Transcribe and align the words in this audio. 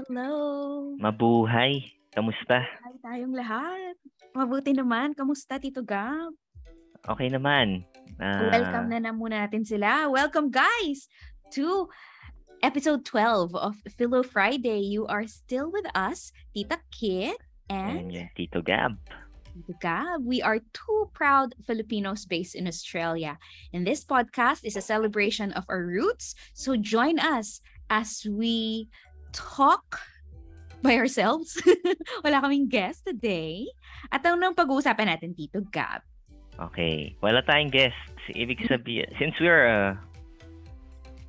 Hello. 0.00 0.96
Mabuhay. 0.96 1.84
Kamusta? 2.16 2.64
Hi 2.64 2.96
tayong 3.04 3.36
lahat. 3.36 4.00
Mabuti 4.32 4.72
naman. 4.72 5.12
Kamusta, 5.12 5.60
Tito 5.60 5.84
Gab? 5.84 6.32
Okay 7.04 7.28
naman. 7.28 7.84
Uh, 8.16 8.48
Welcome 8.48 8.88
na 8.88 8.98
na 9.04 9.12
muna 9.12 9.44
natin 9.44 9.60
sila. 9.60 10.08
Welcome, 10.08 10.48
guys, 10.48 11.04
to 11.52 11.92
episode 12.64 13.04
12 13.04 13.52
of 13.52 13.76
Philo 13.92 14.24
Friday. 14.24 14.80
You 14.80 15.04
are 15.04 15.28
still 15.28 15.68
with 15.68 15.84
us, 15.92 16.32
Tita 16.56 16.80
Kit 16.88 17.36
and... 17.68 18.08
and 18.08 18.32
Tito 18.32 18.64
Gab. 18.64 18.96
Gab. 19.84 20.24
We 20.24 20.40
are 20.40 20.64
two 20.72 21.12
proud 21.12 21.52
Filipinos 21.68 22.24
based 22.24 22.56
in 22.56 22.64
Australia. 22.64 23.36
And 23.76 23.84
this 23.84 24.00
podcast 24.00 24.64
is 24.64 24.80
a 24.80 24.84
celebration 24.84 25.52
of 25.52 25.68
our 25.68 25.84
roots. 25.84 26.32
So 26.56 26.80
join 26.80 27.20
us 27.20 27.60
as 27.92 28.24
we 28.24 28.88
talk 29.32 29.98
by 30.82 30.96
ourselves. 30.96 31.56
Wala 32.24 32.40
kaming 32.40 32.68
guest 32.68 33.04
today. 33.04 33.68
At 34.08 34.24
ang 34.24 34.40
nang 34.40 34.56
pag-uusapan 34.56 35.12
natin, 35.12 35.36
Tito 35.36 35.60
Gab. 35.68 36.02
Okay. 36.60 37.16
Wala 37.24 37.40
tayong 37.44 37.72
guest. 37.72 37.96
Ibig 38.32 38.68
sabihin, 38.68 39.08
since 39.16 39.36
we're 39.40 39.68
a 39.68 39.96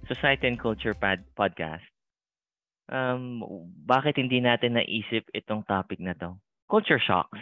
society 0.07 0.47
and 0.47 0.59
culture 0.59 0.95
pod- 0.95 1.27
podcast, 1.39 1.85
um, 2.91 3.43
bakit 3.87 4.19
hindi 4.19 4.43
natin 4.43 4.75
naisip 4.75 5.27
itong 5.31 5.63
topic 5.67 5.99
na 6.03 6.15
to? 6.19 6.35
Culture 6.67 6.99
shocks. 6.99 7.39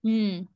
Hmm. 0.00 0.48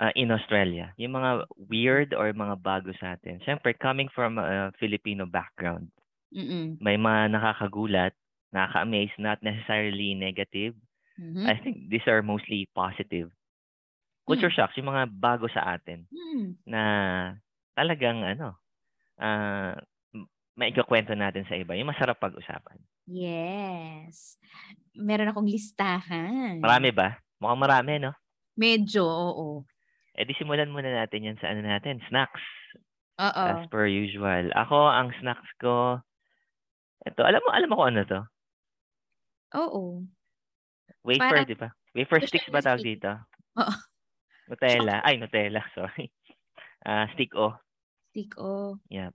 Uh, 0.00 0.14
in 0.16 0.32
Australia. 0.32 0.96
Yung 0.96 1.12
mga 1.12 1.44
weird 1.68 2.10
or 2.16 2.32
mga 2.32 2.56
bago 2.64 2.88
sa 2.96 3.20
atin. 3.20 3.36
Siyempre, 3.44 3.76
coming 3.76 4.08
from 4.08 4.40
a 4.40 4.72
Filipino 4.80 5.28
background, 5.28 5.92
Mm-mm. 6.32 6.80
may 6.80 6.96
mga 6.96 7.36
nakakagulat 7.36 8.16
nakaka-amaze, 8.50 9.14
not 9.18 9.38
necessarily 9.42 10.14
negative. 10.14 10.74
Mm-hmm. 11.20 11.46
I 11.46 11.54
think 11.60 11.90
these 11.90 12.06
are 12.06 12.22
mostly 12.22 12.68
positive. 12.74 13.30
Culture 14.24 14.50
mm. 14.50 14.56
shocks, 14.56 14.76
yung 14.78 14.88
mga 14.88 15.10
bago 15.10 15.50
sa 15.50 15.76
atin 15.76 16.06
mm. 16.08 16.64
na 16.64 16.82
talagang 17.74 18.22
ano, 18.22 18.56
uh, 19.20 19.74
maikakwento 20.58 21.16
natin 21.16 21.44
sa 21.48 21.56
iba. 21.56 21.76
Yung 21.76 21.88
masarap 21.88 22.20
pag-usapan. 22.20 22.78
Yes. 23.08 24.36
Meron 24.94 25.32
akong 25.32 25.48
listahan. 25.48 26.60
Marami 26.60 26.92
ba? 26.92 27.18
Mukhang 27.40 27.62
marami, 27.64 27.92
no? 27.96 28.12
Medyo, 28.60 29.02
oo. 29.02 29.64
Eh 30.12 30.28
di 30.28 30.36
simulan 30.36 30.68
muna 30.68 30.92
natin 30.92 31.32
yan 31.32 31.38
sa 31.40 31.48
ano 31.48 31.64
natin, 31.64 32.02
snacks. 32.12 32.44
Oo. 33.16 33.44
As 33.56 33.64
per 33.72 33.88
usual. 33.88 34.52
Ako, 34.52 34.88
ang 34.92 35.16
snacks 35.18 35.48
ko, 35.56 36.04
ito, 37.08 37.20
alam 37.24 37.40
mo, 37.40 37.50
alam 37.56 37.68
mo 37.72 37.76
kung 37.80 37.90
ano 37.96 38.02
to? 38.04 38.20
Oo. 39.58 40.06
Wafer, 41.02 41.48
di 41.48 41.56
ba? 41.56 41.68
Wafer 41.96 42.20
sticks 42.28 42.50
ba 42.52 42.62
tawag 42.62 42.84
dito? 42.84 43.10
Oo. 43.58 43.74
Nutella. 44.50 45.02
Ay, 45.06 45.16
Nutella. 45.16 45.62
Sorry. 45.76 46.10
Uh, 46.82 47.06
stick 47.14 47.32
O. 47.34 47.54
Stick 48.10 48.34
O. 48.38 48.78
Yeah. 48.90 49.14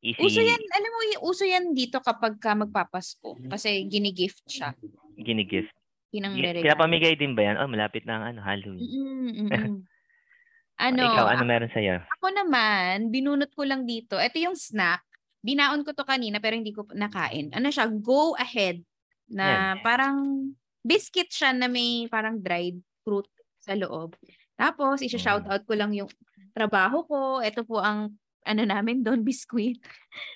Easy. 0.00 0.16
Uso 0.16 0.40
yan, 0.40 0.56
alam 0.56 0.90
mo, 0.90 1.00
uso 1.28 1.44
yan 1.44 1.76
dito 1.76 2.00
kapag 2.00 2.40
ka 2.40 2.56
magpapasko. 2.56 3.36
Kasi 3.52 3.84
ginigift 3.84 4.40
siya. 4.48 4.72
Ginigift. 5.20 5.76
Pinang 6.10 6.34
Pinapamigay 6.34 7.14
din 7.14 7.38
ba 7.38 7.46
yan? 7.46 7.56
Oh, 7.60 7.70
malapit 7.70 8.02
na 8.02 8.18
ang 8.18 8.24
ano, 8.34 8.40
Halloween. 8.42 8.82
Mm-mm, 8.82 9.86
ano? 10.90 11.02
Ikaw, 11.06 11.26
ano 11.38 11.44
meron 11.46 11.70
sa'yo? 11.70 12.02
Ako 12.18 12.34
naman, 12.34 13.14
binunot 13.14 13.52
ko 13.54 13.62
lang 13.62 13.86
dito. 13.86 14.18
Ito 14.18 14.40
yung 14.42 14.58
snack. 14.58 15.04
Binaon 15.44 15.86
ko 15.86 15.94
to 15.94 16.02
kanina 16.02 16.42
pero 16.42 16.58
hindi 16.58 16.74
ko 16.74 16.88
nakain. 16.90 17.54
Ano 17.54 17.70
siya? 17.70 17.86
Go 17.88 18.34
ahead 18.34 18.82
na 19.30 19.46
yeah. 19.46 19.74
parang 19.80 20.50
biscuit 20.82 21.30
siya 21.30 21.54
na 21.54 21.70
may 21.70 22.10
parang 22.10 22.42
dried 22.42 22.82
fruit 23.06 23.28
sa 23.62 23.76
loob. 23.76 24.16
Tapos, 24.60 25.00
isa-shout 25.00 25.48
mm. 25.48 25.52
out 25.52 25.64
ko 25.64 25.72
lang 25.72 25.92
yung 25.96 26.10
trabaho 26.52 27.04
ko. 27.08 27.20
Ito 27.40 27.64
po 27.64 27.80
ang 27.80 28.12
ano 28.44 28.62
namin 28.64 29.00
doon, 29.00 29.24
biscuit. 29.28 29.80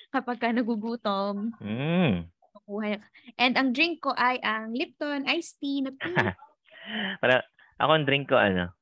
Kapag 0.09 0.41
ka 0.41 0.49
nagugutom. 0.49 1.53
Mm. 1.61 2.29
And 3.37 3.53
ang 3.61 3.77
drink 3.77 4.01
ko 4.01 4.17
ay 4.17 4.41
ang 4.41 4.73
Lipton 4.73 5.29
iced 5.29 5.61
tea 5.61 5.85
na 5.85 5.93
pink. 5.93 6.17
Para, 7.21 7.45
ako 7.81 7.91
ang 7.93 8.05
drink 8.09 8.33
ko 8.33 8.41
ano, 8.41 8.73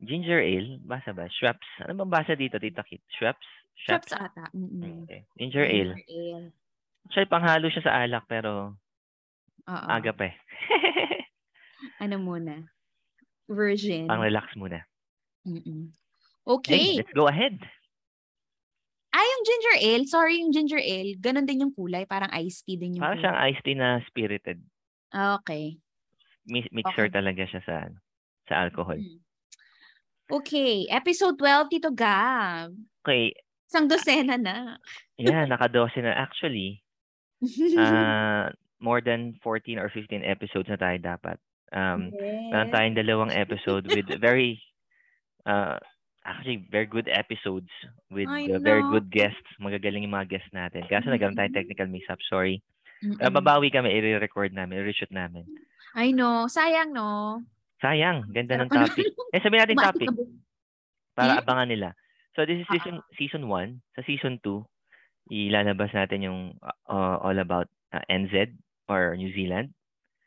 ginger 0.00 0.40
ale, 0.40 0.80
basa 0.80 1.12
ba? 1.12 1.28
Schweppes. 1.28 1.68
Ano 1.84 2.00
bang 2.00 2.12
basa 2.16 2.32
dito, 2.32 2.56
Tita 2.56 2.80
Kit? 2.80 3.04
Schweppes? 3.12 3.48
Schweppes 3.76 4.16
ata. 4.16 4.48
Mm-hmm. 4.56 5.04
Okay. 5.04 5.20
Ginger, 5.36 5.64
ginger 5.64 5.66
ale. 5.68 5.92
ale. 6.08 6.44
Siya, 7.12 7.28
panghalo 7.28 7.68
siya 7.68 7.84
sa 7.84 7.94
alak, 8.02 8.24
pero 8.24 8.80
Oo. 9.66 9.86
Aga 9.90 10.12
pa 10.14 10.30
eh. 10.30 10.36
ano 12.02 12.22
muna? 12.22 12.66
Version. 13.50 14.06
Pang 14.06 14.22
relax 14.22 14.54
muna. 14.58 14.82
Mm-mm. 15.46 15.90
Okay. 16.46 16.78
Hey, 16.78 17.02
let's 17.02 17.14
go 17.14 17.26
ahead. 17.26 17.58
Ah, 19.10 19.24
yung 19.24 19.42
ginger 19.48 19.76
ale. 19.82 20.04
Sorry, 20.06 20.34
yung 20.44 20.52
ginger 20.54 20.78
ale. 20.78 21.18
Ganon 21.18 21.46
din 21.46 21.66
yung 21.66 21.74
kulay. 21.74 22.06
Parang 22.06 22.30
iced 22.36 22.66
tea 22.66 22.78
din 22.78 22.98
yung 22.98 23.02
Parang 23.02 23.18
kulay. 23.18 23.24
siyang 23.26 23.38
iced 23.50 23.64
tea 23.64 23.78
na 23.78 23.88
spirited. 24.06 24.58
Ah, 25.10 25.38
okay. 25.40 25.78
Mi- 26.46 26.70
mixer 26.70 27.10
okay. 27.10 27.14
talaga 27.16 27.42
siya 27.48 27.62
sa 27.66 27.76
sa 28.46 28.54
alcohol. 28.62 28.98
Hmm. 28.98 29.22
Okay. 30.26 30.86
Episode 30.90 31.38
12, 31.38 31.70
Tito 31.70 31.90
Gab. 31.94 32.74
Okay. 33.02 33.30
Isang 33.66 33.86
dosena 33.90 34.38
na. 34.38 34.78
yeah, 35.18 35.46
naka-12 35.46 36.02
na. 36.02 36.14
Actually, 36.14 36.82
uh, 37.78 38.50
more 38.80 39.00
than 39.00 39.38
14 39.42 39.78
or 39.78 39.88
15 39.88 40.24
episodes 40.24 40.68
na 40.68 40.76
tayo 40.76 40.96
dapat. 41.00 41.36
Um, 41.72 42.12
yes. 42.14 42.52
Meron 42.52 42.70
tayong 42.72 42.98
dalawang 42.98 43.32
episode 43.34 43.88
with 43.88 44.06
very, 44.22 44.60
uh, 45.48 45.80
actually, 46.24 46.68
very 46.70 46.86
good 46.86 47.08
episodes 47.10 47.70
with 48.10 48.28
uh, 48.28 48.60
very 48.60 48.82
good 48.82 49.10
guests. 49.10 49.48
Magagaling 49.58 50.06
yung 50.06 50.14
mga 50.14 50.38
guests 50.38 50.52
natin. 50.52 50.86
Kaso 50.86 51.08
mm-hmm. 51.08 51.16
nagkaroon 51.16 51.38
tayong 51.38 51.56
technical 51.56 51.88
mix-up. 51.88 52.20
Sorry. 52.28 52.62
Mm-hmm. 53.04 53.20
Uh, 53.20 53.32
babawi 53.32 53.72
kami, 53.72 53.92
i-record 53.92 54.52
namin, 54.52 54.80
i-reshoot 54.80 55.12
namin. 55.12 55.44
I 55.96 56.12
know. 56.12 56.48
Sayang, 56.48 56.92
no? 56.92 57.40
Sayang. 57.80 58.28
Ganda 58.32 58.60
ng 58.60 58.70
topic. 58.72 59.08
eh, 59.34 59.40
sabihin 59.40 59.64
natin 59.64 59.80
topic. 59.80 60.08
Para 61.16 61.40
abangan 61.40 61.68
nila. 61.68 61.96
So, 62.36 62.44
this 62.44 62.60
is 62.60 62.68
season 62.68 63.00
uh-huh. 63.00 63.16
season 63.16 63.48
1. 63.48 63.96
Sa 63.96 64.04
season 64.04 64.36
2, 64.44 64.60
ilalabas 65.32 65.88
natin 65.96 66.20
yung 66.20 66.40
uh, 66.60 67.16
all 67.24 67.40
about 67.40 67.66
uh, 67.96 68.04
NZ 68.12 68.52
or 68.88 69.16
New 69.16 69.32
Zealand. 69.34 69.74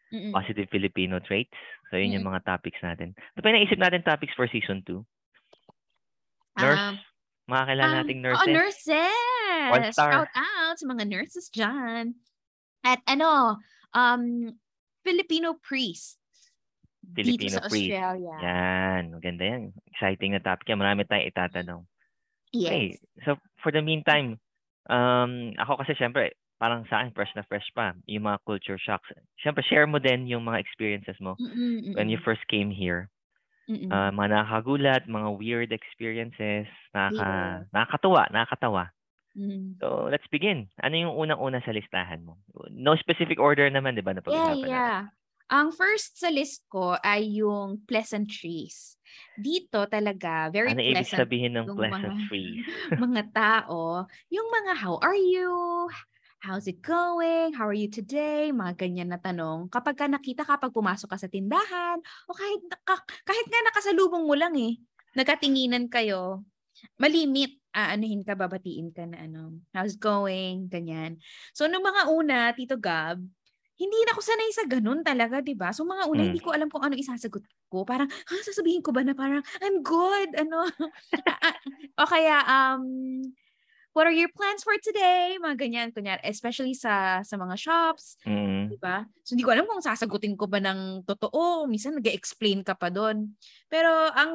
Mm-mm. 0.10 0.34
Positive 0.34 0.68
Filipino 0.74 1.20
traits. 1.22 1.54
So, 1.90 1.98
yun 1.98 2.10
mm-hmm. 2.10 2.16
yung 2.22 2.28
mga 2.34 2.46
topics 2.46 2.82
natin. 2.82 3.14
Ano 3.14 3.42
pa 3.42 3.54
naisip 3.54 3.78
natin 3.78 4.02
topics 4.02 4.34
for 4.34 4.50
season 4.50 4.82
2? 4.86 5.02
Nurse? 6.60 6.82
Um, 6.82 6.96
mga 7.50 7.64
kailangan 7.66 7.94
um, 7.94 8.00
nating 8.06 8.22
nurses. 8.22 8.46
Oh, 8.46 8.50
nurses! 8.50 9.70
One 9.74 9.86
star. 9.94 10.12
Shout 10.14 10.34
out 10.38 10.76
sa 10.78 10.86
mga 10.86 11.04
nurses 11.10 11.46
dyan. 11.50 12.18
At 12.86 13.02
ano, 13.10 13.58
um, 13.94 14.54
Filipino 15.02 15.58
priest. 15.58 16.18
Filipino 17.10 17.50
dito 17.50 17.58
sa 17.58 17.66
priest. 17.66 17.90
Australia. 17.90 18.36
Yan. 18.46 19.02
Maganda 19.18 19.44
yan. 19.46 19.64
Exciting 19.90 20.38
na 20.38 20.42
topic 20.42 20.70
yan. 20.70 20.82
Marami 20.82 21.10
tayong 21.10 21.30
itatanong. 21.30 21.82
Yes. 22.54 22.70
Okay. 22.70 22.86
So, 23.26 23.38
for 23.62 23.74
the 23.74 23.82
meantime, 23.82 24.38
um, 24.90 25.54
ako 25.58 25.82
kasi 25.86 25.98
syempre, 25.98 26.38
parang 26.60 26.84
sa 26.92 27.00
akin, 27.02 27.16
fresh 27.16 27.32
na 27.40 27.48
fresh 27.48 27.66
pa, 27.72 27.96
yung 28.06 28.28
mga 28.28 28.44
culture 28.44 28.78
shocks. 28.78 29.08
Siyempre, 29.40 29.64
share 29.64 29.88
mo 29.88 29.98
din 29.98 30.28
yung 30.28 30.44
mga 30.44 30.60
experiences 30.60 31.16
mo 31.24 31.40
Mm-mm-mm. 31.40 31.96
when 31.96 32.12
you 32.12 32.20
first 32.22 32.44
came 32.52 32.68
here. 32.70 33.08
Mm-mm. 33.72 33.88
Uh, 33.88 34.12
mga 34.12 34.36
nakakagulat, 34.36 35.02
mga 35.08 35.30
weird 35.40 35.72
experiences, 35.72 36.68
nakaka, 36.92 37.24
yeah. 37.24 37.56
nakakatuwa, 37.72 38.24
nakakatawa. 38.34 38.84
Mm. 39.40 39.80
So, 39.80 40.12
let's 40.12 40.28
begin. 40.28 40.68
Ano 40.84 41.00
yung 41.00 41.16
unang-una 41.16 41.64
sa 41.64 41.72
listahan 41.72 42.26
mo? 42.26 42.42
No 42.74 43.00
specific 43.00 43.40
order 43.40 43.72
naman, 43.72 43.96
di 43.96 44.04
ba? 44.04 44.12
Na 44.12 44.26
yeah, 44.28 44.54
yeah. 44.58 45.00
Natin. 45.08 45.18
Ang 45.50 45.74
first 45.74 46.22
sa 46.22 46.30
list 46.30 46.66
ko 46.70 46.94
ay 47.02 47.42
yung 47.42 47.82
pleasantries. 47.90 49.02
Dito 49.34 49.82
talaga, 49.90 50.50
very 50.54 50.74
ano 50.74 50.82
pleasant. 50.82 50.94
Ano 50.94 51.02
ibig 51.02 51.22
sabihin 51.26 51.54
ng 51.58 51.68
pleasantries? 51.74 52.66
Mga, 52.94 53.02
mga 53.06 53.24
tao, 53.34 54.06
yung 54.30 54.48
mga 54.50 54.72
how 54.78 55.02
are 55.02 55.18
you? 55.18 55.50
How's 56.40 56.68
it 56.72 56.80
going? 56.80 57.52
How 57.52 57.68
are 57.68 57.76
you 57.76 57.92
today? 57.92 58.52
Mga 58.56 58.74
ganyan 58.80 59.12
na 59.12 59.20
tanong. 59.20 59.68
Kapag 59.68 59.96
ka 60.00 60.06
nakita 60.08 60.48
kapag 60.48 60.72
pumasok 60.72 61.12
ka 61.12 61.18
sa 61.20 61.28
tindahan, 61.28 62.00
o 62.28 62.36
kahit, 62.36 62.62
kahit 63.28 63.46
nga 63.48 63.62
nakasalubong 63.72 64.24
mo 64.24 64.36
lang 64.36 64.56
eh, 64.56 64.80
nagkatinginan 65.20 65.92
kayo, 65.92 66.48
malimit, 66.96 67.60
aanuhin 67.76 68.24
ka, 68.24 68.40
babatiin 68.40 68.96
ka 68.96 69.04
na 69.04 69.28
ano, 69.28 69.60
how's 69.76 70.00
going? 70.00 70.72
Ganyan. 70.72 71.20
So, 71.52 71.68
nung 71.68 71.84
mga 71.84 72.08
una, 72.08 72.56
Tito 72.56 72.80
Gab, 72.80 73.20
hindi 73.80 73.96
na 74.04 74.12
ako 74.12 74.22
sanay 74.24 74.52
sa 74.52 74.68
ganun 74.68 75.00
talaga, 75.08 75.40
'di 75.40 75.56
ba? 75.56 75.72
So 75.72 75.88
mga 75.88 76.12
una 76.12 76.28
hmm. 76.28 76.30
hindi 76.36 76.44
ko 76.44 76.52
alam 76.52 76.68
kung 76.68 76.84
ano 76.84 77.00
isasagot 77.00 77.48
ko. 77.72 77.88
Parang, 77.88 78.12
ha, 78.12 78.36
sasabihin 78.44 78.84
ko 78.84 78.92
ba 78.92 79.08
na 79.08 79.16
parang 79.16 79.40
I'm 79.64 79.80
good, 79.80 80.36
ano? 80.36 80.68
o 82.04 82.10
kaya 82.12 82.44
um 82.44 82.84
what 84.00 84.08
are 84.08 84.16
your 84.16 84.32
plans 84.32 84.64
for 84.64 84.72
today? 84.80 85.36
Mga 85.36 85.60
ganyan, 85.60 85.88
kunyari, 85.92 86.24
especially 86.24 86.72
sa 86.72 87.20
sa 87.20 87.36
mga 87.36 87.60
shops, 87.60 88.16
Mm. 88.24 88.72
'di 88.72 88.80
ba? 88.80 89.04
So 89.28 89.36
hindi 89.36 89.44
ko 89.44 89.52
alam 89.52 89.68
kung 89.68 89.84
sasagutin 89.84 90.40
ko 90.40 90.48
ba 90.48 90.64
ng 90.64 91.04
totoo, 91.04 91.68
minsan 91.68 92.00
nag-explain 92.00 92.64
ka 92.64 92.80
pa 92.80 92.88
doon. 92.88 93.36
Pero 93.68 93.92
ang 94.16 94.32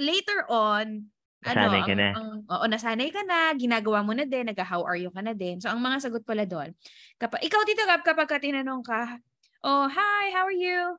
later 0.00 0.48
on, 0.48 1.12
ano, 1.44 1.60
Nasanay 1.60 1.82
ka 1.84 1.92
ang, 1.92 2.00
na. 2.00 2.08
ang, 2.16 2.28
oo, 2.48 2.64
nasanay 2.66 3.08
ka 3.12 3.22
na, 3.28 3.52
ginagawa 3.52 4.00
mo 4.00 4.16
na 4.16 4.24
din, 4.24 4.48
nag-how 4.48 4.80
are 4.82 4.96
you 4.96 5.12
ka 5.12 5.20
na 5.20 5.36
din. 5.36 5.60
So 5.60 5.68
ang 5.68 5.84
mga 5.84 6.08
sagot 6.08 6.24
pala 6.24 6.48
doon, 6.48 6.72
kapag, 7.20 7.44
ikaw 7.44 7.60
Tito 7.68 7.84
Gab, 7.84 8.00
kapag 8.02 8.26
ka 8.26 8.40
tinanong 8.40 8.80
ka, 8.80 9.20
oh, 9.62 9.86
hi, 9.92 10.32
how 10.32 10.48
are 10.48 10.56
you? 10.56 10.96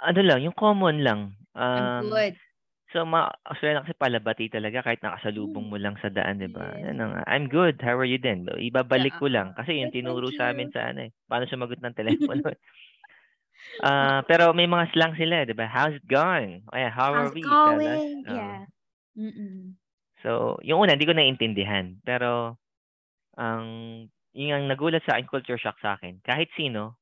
Ano 0.00 0.20
lang, 0.24 0.42
yung 0.42 0.56
common 0.56 1.04
lang. 1.04 1.20
I'm 1.54 2.02
Um, 2.02 2.10
good. 2.10 2.34
So, 2.94 3.02
mga 3.02 3.26
Australian 3.50 3.82
kasi 3.82 3.94
palabati 3.98 4.46
talaga 4.46 4.86
kahit 4.86 5.02
nakasalubong 5.02 5.66
mo 5.66 5.74
lang 5.74 5.98
sa 5.98 6.08
daan, 6.08 6.38
di 6.38 6.46
ba? 6.46 6.70
Yes. 6.78 6.94
Ano 6.94 7.10
nga, 7.10 7.26
I'm 7.26 7.50
good, 7.50 7.82
how 7.82 7.98
are 7.98 8.06
you 8.06 8.22
then? 8.22 8.46
Ibabalik 8.46 9.18
Yeah, 9.18 9.20
ko 9.20 9.26
lang. 9.26 9.48
Kasi 9.58 9.82
yung 9.82 9.90
tinuro 9.90 10.30
sa 10.30 10.54
amin 10.54 10.70
sa 10.70 10.94
ano 10.94 11.10
eh. 11.10 11.10
Paano 11.26 11.50
sumagot 11.50 11.82
ng 11.82 11.96
telepono. 11.98 12.46
Ah, 13.82 14.22
pero 14.28 14.54
may 14.54 14.68
mga 14.70 14.92
slang 14.94 15.14
sila, 15.18 15.42
di 15.48 15.56
ba? 15.56 15.66
How's 15.66 15.98
it 15.98 16.06
going? 16.06 16.62
O 16.70 16.76
yeah, 16.78 16.92
how 16.92 17.10
How's 17.10 17.32
are 17.32 17.34
we? 17.34 17.42
Going? 17.42 18.22
Oo. 18.22 18.30
Yeah. 18.30 18.70
Mm-mm. 19.18 19.74
So, 20.22 20.60
yung 20.62 20.84
una, 20.84 20.94
hindi 20.94 21.08
ko 21.08 21.14
naiintindihan. 21.16 21.98
Pero, 22.06 22.60
ang, 23.34 23.64
yung 24.32 24.52
ang 24.54 24.64
nagulat 24.70 25.02
sa 25.06 25.18
akin, 25.18 25.26
culture 25.26 25.58
shock 25.58 25.78
sa 25.82 25.98
akin, 25.98 26.22
kahit 26.22 26.50
sino, 26.54 26.98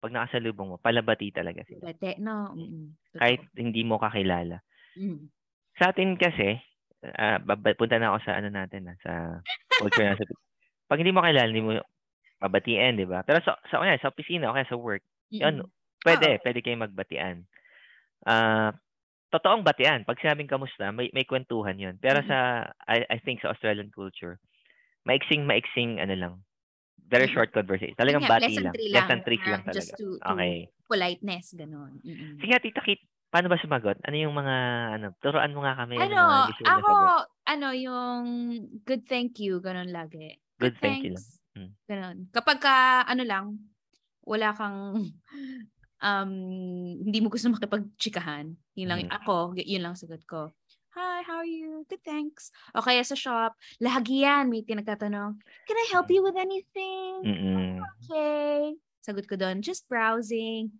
pag 0.00 0.12
nakasalubong 0.12 0.74
mo, 0.74 0.76
palabati 0.76 1.32
talaga 1.32 1.64
sila. 1.64 1.92
Bate, 1.92 2.20
no? 2.20 2.52
Mm-mm. 2.52 2.94
Kahit 3.16 3.40
hindi 3.56 3.84
mo 3.84 3.96
kakilala. 3.96 4.60
Mm. 4.94 5.30
Sa 5.78 5.90
atin 5.90 6.14
kasi, 6.14 6.58
baba- 7.44 7.76
punta 7.76 7.98
na 7.98 8.14
ako 8.14 8.18
sa 8.24 8.38
ano 8.38 8.48
natin, 8.48 8.88
ah, 8.88 8.98
sa 9.02 9.12
culture 9.76 10.06
natin. 10.06 10.26
Pag 10.88 11.00
hindi 11.00 11.12
mo 11.12 11.20
kakilala, 11.24 11.50
hindi 11.50 11.64
mo 11.64 11.72
babatiin, 12.40 13.00
di 13.00 13.06
ba? 13.08 13.24
Pero 13.24 13.40
sa, 13.42 13.56
sa, 13.68 13.80
kanya, 13.80 14.00
sa 14.00 14.12
opisina 14.12 14.52
o 14.52 14.54
kaya 14.54 14.68
sa 14.68 14.78
work, 14.78 15.02
yun, 15.32 15.64
Mm-mm. 15.64 15.70
pwede, 16.04 16.38
Oo. 16.38 16.42
pwede 16.44 16.58
kayo 16.60 16.76
magbatian. 16.76 17.48
Ah, 18.28 18.72
totoong 19.32 19.64
batian. 19.64 20.04
Pag 20.04 20.20
sinabing 20.20 20.48
kamusta, 20.48 20.92
may, 20.92 21.10
may 21.10 21.24
kwentuhan 21.24 21.80
yun. 21.80 21.96
Pero 21.98 22.20
Mm-mm. 22.20 22.30
sa, 22.30 22.70
I, 22.86 23.02
I 23.08 23.18
think 23.24 23.40
sa 23.40 23.50
Australian 23.56 23.90
culture, 23.90 24.38
maiksing, 25.08 25.48
maiksing, 25.48 25.98
ano 25.98 26.14
lang, 26.14 26.34
very 27.08 27.26
Mm-mm. 27.26 27.34
short 27.34 27.50
conversation. 27.52 27.96
Talagang 27.96 28.24
Yun 28.24 28.28
nga, 28.28 28.34
bati 28.38 28.54
lang. 28.60 28.72
pleasantry 28.76 28.86
lang. 28.88 28.94
Pleasantries 28.94 29.44
lang 29.48 29.62
ah, 29.64 29.72
Just 29.72 29.90
talaga. 29.90 29.94
to, 29.98 30.06
to 30.20 30.32
Okay. 30.36 30.56
politeness, 30.84 31.46
ganun. 31.56 31.92
Mm-mm. 32.04 32.38
Sige 32.44 32.54
Tita 32.60 32.82
Kit, 32.84 33.00
paano 33.34 33.50
ba 33.50 33.58
sumagot? 33.58 33.98
Ano 34.06 34.14
yung 34.14 34.30
mga, 34.30 34.56
ano, 34.94 35.06
turuan 35.18 35.50
mo 35.50 35.66
nga 35.66 35.74
kami. 35.74 35.98
ano, 35.98 36.14
mga 36.14 36.70
ako, 36.70 36.94
ano, 37.50 37.68
yung 37.74 38.22
good 38.86 39.02
thank 39.10 39.42
you, 39.42 39.58
ganun 39.58 39.90
lagi. 39.90 40.38
Good 40.62 40.78
thank 40.78 41.02
you 41.02 41.18
lang. 41.18 41.18
thanks. 41.18 41.42
Mm. 41.58 41.72
Ganun. 41.90 42.16
Kapag 42.30 42.62
ka, 42.62 43.02
ano 43.02 43.26
lang, 43.26 43.58
wala 44.22 44.54
kang, 44.54 44.78
um, 46.06 46.32
hindi 47.02 47.18
mo 47.18 47.26
gusto 47.26 47.50
makipag-chikahan. 47.50 48.54
Yun 48.78 48.86
lang, 48.86 49.10
Mhm. 49.10 49.18
ako, 49.18 49.58
yun 49.58 49.82
lang 49.82 49.98
sagot 49.98 50.22
ko. 50.30 50.54
Hi, 50.94 51.26
how 51.26 51.42
are 51.42 51.50
you? 51.50 51.82
Good, 51.90 52.06
thanks. 52.06 52.54
O 52.70 52.86
kaya 52.86 53.02
sa 53.02 53.18
shop, 53.18 53.58
lagi 53.82 54.22
yan, 54.22 54.46
may 54.46 54.62
tinagtatanong, 54.62 55.42
can 55.66 55.74
I 55.74 55.90
help 55.90 56.06
you 56.06 56.22
with 56.22 56.38
anything? 56.38 57.18
Mm-mm. 57.26 57.82
Okay. 57.82 58.78
Sagot 59.02 59.26
ko 59.26 59.34
doon, 59.34 59.58
just 59.58 59.90
browsing. 59.90 60.70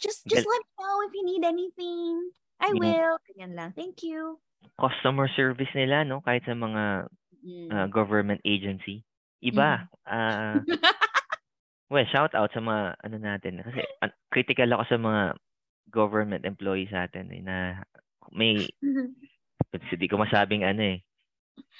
Just 0.00 0.24
just 0.26 0.44
Gal- 0.44 0.50
let 0.50 0.62
me 0.64 0.72
know 0.80 0.96
if 1.04 1.12
you 1.12 1.24
need 1.24 1.44
anything. 1.44 2.14
I 2.60 2.72
Yung- 2.72 2.80
will. 2.80 3.14
Ganyan 3.28 3.52
lang. 3.54 3.70
Thank 3.72 4.00
you. 4.02 4.40
Customer 4.76 5.28
service 5.32 5.70
nila, 5.72 6.04
no? 6.04 6.20
Kahit 6.20 6.44
sa 6.44 6.52
mga 6.52 7.08
Mm. 7.40 7.68
uh, 7.72 7.86
government 7.88 8.40
agency. 8.44 9.00
Iba. 9.40 9.88
Ah, 10.04 10.60
well, 11.88 12.04
shout 12.12 12.36
out 12.36 12.52
sa 12.52 12.60
mga 12.60 13.00
ano 13.00 13.16
natin. 13.16 13.64
Kasi 13.64 13.80
critical 14.28 14.68
ako 14.76 14.84
sa 14.84 14.98
mga 15.00 15.22
government 15.88 16.44
employees 16.44 16.92
natin 16.92 17.32
eh, 17.32 17.40
na 17.40 17.80
may, 18.36 18.60
hindi 19.90 20.06
ko 20.06 20.20
masabing 20.20 20.68
ano 20.68 20.84
eh. 20.84 21.00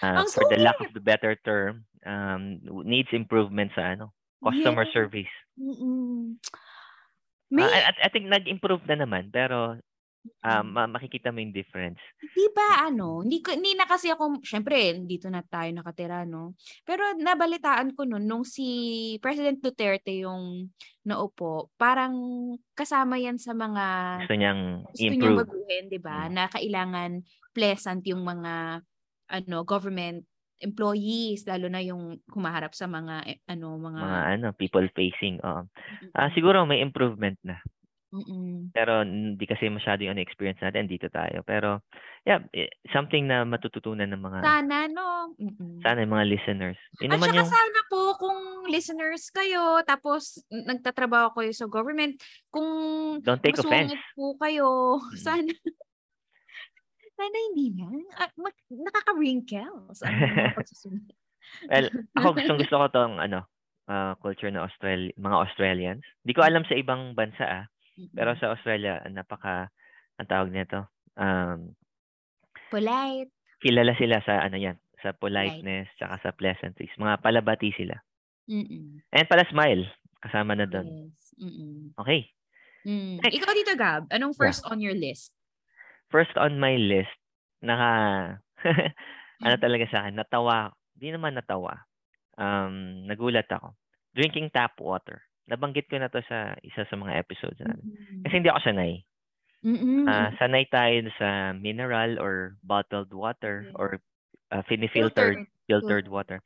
Ang 0.00 0.32
for 0.32 0.48
the 0.48 0.56
lack 0.56 0.80
of 0.80 0.96
the 0.96 1.04
better 1.04 1.36
term, 1.44 1.84
um, 2.08 2.56
needs 2.88 3.12
improvement 3.12 3.68
sa 3.76 3.92
ano, 3.92 4.16
customer 4.40 4.88
Yes. 4.88 4.94
service. 4.96 5.34
Mm-mm. 5.60 6.40
May, 7.50 7.66
I, 7.66 7.90
I 7.90 8.08
think 8.08 8.30
nag-improve 8.30 8.86
na 8.86 9.02
naman, 9.02 9.28
pero 9.28 9.74
ah, 10.44 10.60
Mm. 10.60 10.68
ma- 10.76 10.92
makikita 11.00 11.32
mo 11.32 11.40
yung 11.40 11.56
difference. 11.56 11.96
Di 12.20 12.44
ba 12.52 12.84
ano, 12.84 13.24
hindi, 13.24 13.40
ko, 13.40 13.56
hindi 13.56 13.72
na 13.72 13.88
kasi 13.88 14.12
ako, 14.12 14.44
syempre, 14.44 15.00
dito 15.00 15.32
na 15.32 15.40
tayo 15.40 15.72
nakatira, 15.72 16.28
no? 16.28 16.52
Pero 16.84 17.16
nabalitaan 17.16 17.96
ko 17.96 18.04
nun, 18.04 18.28
nung 18.28 18.44
si 18.44 18.68
President 19.24 19.56
Duterte 19.58 20.12
yung 20.12 20.68
naupo, 21.08 21.72
parang 21.80 22.12
kasama 22.76 23.16
yan 23.16 23.40
sa 23.40 23.56
mga 23.56 23.84
Gusto 24.20 24.36
niyang 24.36 24.62
gusto 24.84 25.00
niyang 25.00 25.16
improve. 25.16 25.40
baguhin, 25.40 25.84
di 25.88 25.96
ba? 25.98 26.28
Mm. 26.28 26.32
Na 26.36 26.44
kailangan 26.52 27.10
pleasant 27.56 28.04
yung 28.04 28.20
mga 28.20 28.84
ano 29.30 29.56
government 29.64 30.28
employees, 30.60 31.48
lalo 31.48 31.66
na 31.66 31.80
yung 31.80 32.20
humaharap 32.30 32.76
sa 32.76 32.84
mga 32.84 33.14
eh, 33.26 33.38
ano 33.48 33.80
mga, 33.80 34.00
Mga 34.00 34.20
ano, 34.38 34.46
people 34.54 34.86
facing. 34.92 35.40
Mm-mm. 35.40 35.66
Ah, 36.12 36.28
siguro 36.36 36.68
may 36.68 36.84
improvement 36.84 37.40
na. 37.42 37.58
Mm-mm. 38.10 38.74
Pero 38.74 39.06
hindi 39.06 39.46
kasi 39.46 39.70
masyado 39.70 40.02
yung 40.02 40.18
experience 40.18 40.58
natin 40.58 40.90
dito 40.90 41.06
tayo. 41.06 41.46
Pero 41.46 41.78
yeah, 42.26 42.42
eh, 42.50 42.66
something 42.90 43.22
na 43.30 43.46
matututunan 43.46 44.10
ng 44.10 44.18
mga 44.18 44.38
Sana 44.42 44.76
no. 44.90 45.30
Mm-mm. 45.38 45.78
sana 45.80 46.02
yung 46.02 46.14
mga 46.18 46.26
listeners. 46.26 46.78
Yun 46.98 47.14
At 47.14 47.22
saka 47.22 47.38
yung 47.38 47.46
sana 47.54 47.80
po 47.86 48.00
kung 48.18 48.40
listeners 48.66 49.30
kayo 49.30 49.78
tapos 49.86 50.42
nagtatrabaho 50.50 51.38
kayo 51.38 51.54
sa 51.54 51.70
government, 51.70 52.18
kung 52.50 52.66
don't 53.22 53.40
take 53.40 53.56
offense. 53.56 53.94
po 54.18 54.34
kayo, 54.42 54.98
Mm. 54.98 55.14
sana 55.26 55.50
sana 57.20 57.36
hindi 57.52 57.76
na. 57.76 57.88
Ah, 58.16 58.32
mag- 58.40 58.72
nakaka-wrinkles. 58.72 60.00
Well, 61.66 61.90
ako 62.14 62.38
gustong 62.38 62.60
gusto 62.62 62.76
ko 62.78 62.86
tong 62.94 63.18
ano, 63.18 63.42
ah, 63.90 64.14
culture 64.22 64.54
na 64.54 64.62
Australia, 64.64 65.10
mga 65.18 65.36
Australians. 65.48 66.04
Hindi 66.22 66.32
ko 66.36 66.46
alam 66.46 66.62
sa 66.62 66.78
ibang 66.78 67.18
bansa 67.18 67.42
ah, 67.42 67.64
pero 68.14 68.32
sa 68.38 68.54
Australia 68.54 69.02
napaka 69.10 69.68
ang 70.20 70.28
tawag 70.30 70.52
nito. 70.54 70.86
Um, 71.18 71.74
polite. 72.70 73.32
kilala 73.60 73.92
sila 73.98 74.22
sa 74.22 74.40
ano 74.40 74.56
yan, 74.56 74.78
sa 75.02 75.12
politeness, 75.12 75.90
tsaka 75.98 76.16
sa 76.22 76.30
pleasantries. 76.32 76.92
Mga 76.96 77.20
palabati 77.20 77.74
sila. 77.74 77.98
Mm-mm. 78.46 79.04
And 79.10 79.26
pala 79.28 79.44
smile, 79.50 79.84
kasama 80.22 80.54
na 80.54 80.70
doon. 80.70 80.86
Yes. 80.86 81.34
Mm-mm. 81.40 81.96
Okay. 81.98 82.30
Mm. 82.84 83.20
Next. 83.20 83.36
Ikaw 83.36 83.52
dito, 83.52 83.72
Gab, 83.76 84.02
anong 84.08 84.32
first 84.32 84.64
on 84.64 84.80
your 84.80 84.96
list? 84.96 85.36
First 86.10 86.34
on 86.36 86.58
my 86.58 86.74
list, 86.76 87.14
naka 87.62 87.90
ano 89.46 89.54
talaga 89.56 89.86
sa 89.88 90.04
akin, 90.04 90.18
natawa. 90.18 90.74
Di 90.92 91.14
naman 91.14 91.38
natawa. 91.38 91.86
Um, 92.36 93.06
nagulat 93.06 93.48
ako. 93.48 93.78
Drinking 94.12 94.50
tap 94.50 94.76
water. 94.82 95.22
Nabanggit 95.46 95.86
ko 95.88 95.98
na 95.98 96.10
to 96.10 96.20
sa 96.26 96.54
isa 96.62 96.84
sa 96.86 96.96
mga 96.98 97.16
episodes 97.18 97.58
natin. 97.62 97.86
Mm-mm. 97.86 98.22
Kasi 98.26 98.34
hindi 98.38 98.50
ako 98.50 98.60
sanay. 98.62 98.92
Mm-mm. 99.60 100.08
Ah, 100.08 100.32
sanay 100.40 100.64
tayo 100.72 101.04
sa 101.20 101.52
mineral 101.52 102.16
or 102.16 102.56
bottled 102.64 103.12
water 103.12 103.68
or 103.76 104.00
uh, 104.50 104.62
filtered 104.66 104.90
Filtered. 104.92 105.38
filtered 105.68 106.06
water. 106.08 106.38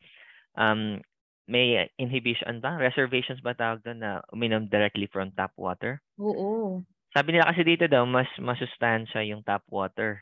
Um, 0.59 0.99
may 1.47 1.89
inhibition 2.01 2.59
ba? 2.65 2.75
Reservations 2.81 3.39
ba 3.45 3.53
tawag 3.55 3.85
doon 3.85 4.01
na 4.01 4.25
uminom 4.33 4.67
directly 4.67 5.07
from 5.13 5.31
tap 5.37 5.53
water? 5.61 6.01
Oo. 6.17 6.81
Sabi 7.15 7.29
nila 7.33 7.47
kasi 7.47 7.63
dito 7.63 7.87
daw, 7.87 8.03
mas 8.05 8.27
masustansya 8.43 9.23
yung 9.31 9.47
tap 9.47 9.63
water. 9.71 10.19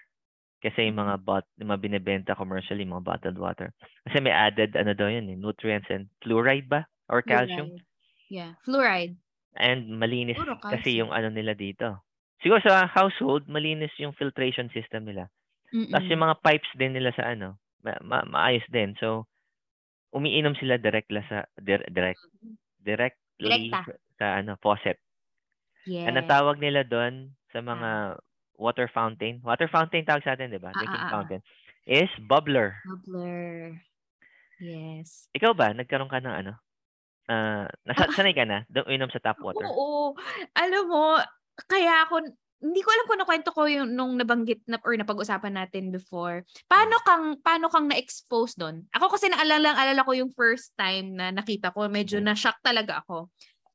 Kasi 0.62 0.86
yung 0.86 1.00
mga 1.02 1.24
bot, 1.26 1.42
yung 1.58 1.74
mga 1.74 1.82
binibenta 1.82 2.32
commercially, 2.38 2.86
mga 2.86 3.02
bottled 3.02 3.38
water. 3.40 3.72
Kasi 4.06 4.22
may 4.22 4.30
added, 4.30 4.76
ano 4.78 4.94
daw 4.94 5.10
yun, 5.10 5.26
eh, 5.32 5.34
nutrients 5.34 5.90
and 5.90 6.06
fluoride 6.22 6.68
ba? 6.70 6.86
Or 7.10 7.18
calcium? 7.24 7.74
Fluoride. 7.74 7.82
Yeah, 8.30 8.52
fluoride. 8.62 9.14
And 9.58 10.00
malinis 10.00 10.38
kasi 10.64 10.96
yung 11.02 11.12
ano 11.12 11.28
nila 11.28 11.52
dito. 11.52 12.00
Siguro 12.40 12.62
sa 12.64 12.88
household, 12.88 13.50
malinis 13.50 13.92
yung 14.00 14.16
filtration 14.16 14.70
system 14.72 15.04
nila. 15.04 15.28
Tapos 15.92 16.06
Mm-mm. 16.08 16.12
yung 16.14 16.24
mga 16.24 16.36
pipes 16.40 16.72
din 16.78 16.92
nila 16.96 17.10
sa 17.12 17.32
ano, 17.32 17.58
ma- 17.84 18.00
ma- 18.00 18.28
maayos 18.28 18.64
din. 18.72 18.94
So, 18.96 19.26
umiinom 20.12 20.56
sila 20.56 20.76
direct 20.80 21.08
la 21.12 21.22
sa 21.28 21.38
dir- 21.60 21.88
direct 21.90 22.20
directly 22.82 23.72
Direkta. 23.72 23.80
sa 24.20 24.26
ano 24.40 24.56
faucet. 24.60 24.98
Yes. 25.86 26.06
Ang 26.06 26.30
tawag 26.30 26.62
nila 26.62 26.86
doon 26.86 27.34
sa 27.50 27.58
mga 27.58 28.20
water 28.56 28.86
fountain. 28.90 29.42
Water 29.42 29.66
fountain 29.66 30.06
tawag 30.06 30.22
sa 30.22 30.38
atin, 30.38 30.52
'di 30.52 30.62
ba? 30.62 30.70
Ah, 30.70 30.78
Drinking 30.78 31.02
ah, 31.02 31.08
ah. 31.08 31.12
fountain 31.12 31.42
is 31.86 32.10
bubbler. 32.30 32.78
Bubbler. 32.86 33.74
Yes. 34.62 35.26
Ikaw 35.34 35.52
ba 35.58 35.74
nagkaroon 35.74 36.10
ka 36.10 36.22
ng 36.22 36.36
ano? 36.46 36.52
Ah, 37.26 37.66
nasa 37.86 38.10
sanay 38.14 38.34
ka 38.34 38.46
na 38.46 38.62
doon 38.70 38.86
uminom 38.86 39.10
sa 39.10 39.22
tap 39.22 39.42
water? 39.42 39.66
Oo. 39.66 40.14
Alam 40.54 40.84
mo, 40.86 41.18
kaya 41.66 42.06
ako 42.06 42.22
hindi 42.62 42.78
ko 42.78 42.94
alam 42.94 43.06
kung 43.10 43.18
nakwento 43.18 43.50
ko 43.50 43.66
yung 43.66 43.90
nung 43.90 44.14
nabanggit 44.14 44.62
na 44.70 44.78
or 44.86 44.94
napag-usapan 44.94 45.58
natin 45.58 45.90
before. 45.90 46.46
Paano 46.70 47.02
hmm. 47.02 47.06
kang 47.06 47.26
paano 47.42 47.66
kang 47.66 47.90
na-expose 47.90 48.54
doon? 48.54 48.86
Ako 48.94 49.10
kasi 49.10 49.26
naalala 49.26 49.74
alala 49.74 50.06
ko 50.06 50.14
yung 50.14 50.30
first 50.30 50.70
time 50.78 51.18
na 51.18 51.34
nakita 51.34 51.74
ko, 51.74 51.90
medyo 51.90 52.22
hmm. 52.22 52.30
na-shock 52.30 52.62
talaga 52.62 53.02
ako. 53.02 53.26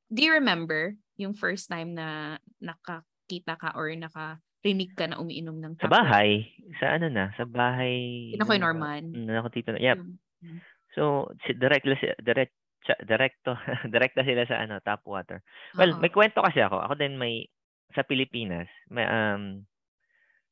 Do 0.08 0.24
you 0.24 0.32
remember 0.32 0.96
yung 1.18 1.34
first 1.34 1.68
time 1.68 1.98
na 1.98 2.38
nakakita 2.62 3.58
ka 3.58 3.74
or 3.74 3.90
nakarinig 3.94 4.94
ka 4.94 5.10
na 5.10 5.18
umiinom 5.18 5.58
ng 5.58 5.74
Sa 5.82 5.90
bahay, 5.90 6.46
sa 6.78 6.98
ano 6.98 7.10
na, 7.10 7.34
sa 7.36 7.44
bahay. 7.44 8.32
Kina 8.34 8.46
Kuya 8.46 8.62
Norman. 8.62 9.04
Nako 9.14 9.50
tito. 9.50 9.74
Yep. 9.74 9.98
Hmm. 10.46 10.60
So, 10.94 11.34
si 11.46 11.54
direct 11.58 11.86
direct 12.22 12.56
direkto 13.04 13.58
direkta 13.94 14.22
sila 14.24 14.48
sa 14.48 14.64
ano, 14.64 14.80
tap 14.80 15.04
water. 15.04 15.44
Well, 15.76 15.98
uh-huh. 15.98 16.02
may 16.02 16.14
kwento 16.14 16.40
kasi 16.40 16.64
ako. 16.64 16.80
Ako 16.80 16.94
din 16.96 17.20
may 17.20 17.50
sa 17.92 18.06
Pilipinas, 18.06 18.70
may 18.88 19.04
um 19.06 19.66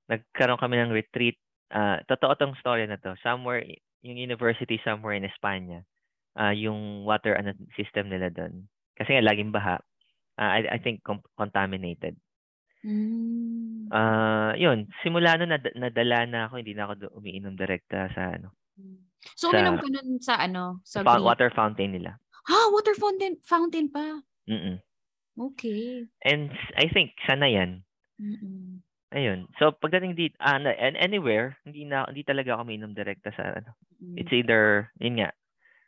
nagkaroon 0.10 0.62
kami 0.62 0.82
ng 0.82 0.94
retreat. 0.94 1.38
Uh, 1.74 1.98
totoo 2.06 2.38
tong 2.38 2.60
story 2.62 2.86
na 2.86 3.02
to. 3.02 3.18
Somewhere 3.26 3.66
yung 4.06 4.22
university 4.22 4.78
somewhere 4.86 5.18
in 5.18 5.26
Espanya. 5.26 5.82
Uh, 6.38 6.54
yung 6.54 7.08
water 7.08 7.34
ano, 7.34 7.58
system 7.74 8.12
nila 8.14 8.30
doon. 8.30 8.70
Kasi 8.94 9.18
nga 9.18 9.26
laging 9.26 9.50
baha. 9.50 9.82
Uh, 10.36 10.52
I, 10.60 10.60
I 10.76 10.78
think 10.84 11.04
com- 11.04 11.24
contaminated. 11.40 12.20
Mm. 12.86 13.90
Uh, 13.90 14.54
yun, 14.60 14.86
simula 15.02 15.40
noon 15.40 15.56
nad- 15.56 15.76
nadala 15.80 16.30
na 16.30 16.40
ako, 16.46 16.62
hindi 16.62 16.78
na 16.78 16.86
ako 16.86 17.18
umiinom 17.18 17.58
direkta 17.58 18.12
sa 18.14 18.38
ano. 18.38 18.54
So 19.34 19.50
uminom 19.50 19.82
ka 19.82 19.90
nun 19.90 20.22
sa 20.22 20.38
ano, 20.38 20.86
sa 20.86 21.02
fa- 21.02 21.18
water 21.18 21.50
fountain 21.50 21.98
nila. 21.98 22.22
Ha, 22.46 22.70
water 22.70 22.94
fountain 22.94 23.42
fountain 23.42 23.90
pa. 23.90 24.22
Mm. 24.46 24.78
Okay. 25.36 26.06
And 26.22 26.54
I 26.78 26.86
think 26.94 27.18
sana 27.26 27.50
'yan. 27.50 27.82
Mm. 28.22 28.86
Ayun. 29.16 29.50
So 29.58 29.74
pagdating 29.74 30.14
dito 30.14 30.38
uh, 30.38 30.62
and 30.62 30.94
anywhere, 31.02 31.58
hindi 31.66 31.90
na 31.90 32.06
hindi 32.06 32.22
talaga 32.22 32.54
ako 32.54 32.70
minom 32.70 32.94
direkta 32.94 33.34
sa 33.34 33.58
ano. 33.58 33.74
Mm. 33.98 34.16
It's 34.22 34.34
either 34.36 34.94
yun 35.02 35.26
nga 35.26 35.34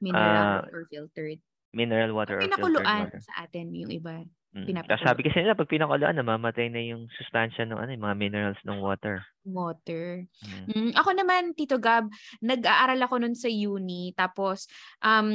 mineral 0.02 0.66
uh, 0.66 0.74
or 0.74 0.90
filtered. 0.90 1.40
Mineral 1.78 2.18
water 2.18 2.42
or 2.42 2.48
filtered 2.48 2.74
water. 2.74 3.22
sa 3.22 3.46
atin 3.46 3.70
yung 3.76 3.94
iba. 3.94 4.26
Mm. 4.56 4.80
Sabi 5.04 5.28
kasi 5.28 5.44
nila 5.44 5.60
pag 5.60 5.70
pinakuluan 5.70 6.16
namamatay 6.18 6.72
na 6.72 6.82
yung 6.82 7.06
sustansya 7.20 7.68
ng 7.68 7.78
ano, 7.78 7.92
yung 7.94 8.06
mga 8.08 8.18
minerals 8.18 8.62
ng 8.64 8.80
water. 8.80 9.22
Water. 9.44 10.24
Mm. 10.44 10.66
Mm, 10.72 10.92
ako 10.96 11.10
naman 11.14 11.52
Tito 11.54 11.78
Gab, 11.78 12.08
nag-aaral 12.42 12.98
ako 13.04 13.16
nun 13.22 13.36
sa 13.36 13.52
uni 13.52 14.16
tapos 14.16 14.66
um 15.04 15.30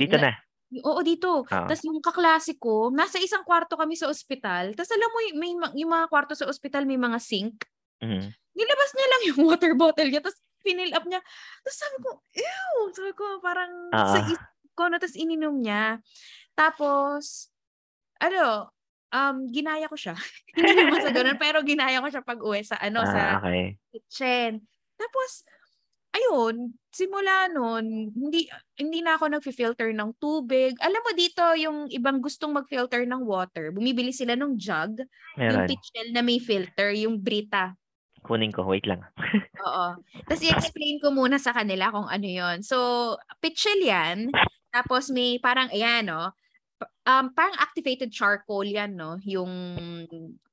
Dito 0.00 0.16
na. 0.16 0.34
Oo, 0.82 1.06
dito. 1.06 1.46
Ah. 1.54 1.70
Tapos 1.70 1.86
yung 1.86 2.02
kaklase 2.02 2.58
ko, 2.58 2.90
nasa 2.90 3.22
isang 3.22 3.46
kwarto 3.46 3.78
kami 3.78 3.94
sa 3.94 4.10
ospital. 4.10 4.74
Tapos 4.74 4.90
alam 4.90 5.06
mo, 5.06 5.18
may, 5.38 5.52
yung 5.78 5.92
mga 5.92 6.10
kwarto 6.10 6.34
sa 6.34 6.50
ospital 6.50 6.82
may 6.82 6.98
mga 6.98 7.22
sink. 7.22 7.62
Mm-hmm. 8.02 8.26
Nilabas 8.58 8.90
niya 8.96 9.06
lang 9.06 9.22
yung 9.30 9.40
water 9.52 9.72
bottle 9.78 10.10
niya. 10.10 10.18
Tapos 10.24 10.40
pinill 10.66 10.90
up 10.96 11.06
niya. 11.06 11.22
Tapos 11.62 11.78
sabi 11.78 11.96
ko, 12.02 12.10
ew! 12.34 12.74
Sabi 12.90 13.12
ko, 13.14 13.26
parang 13.38 13.72
ah. 13.94 14.08
sa 14.10 14.18
isip 14.26 14.42
ko 14.74 14.90
na. 14.90 14.98
Tapos 14.98 15.14
ininom 15.14 15.54
niya. 15.62 16.02
Tapos, 16.58 17.53
ano, 18.20 18.70
um, 19.14 19.36
ginaya 19.48 19.86
ko 19.86 19.96
siya. 19.96 20.18
Hindi 20.56 20.72
naman 20.82 21.00
sa 21.02 21.14
ganun, 21.14 21.38
pero 21.38 21.62
ginaya 21.62 22.02
ko 22.02 22.08
siya 22.10 22.22
pag 22.26 22.40
uwi 22.42 22.66
sa, 22.66 22.76
ano, 22.82 23.00
ah, 23.02 23.10
sa 23.10 23.22
okay. 23.42 23.78
kitchen. 23.94 24.66
Tapos, 24.98 25.46
ayun, 26.14 26.74
simula 26.94 27.50
noon, 27.50 28.14
hindi 28.14 28.46
hindi 28.78 29.02
na 29.02 29.18
ako 29.18 29.34
nagfi-filter 29.34 29.90
ng 29.90 30.14
tubig. 30.22 30.78
Alam 30.78 31.02
mo 31.02 31.10
dito, 31.10 31.42
yung 31.58 31.90
ibang 31.90 32.22
gustong 32.22 32.54
mag-filter 32.54 33.02
ng 33.02 33.26
water, 33.26 33.74
bumibili 33.74 34.14
sila 34.14 34.38
ng 34.38 34.54
jug, 34.54 35.02
Meron. 35.34 35.50
yung 35.50 35.62
pitchel 35.66 36.08
na 36.14 36.22
may 36.22 36.38
filter, 36.38 36.94
yung 36.94 37.18
Brita. 37.18 37.74
Kunin 38.24 38.54
ko, 38.54 38.64
wait 38.64 38.86
lang. 38.86 39.02
Oo. 39.66 40.00
Tapos 40.24 40.42
i-explain 40.46 41.02
ko 41.02 41.12
muna 41.12 41.36
sa 41.36 41.52
kanila 41.52 41.90
kung 41.92 42.08
ano 42.08 42.24
yon. 42.24 42.64
So, 42.64 43.18
pitchel 43.42 43.84
yan. 43.84 44.32
Tapos 44.72 45.10
may 45.12 45.36
parang, 45.42 45.68
ayan, 45.74 46.08
no? 46.08 46.32
Um, 47.04 47.36
parang 47.36 47.56
activated 47.60 48.10
charcoal 48.10 48.64
yan, 48.64 48.96
no? 48.96 49.20
Yung 49.24 49.50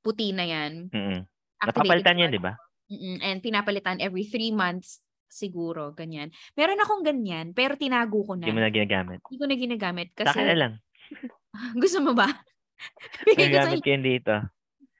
puti 0.03 0.35
na 0.35 0.45
yan. 0.45 0.91
Mm-hmm. 0.91 1.21
Napapalitan 1.63 2.21
yan, 2.21 2.31
di 2.31 2.41
ba? 2.41 2.53
Mm-mm. 2.91 3.23
And 3.23 3.39
pinapalitan 3.39 4.03
every 4.03 4.27
three 4.27 4.51
months 4.51 4.99
siguro, 5.31 5.95
ganyan. 5.95 6.35
Meron 6.59 6.83
akong 6.83 7.07
ganyan, 7.07 7.55
pero 7.55 7.79
tinago 7.79 8.19
ko 8.27 8.35
na. 8.35 8.45
Hindi 8.45 8.57
mo 8.59 8.63
na 8.67 8.73
ginagamit? 8.73 9.19
Hindi 9.23 9.37
ko 9.39 9.45
na 9.47 9.55
ginagamit. 9.55 10.07
Kasi... 10.11 10.35
Sa 10.35 10.43
na 10.43 10.57
lang. 10.59 10.73
gusto 11.83 11.99
mo 12.03 12.11
ba? 12.11 12.27
Ginagamit 13.37 13.83
ko 13.83 13.89
yun 13.93 14.01
dito. 14.03 14.33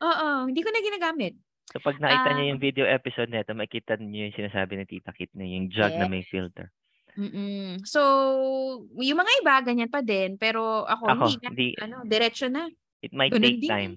Oo, 0.02 0.46
hindi 0.46 0.62
ko 0.62 0.70
na 0.70 0.82
ginagamit. 0.86 1.34
So 1.72 1.80
pag 1.80 1.98
nakita 1.98 2.30
uh, 2.30 2.36
niyo 2.36 2.46
yung 2.52 2.62
video 2.62 2.86
episode 2.86 3.32
nito, 3.32 3.56
makita 3.56 3.96
niyo 3.98 4.28
yung 4.28 4.38
sinasabi 4.38 4.76
ni 4.76 4.86
Tita 4.86 5.16
Kit 5.16 5.32
na 5.34 5.48
yung 5.48 5.72
jug 5.72 5.94
yeah. 5.94 6.02
na 6.04 6.12
may 6.12 6.22
filter. 6.26 6.70
Mm-mm. 7.18 7.84
So, 7.84 8.02
yung 9.00 9.20
mga 9.20 9.34
iba, 9.44 9.56
ganyan 9.64 9.92
pa 9.92 10.00
din. 10.00 10.40
Pero 10.40 10.88
ako, 10.88 11.04
ako 11.08 11.24
hindi, 11.28 11.48
hindi, 11.48 11.70
ano, 11.82 12.04
diretso 12.08 12.48
na. 12.48 12.68
It 13.02 13.12
might 13.12 13.34
Ganun 13.34 13.46
take 13.46 13.62
din. 13.66 13.72
time. 13.72 13.94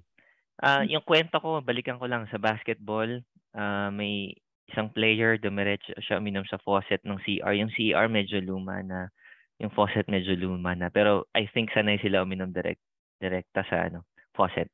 Uh, 0.62 0.82
yung 0.86 1.04
kwento 1.04 1.36
ko, 1.42 1.60
balikan 1.60 1.98
ko 1.98 2.06
lang 2.06 2.26
sa 2.30 2.38
basketball. 2.40 3.20
Uh, 3.54 3.90
may 3.94 4.34
isang 4.72 4.90
player, 4.90 5.36
dumiretso 5.36 5.92
siya 6.00 6.18
uminom 6.18 6.46
sa 6.48 6.58
faucet 6.62 7.02
ng 7.04 7.20
CR. 7.22 7.54
Yung 7.54 7.70
CR 7.70 8.08
medyo 8.08 8.40
luma 8.40 8.80
na. 8.80 9.12
Yung 9.60 9.70
faucet 9.74 10.08
medyo 10.08 10.34
luma 10.34 10.74
na. 10.74 10.88
Pero 10.90 11.28
I 11.36 11.46
think 11.52 11.70
sanay 11.70 12.00
sila 12.00 12.24
uminom 12.24 12.50
direct, 12.50 12.80
direkta 13.20 13.62
sa 13.68 13.86
ano, 13.86 14.08
faucet. 14.32 14.72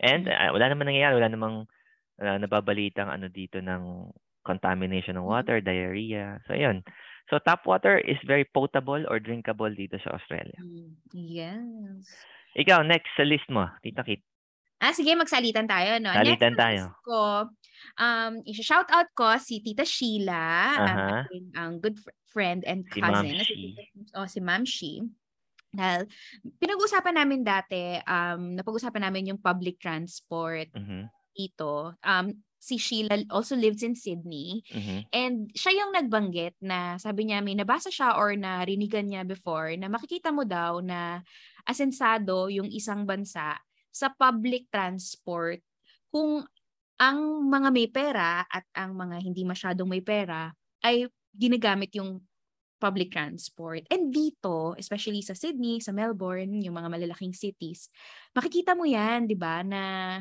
And 0.00 0.28
uh, 0.28 0.52
wala 0.52 0.70
naman 0.70 0.88
nangyayari. 0.88 1.16
Wala 1.18 1.32
namang 1.32 1.56
uh, 2.22 2.36
nababalitang 2.40 3.08
ano 3.08 3.28
dito 3.28 3.60
ng 3.60 4.12
contamination 4.46 5.18
ng 5.18 5.26
water, 5.26 5.58
diarrhea. 5.58 6.38
So, 6.46 6.54
yun. 6.54 6.86
So, 7.26 7.42
tap 7.42 7.66
water 7.66 7.98
is 7.98 8.18
very 8.22 8.46
potable 8.46 9.02
or 9.10 9.18
drinkable 9.18 9.70
dito 9.74 9.98
sa 9.98 10.14
Australia. 10.14 10.58
Mm, 10.62 10.94
yes. 11.10 12.06
Ikaw, 12.54 12.86
next 12.86 13.10
sa 13.18 13.26
list 13.26 13.50
mo, 13.50 13.66
Tita 13.82 14.06
Kit. 14.06 14.22
Ah, 14.76 14.92
sige, 14.92 15.16
magsalitan 15.16 15.64
tayo. 15.64 15.96
No? 15.98 16.12
Salitan 16.12 16.52
Next 16.52 16.60
tayo. 16.60 16.82
Ko, 17.00 17.48
um, 17.96 18.32
i-shout 18.44 18.88
out 18.92 19.08
ko 19.16 19.34
si 19.40 19.64
Tita 19.64 19.88
Sheila, 19.88 20.76
uh-huh. 20.76 20.86
ang, 20.86 21.46
ang 21.56 21.72
good 21.80 21.96
friend 22.28 22.60
and 22.68 22.84
cousin. 22.92 23.40
Si 23.40 23.56
Ma'am 23.72 24.20
oh, 24.20 24.28
si 24.28 24.38
Ma'am 24.44 24.64
She. 24.68 25.00
Dahil 25.72 26.08
pinag-usapan 26.60 27.16
namin 27.16 27.40
dati, 27.40 28.00
um, 28.04 28.56
napag-usapan 28.56 29.08
namin 29.08 29.32
yung 29.32 29.40
public 29.40 29.80
transport 29.80 30.68
uh-huh. 30.76 31.08
dito. 31.32 31.96
Um, 32.04 32.44
si 32.66 32.82
Sheila 32.82 33.22
also 33.30 33.54
lives 33.54 33.86
in 33.86 33.94
Sydney. 33.94 34.66
Uh-huh. 34.74 35.06
And 35.14 35.54
siya 35.54 35.86
yung 35.86 35.94
nagbanggit 35.94 36.58
na 36.58 36.98
sabi 36.98 37.30
niya 37.30 37.38
may 37.38 37.54
nabasa 37.54 37.94
siya 37.94 38.18
or 38.18 38.34
narinigan 38.34 39.06
niya 39.06 39.22
before 39.22 39.70
na 39.78 39.86
makikita 39.86 40.34
mo 40.34 40.42
daw 40.42 40.82
na 40.82 41.22
asensado 41.62 42.50
yung 42.50 42.66
isang 42.66 43.06
bansa 43.06 43.54
sa 43.94 44.10
public 44.10 44.66
transport 44.66 45.62
kung 46.10 46.42
ang 46.98 47.18
mga 47.46 47.68
may 47.70 47.86
pera 47.86 48.42
at 48.50 48.66
ang 48.74 48.98
mga 48.98 49.22
hindi 49.22 49.46
masyadong 49.46 49.86
may 49.86 50.02
pera 50.02 50.50
ay 50.82 51.06
ginagamit 51.30 51.94
yung 51.94 52.18
public 52.76 53.14
transport. 53.14 53.86
And 53.88 54.12
dito, 54.12 54.76
especially 54.76 55.22
sa 55.24 55.32
Sydney, 55.32 55.80
sa 55.80 55.94
Melbourne, 55.96 56.60
yung 56.60 56.76
mga 56.76 56.92
malalaking 56.92 57.32
cities, 57.32 57.88
makikita 58.36 58.76
mo 58.76 58.84
yan, 58.84 59.24
di 59.24 59.36
ba, 59.36 59.64
na 59.64 60.20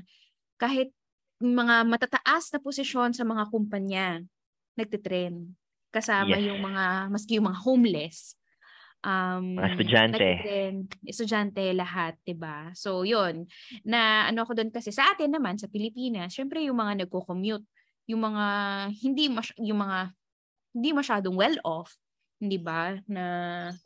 kahit 0.56 0.92
mga 1.42 1.84
matataas 1.88 2.52
na 2.56 2.60
posisyon 2.64 3.12
sa 3.12 3.28
mga 3.28 3.50
kumpanya, 3.52 4.24
nagtitrend. 4.80 5.52
Kasama 5.92 6.36
yes. 6.36 6.52
yung 6.52 6.60
mga, 6.64 6.84
maski 7.12 7.40
yung 7.40 7.48
mga 7.52 7.62
homeless, 7.64 8.36
um 9.06 9.62
mga 9.62 9.70
estudyante 9.78 10.28
estudyante 11.06 11.64
lahat 11.78 12.18
'di 12.26 12.34
ba 12.34 12.74
so 12.74 13.06
yun 13.06 13.46
na 13.86 14.26
ano 14.26 14.42
ako 14.44 14.58
doon 14.58 14.74
kasi 14.74 14.90
sa 14.90 15.14
atin 15.14 15.30
naman 15.30 15.62
sa 15.62 15.70
Pilipinas 15.70 16.34
syempre 16.34 16.66
yung 16.66 16.82
mga 16.82 17.06
nagko-commute 17.06 17.64
yung 18.10 18.22
mga 18.22 18.46
hindi 18.98 19.30
mas, 19.30 19.54
yung 19.62 19.86
mga 19.86 20.10
hindi 20.74 20.90
masyadong 20.92 21.38
well 21.38 21.58
off 21.62 21.94
hindi 22.42 22.58
ba 22.58 22.98
na 23.06 23.26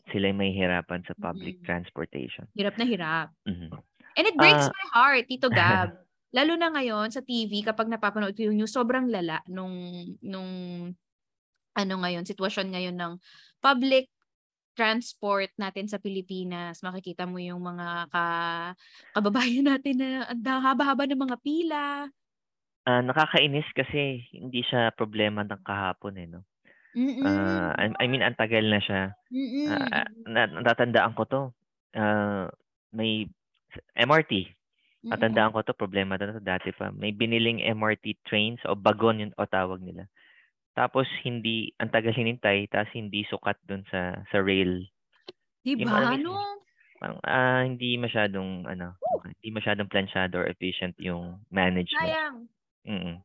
sila 0.07 0.31
may 0.31 0.55
hirapan 0.55 1.03
sa 1.03 1.13
public 1.19 1.59
mm-hmm. 1.59 1.67
transportation 1.67 2.47
hirap 2.55 2.79
na 2.79 2.85
hirap 2.87 3.27
mm-hmm. 3.43 3.75
and 4.15 4.25
it 4.25 4.35
breaks 4.39 4.65
uh, 4.65 4.71
my 4.71 4.85
heart 4.95 5.27
Tito 5.27 5.51
Gab 5.51 5.99
lalo 6.29 6.53
na 6.55 6.69
ngayon 6.69 7.09
sa 7.09 7.25
TV 7.25 7.65
kapag 7.65 7.89
napapanood 7.89 8.37
ko 8.37 8.49
yung 8.49 8.57
news 8.61 8.73
sobrang 8.73 9.09
lala 9.09 9.41
nung 9.49 9.73
nung 10.21 10.51
ano 11.73 11.93
ngayon 12.01 12.25
sitwasyon 12.27 12.73
ngayon 12.73 12.95
ng 12.97 13.13
public 13.63 14.09
transport 14.79 15.51
natin 15.59 15.91
sa 15.91 15.99
Pilipinas, 15.99 16.79
makikita 16.79 17.27
mo 17.27 17.35
yung 17.35 17.59
mga 17.59 18.07
ka, 18.07 18.25
kababayan 19.11 19.67
natin 19.75 19.95
na 19.99 20.23
ang 20.31 20.63
haba-haba 20.63 21.03
ng 21.03 21.19
mga 21.19 21.37
pila. 21.43 22.07
Uh, 22.87 23.03
nakakainis 23.03 23.67
kasi 23.75 24.23
hindi 24.31 24.63
siya 24.63 24.95
problema 24.95 25.43
ng 25.43 25.61
kahapon 25.67 26.15
eh, 26.15 26.27
no? 26.31 26.47
Uh, 26.95 27.69
I, 27.77 27.91
I 28.01 28.05
mean, 28.09 28.25
ang 28.25 28.39
tagal 28.39 28.65
na 28.65 28.81
siya. 28.81 29.13
Uh, 29.29 30.07
natatandaan 30.63 31.13
ko 31.13 31.23
to. 31.27 31.41
Uh, 31.93 32.49
may 32.89 33.29
MRT. 33.93 34.49
Natandaan 34.99 35.55
ko 35.55 35.63
to, 35.63 35.71
problema 35.71 36.19
na 36.19 36.35
to 36.35 36.43
dati 36.43 36.75
pa. 36.75 36.91
May 36.91 37.15
biniling 37.15 37.63
MRT 37.63 38.19
trains 38.27 38.59
o 38.67 38.75
bagon 38.75 39.23
yun 39.23 39.31
o 39.39 39.47
tawag 39.47 39.79
nila. 39.79 40.11
Tapos 40.75 41.07
hindi, 41.23 41.71
ang 41.79 41.91
tagal 41.91 42.11
hinintay, 42.11 42.67
tapos 42.67 42.91
hindi 42.91 43.23
sukat 43.27 43.55
dun 43.63 43.87
sa 43.87 44.19
sa 44.27 44.37
rail. 44.43 44.83
Di 45.63 45.75
ba? 45.87 46.15
Ano? 46.15 46.59
Parang, 46.99 47.19
uh, 47.23 47.63
hindi 47.63 47.95
masyadong, 47.95 48.67
ano, 48.67 48.99
Woo! 48.99 49.23
hindi 49.23 49.55
masyadong 49.55 49.87
plansyado 49.87 50.43
or 50.43 50.51
efficient 50.51 50.99
yung 50.99 51.39
management. 51.47 52.11
Sayang. 52.11 52.37
Mm-mm. 52.83 53.17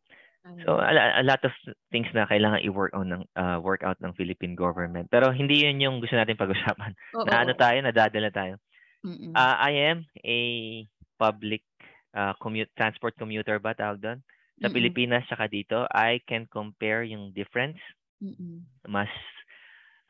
So 0.68 0.76
a, 0.76 0.92
a 0.92 1.24
lot 1.24 1.40
of 1.40 1.56
things 1.88 2.06
na 2.12 2.28
kailangan 2.28 2.60
i-work 2.68 2.92
on 2.92 3.08
ng 3.08 3.24
uh, 3.32 3.56
work 3.64 3.80
out 3.80 3.96
ng 4.04 4.12
Philippine 4.12 4.52
government. 4.52 5.08
Pero 5.08 5.32
hindi 5.32 5.64
'yun 5.64 5.80
yung 5.80 5.96
gusto 6.04 6.20
natin 6.20 6.36
pag-usapan. 6.36 6.92
Oo, 7.16 7.24
na 7.24 7.48
ano 7.48 7.56
tayo, 7.56 7.80
nadadala 7.80 8.28
tayo. 8.28 8.60
Uh, 9.04 9.56
I 9.60 9.72
am 9.92 10.08
a 10.24 10.38
public 11.24 11.64
uh, 12.12 12.36
commute 12.36 12.70
transport 12.76 13.16
commuter 13.16 13.56
ba 13.56 13.72
tawag 13.72 14.00
doon? 14.00 14.18
Sa 14.60 14.70
Mm-mm. 14.70 14.76
Pilipinas 14.76 15.26
saka 15.26 15.50
dito, 15.50 15.88
I 15.90 16.22
can 16.28 16.46
compare 16.46 17.02
yung 17.02 17.34
difference. 17.34 17.80
Mm-mm. 18.22 18.62
Mas 18.86 19.10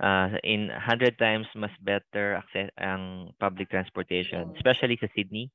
uh, 0.03 0.37
in 0.45 0.69
100 0.69 1.17
times 1.17 1.47
mas 1.55 1.73
better 1.81 2.37
access 2.37 2.69
ang 2.77 3.33
public 3.41 3.71
transportation, 3.71 4.53
yes. 4.53 4.57
especially 4.61 4.99
sa 4.99 5.09
Sydney. 5.15 5.49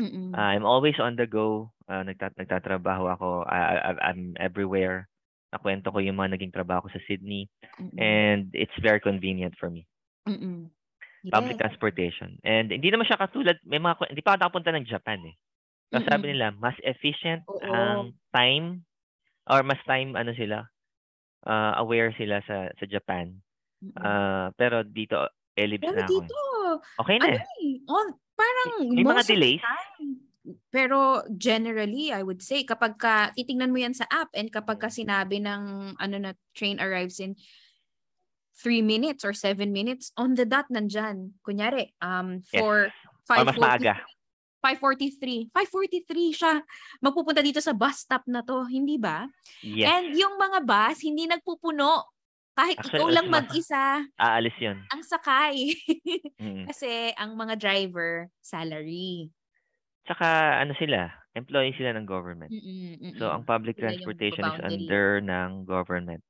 Mm. 0.00 0.32
Uh, 0.32 0.48
I'm 0.56 0.64
always 0.64 0.96
on 0.96 1.16
the 1.16 1.28
go. 1.28 1.72
Uh, 1.84 2.00
nagtat 2.06 2.32
nagtatrabaho 2.40 3.04
ako. 3.12 3.28
I, 3.44 3.58
I, 3.58 3.90
I'm 4.12 4.32
everywhere. 4.40 5.10
Nakwento 5.52 5.92
ko 5.92 5.98
yung 6.00 6.16
mga 6.16 6.38
naging 6.38 6.54
trabaho 6.54 6.88
ko 6.88 6.90
sa 6.94 7.04
Sydney. 7.04 7.50
Mm-mm. 7.76 7.98
And 8.00 8.48
it's 8.56 8.72
very 8.80 9.02
convenient 9.02 9.58
for 9.60 9.68
me. 9.68 9.84
Mm-mm. 10.24 10.72
Yes. 11.20 11.36
Public 11.36 11.60
transportation. 11.60 12.40
And 12.40 12.72
hindi 12.72 12.88
naman 12.88 13.04
siya 13.04 13.20
katulad, 13.20 13.60
may 13.68 13.76
mga, 13.76 14.08
hindi 14.08 14.24
pa 14.24 14.34
ako 14.34 14.40
nakapunta 14.40 14.70
ng 14.72 14.88
Japan 14.88 15.20
eh. 15.28 15.36
So 15.92 16.00
sabi 16.06 16.32
nila, 16.32 16.54
mas 16.56 16.78
efficient 16.86 17.44
Oo. 17.50 17.60
ang 17.66 18.14
time 18.30 18.86
or 19.50 19.60
mas 19.66 19.82
time 19.84 20.14
ano 20.14 20.32
sila, 20.32 20.64
uh, 21.44 21.72
aware 21.82 22.14
sila 22.14 22.40
sa 22.46 22.70
sa 22.72 22.86
Japan. 22.86 23.34
Uh, 23.98 24.54
pero 24.54 24.86
dito, 24.86 25.18
ellipse 25.58 25.90
pero 25.90 25.98
na 25.98 26.06
ako. 26.06 26.12
dito, 26.14 26.38
eh. 26.38 27.00
Okay 27.04 27.16
na 27.18 27.24
ano 27.26 27.36
eh. 27.36 27.74
On, 27.90 28.06
Parang 28.40 28.70
May 28.88 29.04
mga 29.04 29.24
delays. 29.28 29.62
Pero 30.72 31.20
generally, 31.36 32.08
I 32.10 32.24
would 32.24 32.40
say, 32.40 32.64
kapag 32.64 32.96
ka, 32.96 33.36
titingnan 33.36 33.70
mo 33.70 33.78
yan 33.84 33.92
sa 33.92 34.08
app 34.08 34.32
and 34.32 34.48
kapag 34.48 34.80
ka 34.80 34.88
sinabi 34.88 35.36
ng 35.36 35.94
ano 36.00 36.16
na 36.16 36.32
train 36.56 36.80
arrives 36.80 37.20
in 37.20 37.36
3 38.60 38.84
minutes 38.84 39.24
or 39.24 39.32
7 39.32 39.72
minutes, 39.72 40.12
on 40.20 40.36
the 40.36 40.44
dot 40.44 40.68
nandyan. 40.68 41.32
Kunyari, 41.40 41.96
um, 42.04 42.44
for 42.44 42.92
yes. 42.92 43.40
5 43.40 43.48
mas 43.48 43.58
maaga. 43.58 43.94
543. 44.60 45.48
543 45.56 46.36
siya. 46.36 46.54
Magpupunta 47.00 47.40
dito 47.40 47.64
sa 47.64 47.72
bus 47.72 48.04
stop 48.04 48.28
na 48.28 48.44
to, 48.44 48.68
hindi 48.68 49.00
ba? 49.00 49.24
Yes. 49.64 49.88
And 49.88 50.12
yung 50.12 50.36
mga 50.36 50.68
bus, 50.68 51.00
hindi 51.00 51.24
nagpupuno. 51.24 52.04
Kahit 52.52 52.76
Actually, 52.76 53.00
ikaw 53.00 53.08
lang 53.08 53.26
mag-isa. 53.32 54.04
Aalis 54.20 54.56
yun. 54.60 54.84
Ang 54.92 55.00
sakay. 55.00 55.72
mm. 56.44 56.68
Kasi 56.68 57.16
ang 57.16 57.32
mga 57.40 57.56
driver, 57.56 58.28
salary. 58.44 59.32
Tsaka 60.04 60.60
ano 60.60 60.76
sila, 60.76 61.08
employee 61.32 61.72
sila 61.78 61.96
ng 61.96 62.04
government. 62.04 62.52
Mm-mm, 62.52 63.00
mm-mm. 63.00 63.16
So 63.16 63.32
ang 63.32 63.48
public 63.48 63.80
transportation 63.80 64.44
is 64.44 64.60
under 64.60 65.24
ng 65.24 65.64
government. 65.64 66.20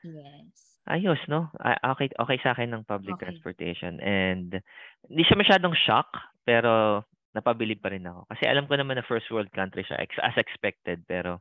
Yes. 0.00 0.73
Ayos, 0.84 1.20
no? 1.32 1.48
Okay, 1.64 2.12
okay 2.12 2.38
sa 2.44 2.52
akin 2.52 2.76
ng 2.76 2.84
public 2.84 3.16
okay. 3.16 3.32
transportation. 3.32 3.96
And 4.04 4.60
hindi 5.08 5.22
siya 5.24 5.40
masyadong 5.40 5.72
shock, 5.72 6.12
pero 6.44 7.04
napabilib 7.32 7.80
pa 7.80 7.88
rin 7.88 8.04
ako. 8.04 8.28
Kasi 8.28 8.44
alam 8.44 8.68
ko 8.68 8.76
naman 8.76 9.00
na 9.00 9.04
first 9.08 9.26
world 9.32 9.48
country 9.56 9.80
siya, 9.82 9.96
as 10.00 10.36
expected. 10.36 11.00
Pero 11.08 11.40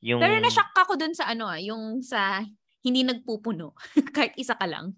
yung... 0.00 0.22
Pero 0.22 0.38
na-shock 0.38 0.70
ako 0.72 0.94
dun 0.94 1.12
sa 1.18 1.26
ano 1.34 1.50
ah, 1.50 1.58
yung 1.58 1.98
sa 2.00 2.46
hindi 2.86 3.02
nagpupuno. 3.02 3.74
Kahit 4.16 4.38
isa 4.38 4.54
ka 4.54 4.70
lang. 4.70 4.94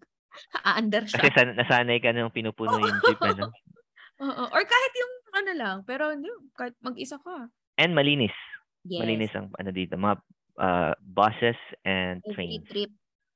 Aandar 0.60 1.08
siya. 1.08 1.24
Kasi 1.24 1.32
san- 1.32 1.56
nasanay 1.56 1.98
ka 2.04 2.12
nung 2.12 2.30
pinupuno 2.30 2.76
yung 2.76 3.00
jeep, 3.00 3.18
ano? 3.24 3.48
Oo. 4.28 4.44
Or 4.50 4.62
kahit 4.66 4.92
yung 4.98 5.14
ano 5.30 5.52
lang, 5.54 5.76
pero 5.86 6.10
hindi, 6.10 6.26
kahit 6.58 6.74
mag-isa 6.82 7.22
ka. 7.22 7.46
And 7.78 7.94
malinis. 7.94 8.34
Yes. 8.82 9.06
Malinis 9.06 9.30
ang 9.38 9.54
ano 9.54 9.70
dito, 9.70 9.94
mga 9.94 10.18
uh, 10.58 10.92
buses 10.98 11.58
and 11.86 12.18
Every 12.26 12.34
trains. 12.34 12.66
trip, 12.66 12.90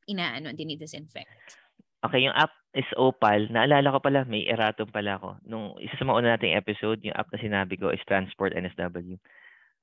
inaano, 0.07 0.55
dinidisinfect. 0.55 1.59
Okay, 2.03 2.27
yung 2.27 2.35
app 2.35 2.51
is 2.75 2.89
Opal. 2.99 3.47
Naalala 3.53 3.95
ko 3.95 3.99
pala, 4.03 4.27
may 4.27 4.49
erratum 4.51 4.91
pala 4.91 5.23
ako. 5.23 5.39
Nung 5.47 5.79
isa 5.79 5.95
sa 5.95 6.07
mga 6.09 6.19
una 6.19 6.31
nating 6.35 6.59
episode, 6.59 6.99
yung 7.07 7.15
app 7.15 7.31
na 7.31 7.39
sinabi 7.39 7.79
ko 7.79 7.95
is 7.95 8.03
Transport 8.11 8.57
NSW. 8.59 9.21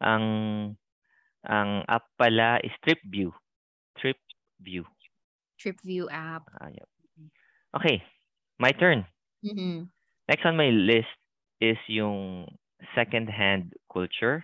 Ang 0.04 0.24
ang 1.48 1.88
app 1.88 2.12
pala 2.20 2.60
is 2.60 2.76
Trip 2.84 3.00
View. 3.08 3.32
Trip 3.96 4.20
View. 4.60 4.84
Trip 5.56 5.80
View 5.88 6.12
app. 6.12 6.44
Ah, 6.60 6.68
yep. 6.68 6.90
Okay, 7.76 8.04
my 8.60 8.76
turn. 8.76 9.08
Mm-hmm. 9.46 9.88
Next 10.28 10.44
on 10.44 10.60
my 10.60 10.70
list 10.74 11.12
is 11.62 11.80
yung 11.88 12.48
second-hand 12.96 13.74
culture 13.92 14.44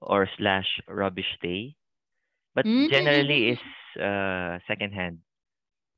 or 0.00 0.28
slash 0.38 0.68
rubbish 0.88 1.28
day. 1.42 1.76
But 2.58 2.66
mm-hmm. 2.66 2.90
generally 2.90 3.54
is 3.54 3.62
uh, 4.02 4.58
second-hand. 4.66 5.22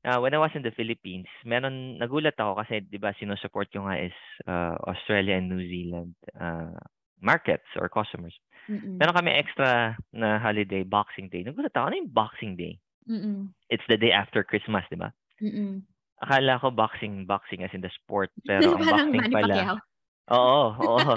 Uh, 0.05 0.21
when 0.21 0.37
I 0.37 0.37
was 0.37 0.53
in 0.53 0.61
the 0.61 0.69
Philippines, 0.77 1.25
meron, 1.41 1.97
nagulat 1.97 2.37
ako 2.37 2.61
kasi, 2.61 2.85
di 2.85 3.01
ba, 3.01 3.17
sinusupport 3.17 3.73
ko 3.73 3.89
nga 3.89 3.97
is 3.97 4.13
uh, 4.45 4.77
Australia 4.85 5.41
and 5.41 5.49
New 5.49 5.65
Zealand 5.65 6.13
uh, 6.37 6.77
markets 7.17 7.65
or 7.81 7.89
customers. 7.89 8.37
Mm-mm. 8.69 9.01
Meron 9.01 9.17
kami 9.17 9.33
extra 9.33 9.97
na 10.13 10.37
holiday, 10.37 10.85
Boxing 10.85 11.33
Day. 11.33 11.41
Nagulat 11.41 11.73
ako, 11.73 11.89
ano 11.89 11.97
yung 11.97 12.13
Boxing 12.13 12.53
Day? 12.53 12.77
Mm-mm. 13.09 13.49
It's 13.73 13.85
the 13.89 13.97
day 13.97 14.13
after 14.13 14.45
Christmas, 14.45 14.85
di 14.93 15.01
ba? 15.01 15.09
Mm-mm. 15.41 15.81
Akala 16.21 16.61
ko 16.61 16.69
boxing, 16.69 17.25
boxing 17.25 17.65
as 17.65 17.73
in 17.73 17.81
the 17.81 17.89
sport. 17.97 18.29
Pero 18.45 18.77
ang 18.77 18.85
boxing 18.93 19.33
pala... 19.33 19.81
Oo, 20.29 20.77
oo. 20.77 21.13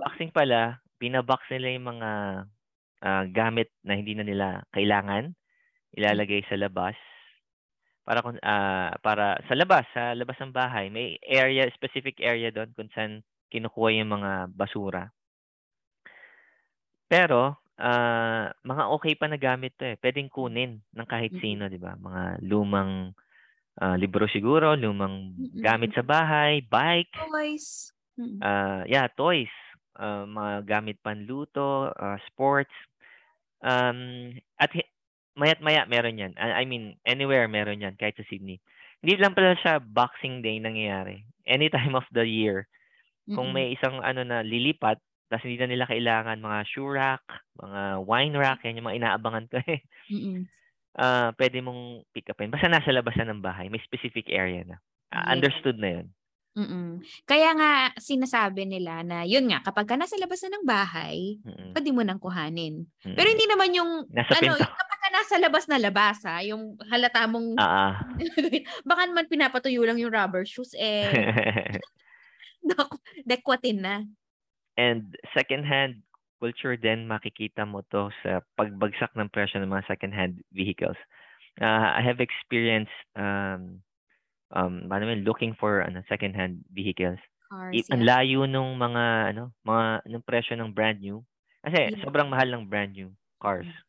boxing 0.00 0.32
pala, 0.32 0.80
pinabox 0.96 1.44
nila 1.52 1.76
yung 1.76 1.86
mga 1.92 2.08
uh, 3.04 3.24
gamit 3.28 3.72
na 3.84 3.96
hindi 3.96 4.16
na 4.16 4.24
nila 4.24 4.64
kailangan. 4.72 5.32
Ilalagay 5.96 6.46
sa 6.46 6.56
labas. 6.56 6.96
Para 8.06 8.22
uh, 8.24 8.90
para 9.02 9.38
sa 9.46 9.54
labas, 9.54 9.84
sa 9.92 10.16
labas 10.16 10.38
ng 10.40 10.54
bahay, 10.54 10.88
may 10.88 11.18
area, 11.26 11.68
specific 11.74 12.18
area 12.22 12.50
doon 12.50 12.72
kung 12.74 12.90
saan 12.94 13.22
kinukuha 13.50 13.98
yung 13.98 14.14
mga 14.14 14.54
basura. 14.54 15.10
Pero 17.10 17.58
uh, 17.80 18.44
mga 18.52 18.84
okay 18.94 19.14
pa 19.18 19.26
na 19.26 19.40
gamit 19.40 19.74
'to, 19.74 19.90
eh. 19.90 19.98
Puwedeng 19.98 20.30
mm. 20.30 20.34
kunin 20.34 20.72
ng 20.94 21.08
kahit 21.08 21.34
sino, 21.42 21.66
'di 21.66 21.80
ba? 21.82 21.98
Mga 21.98 22.46
lumang, 22.46 23.10
ah, 23.82 23.96
libro 23.98 24.30
siguro, 24.30 24.78
lumang 24.78 25.34
gamit 25.58 25.90
sa 25.96 26.06
bahay, 26.06 26.62
bike. 26.62 27.10
Toys. 27.16 27.90
Ah, 28.44 28.84
yeah, 28.84 29.08
toys. 29.08 29.50
Ah, 29.96 30.28
mga 30.28 30.68
gamit 30.68 30.96
panluto, 31.02 31.90
ah, 31.96 32.20
sports. 32.30 32.72
Um, 33.60 34.34
at 34.56 34.72
hi 34.72 34.84
maya't-maya 35.38 35.88
meron 35.88 36.20
'yan. 36.20 36.32
I 36.36 36.68
mean, 36.68 37.00
anywhere 37.06 37.48
meron 37.48 37.80
'yan 37.80 37.96
kahit 37.96 38.18
sa 38.18 38.26
Sydney. 38.28 38.60
Hindi 39.00 39.16
lang 39.16 39.32
pala 39.32 39.56
siya 39.56 39.80
Boxing 39.80 40.44
Day 40.44 40.60
nangyayari, 40.60 41.24
any 41.48 41.72
time 41.72 41.96
of 41.96 42.04
the 42.12 42.26
year. 42.26 42.68
Kung 43.30 43.54
may 43.54 43.70
isang 43.72 44.02
ano 44.02 44.26
na 44.26 44.42
lilipat 44.42 44.98
tapos 45.30 45.46
hindi 45.46 45.62
na 45.62 45.70
nila 45.70 45.86
kailangan 45.86 46.42
mga 46.42 46.58
shoe 46.66 46.90
rack, 46.90 47.22
mga 47.62 48.02
wine 48.02 48.34
rack, 48.34 48.66
yan 48.66 48.82
yung 48.82 48.90
mga 48.90 48.98
inaabangan 48.98 49.46
ko 49.46 49.62
eh. 49.62 49.80
Mm. 50.10 50.50
Uh, 50.98 51.30
pwede 51.38 51.62
mong 51.62 52.02
pick 52.10 52.26
upin. 52.34 52.50
Basta 52.50 52.66
nasa 52.66 52.90
labas 52.90 53.14
na 53.14 53.30
ng 53.30 53.38
bahay, 53.38 53.70
may 53.70 53.78
specific 53.86 54.26
area 54.26 54.66
na. 54.66 54.82
Uh, 55.14 55.30
understood 55.30 55.78
na 55.78 56.02
yun. 56.02 56.06
Mm. 56.58 56.98
Kaya 57.30 57.54
nga 57.54 57.72
sinasabi 57.94 58.66
nila 58.66 59.06
na 59.06 59.22
yun 59.22 59.46
nga 59.46 59.62
kapag 59.62 59.86
ka 59.86 59.94
nasa 59.94 60.18
labas 60.18 60.42
na 60.42 60.58
ng 60.58 60.66
bahay, 60.66 61.38
Mm-mm. 61.46 61.70
pwede 61.78 61.90
mo 61.94 62.02
nang 62.02 62.18
kuhanin. 62.18 62.90
Mm-mm. 63.06 63.14
Pero 63.14 63.28
hindi 63.30 63.46
naman 63.46 63.70
yung 63.70 63.90
nasa 64.10 64.34
ano, 64.34 64.58
pinto. 64.58 64.66
kapag 64.66 64.98
ka 64.98 65.08
nasa 65.14 65.34
labas 65.38 65.64
na 65.70 65.78
labas 65.78 66.18
ha, 66.26 66.42
yung 66.42 66.74
halata 66.90 67.30
mong 67.30 67.54
uh 67.54 67.94
baka 68.88 69.02
naman 69.06 69.30
pinapatuyo 69.30 69.86
lang 69.86 70.02
yung 70.02 70.10
rubber 70.10 70.42
shoes 70.42 70.74
eh. 70.74 71.06
Dekwatin 73.30 73.78
na. 73.80 73.96
And 74.74 75.14
second-hand 75.30 76.02
culture 76.42 76.74
din 76.74 77.06
makikita 77.06 77.62
mo 77.62 77.84
to 77.94 78.10
sa 78.24 78.42
pagbagsak 78.58 79.12
ng 79.14 79.30
presyo 79.30 79.62
ng 79.62 79.70
mga 79.70 79.86
second-hand 79.86 80.42
vehicles. 80.50 80.98
Uh, 81.60 81.94
I 81.94 82.02
have 82.02 82.18
experienced 82.18 82.94
um 83.14 83.84
um 84.54 84.86
paano 84.90 85.10
looking 85.22 85.54
for 85.58 85.82
ano 85.82 86.02
second-hand 86.10 86.62
vehicles. 86.70 87.18
Cars, 87.50 87.74
I, 87.74 87.82
ang 87.90 88.02
layo 88.06 88.46
nung 88.46 88.78
mga 88.78 89.34
ano 89.34 89.50
mga 89.66 90.06
ng 90.06 90.24
presyo 90.26 90.54
ng 90.58 90.70
brand 90.70 90.98
new. 91.02 91.22
Kasi 91.60 91.92
yeah. 91.92 92.00
sobrang 92.06 92.30
mahal 92.30 92.48
ng 92.50 92.64
brand 92.70 92.94
new 92.94 93.10
cars. 93.42 93.68
Mm-hmm. 93.68 93.88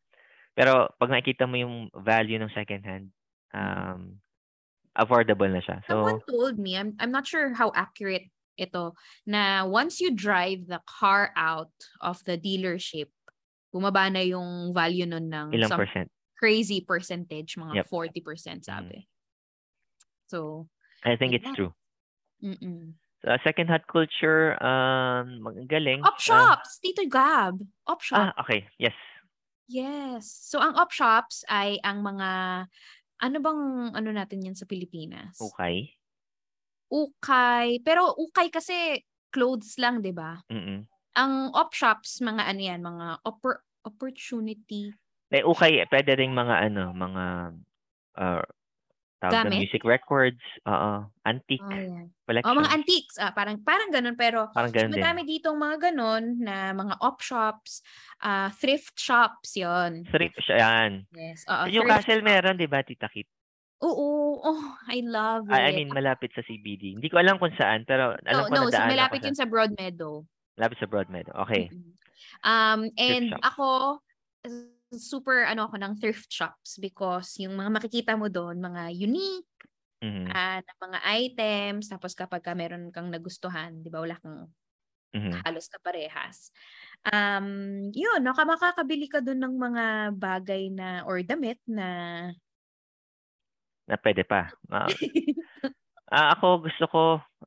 Pero 0.52 0.72
pag 1.00 1.08
nakikita 1.08 1.48
mo 1.48 1.56
yung 1.56 1.88
value 1.94 2.36
ng 2.36 2.52
second-hand, 2.52 3.08
mm-hmm. 3.54 3.58
um 3.58 4.22
affordable 4.92 5.48
na 5.48 5.64
siya. 5.64 5.80
So 5.88 6.04
Someone 6.04 6.20
told 6.28 6.56
me, 6.60 6.76
I'm 6.76 6.92
I'm 7.00 7.14
not 7.14 7.24
sure 7.24 7.52
how 7.56 7.72
accurate 7.72 8.28
ito 8.60 8.92
na 9.24 9.64
once 9.64 10.00
you 10.00 10.12
drive 10.12 10.68
the 10.68 10.80
car 10.84 11.32
out 11.32 11.72
of 12.04 12.20
the 12.28 12.36
dealership, 12.36 13.08
bumaba 13.72 14.12
na 14.12 14.20
yung 14.20 14.76
value 14.76 15.08
nun 15.08 15.32
ng 15.32 15.56
Ilang 15.56 15.72
percent? 15.72 16.08
crazy 16.36 16.84
percentage, 16.84 17.56
mga 17.56 17.86
Yep. 17.86 17.86
40% 17.88 18.66
sabi. 18.66 19.08
So, 20.32 20.64
I 21.04 21.20
think 21.20 21.36
it's 21.36 21.44
Yeah. 21.44 21.56
true. 21.56 21.72
mm 22.40 22.96
Sa 23.22 23.38
second 23.46 23.70
hand 23.70 23.86
culture, 23.86 24.58
um, 24.58 25.46
magaling. 25.46 26.02
Op 26.02 26.18
shops, 26.18 26.82
Tito 26.82 27.06
Gab. 27.06 27.54
Op 27.86 28.02
shop. 28.02 28.18
Ah, 28.18 28.34
okay. 28.42 28.66
Yes. 28.82 28.96
Yes. 29.70 30.26
So 30.26 30.58
ang 30.58 30.74
op 30.74 30.90
shops 30.90 31.46
ay 31.46 31.78
ang 31.86 32.02
mga 32.02 32.28
ano 33.22 33.36
bang 33.38 33.62
ano 33.94 34.10
natin 34.10 34.42
yan 34.42 34.58
sa 34.58 34.66
Pilipinas? 34.66 35.38
Okay. 35.38 35.94
Ukay. 36.90 37.78
Pero 37.86 38.10
ukay 38.18 38.50
kasi 38.50 39.06
clothes 39.30 39.78
lang, 39.78 40.02
'di 40.02 40.10
ba? 40.10 40.42
Mm-mm. 40.50 40.82
Ang 41.14 41.32
op 41.54 41.70
shops 41.78 42.18
mga 42.18 42.42
ano 42.42 42.60
yan, 42.60 42.80
mga 42.82 43.06
oppor- 43.22 43.62
opportunity. 43.86 44.90
Eh, 45.30 45.46
okay, 45.46 45.80
pwede 45.88 46.18
ring 46.18 46.34
mga 46.34 46.68
ano, 46.68 46.90
mga 46.92 47.24
uh, 48.18 48.44
tawag 49.22 49.46
Gamit? 49.46 49.62
music 49.62 49.86
records, 49.86 50.42
oo, 50.66 51.06
antique 51.22 51.62
Oh, 51.62 51.70
yan. 51.70 52.10
collection. 52.26 52.50
Oh, 52.50 52.58
mga 52.58 52.70
antiques. 52.74 53.14
Ah, 53.22 53.30
parang 53.30 53.62
parang 53.62 53.94
ganun 53.94 54.18
pero 54.18 54.50
Parang 54.50 54.74
ganun 54.74 54.90
din. 54.90 54.98
madami 54.98 55.20
ditong 55.22 55.54
mga 55.54 55.76
ganun 55.94 56.24
na 56.42 56.74
mga 56.74 56.98
op 56.98 57.22
shops, 57.22 57.86
ah 58.18 58.50
thrift 58.50 58.98
shops 58.98 59.54
'yon. 59.54 60.02
Thrift 60.10 60.42
yan. 60.50 61.06
Yes. 61.14 61.46
Oo, 61.46 61.70
Yung 61.70 61.86
castle 61.86 62.26
meron, 62.26 62.58
di 62.58 62.66
ba, 62.66 62.82
Tita 62.82 63.06
Kit? 63.06 63.30
Oo. 63.82 64.38
Oh, 64.42 64.62
I 64.90 65.02
love 65.02 65.50
it. 65.50 65.58
I, 65.58 65.70
mean, 65.74 65.90
malapit 65.90 66.30
sa 66.34 66.42
CBD. 66.42 66.98
Hindi 66.98 67.06
ko 67.10 67.18
alam 67.18 67.38
kung 67.38 67.54
saan, 67.58 67.82
pero 67.86 68.14
alam 68.26 68.42
no, 68.42 68.50
ko 68.50 68.54
no, 68.54 68.62
na 68.66 68.74
daan 68.74 68.90
malapit 68.90 69.22
ako 69.22 69.26
yun 69.30 69.38
sa, 69.38 69.46
Broadmeadow. 69.46 70.12
malapit 70.58 70.78
sa 70.78 70.86
Broadmeadow. 70.90 71.34
Okay. 71.46 71.70
Um, 72.42 72.90
and 72.98 73.34
shop. 73.34 73.42
ako, 73.42 73.68
super 74.96 75.44
ano 75.48 75.68
ako 75.68 75.76
ng 75.80 75.94
thrift 76.00 76.28
shops 76.32 76.76
because 76.80 77.36
yung 77.40 77.56
mga 77.56 77.70
makikita 77.80 78.12
mo 78.18 78.28
doon, 78.28 78.60
mga 78.60 78.92
unique 78.96 79.48
Mhm. 80.02 80.36
ah, 80.36 80.60
na 80.62 80.72
mga 80.80 80.98
items, 81.18 81.90
tapos 81.92 82.12
kapag 82.18 82.42
ka 82.44 82.52
meron 82.56 82.90
kang 82.94 83.08
nagustuhan, 83.12 83.80
di 83.84 83.90
ba, 83.92 84.00
wala 84.04 84.16
kang 84.22 84.50
Mhm. 85.14 85.44
halos 85.46 85.66
kaparehas. 85.70 86.50
Um, 87.08 87.90
yun, 87.94 88.20
no, 88.24 88.32
makakabili 88.36 89.08
ka 89.10 89.20
doon 89.24 89.40
ng 89.44 89.54
mga 89.58 89.84
bagay 90.18 90.70
na, 90.74 91.02
or 91.08 91.20
damit 91.26 91.58
na, 91.68 92.30
Na 93.88 93.96
pwede 94.02 94.22
pa. 94.26 94.40
Ah, 94.70 94.94
ah, 96.10 96.34
ako 96.34 96.66
gusto 96.66 96.84
ko 96.90 97.02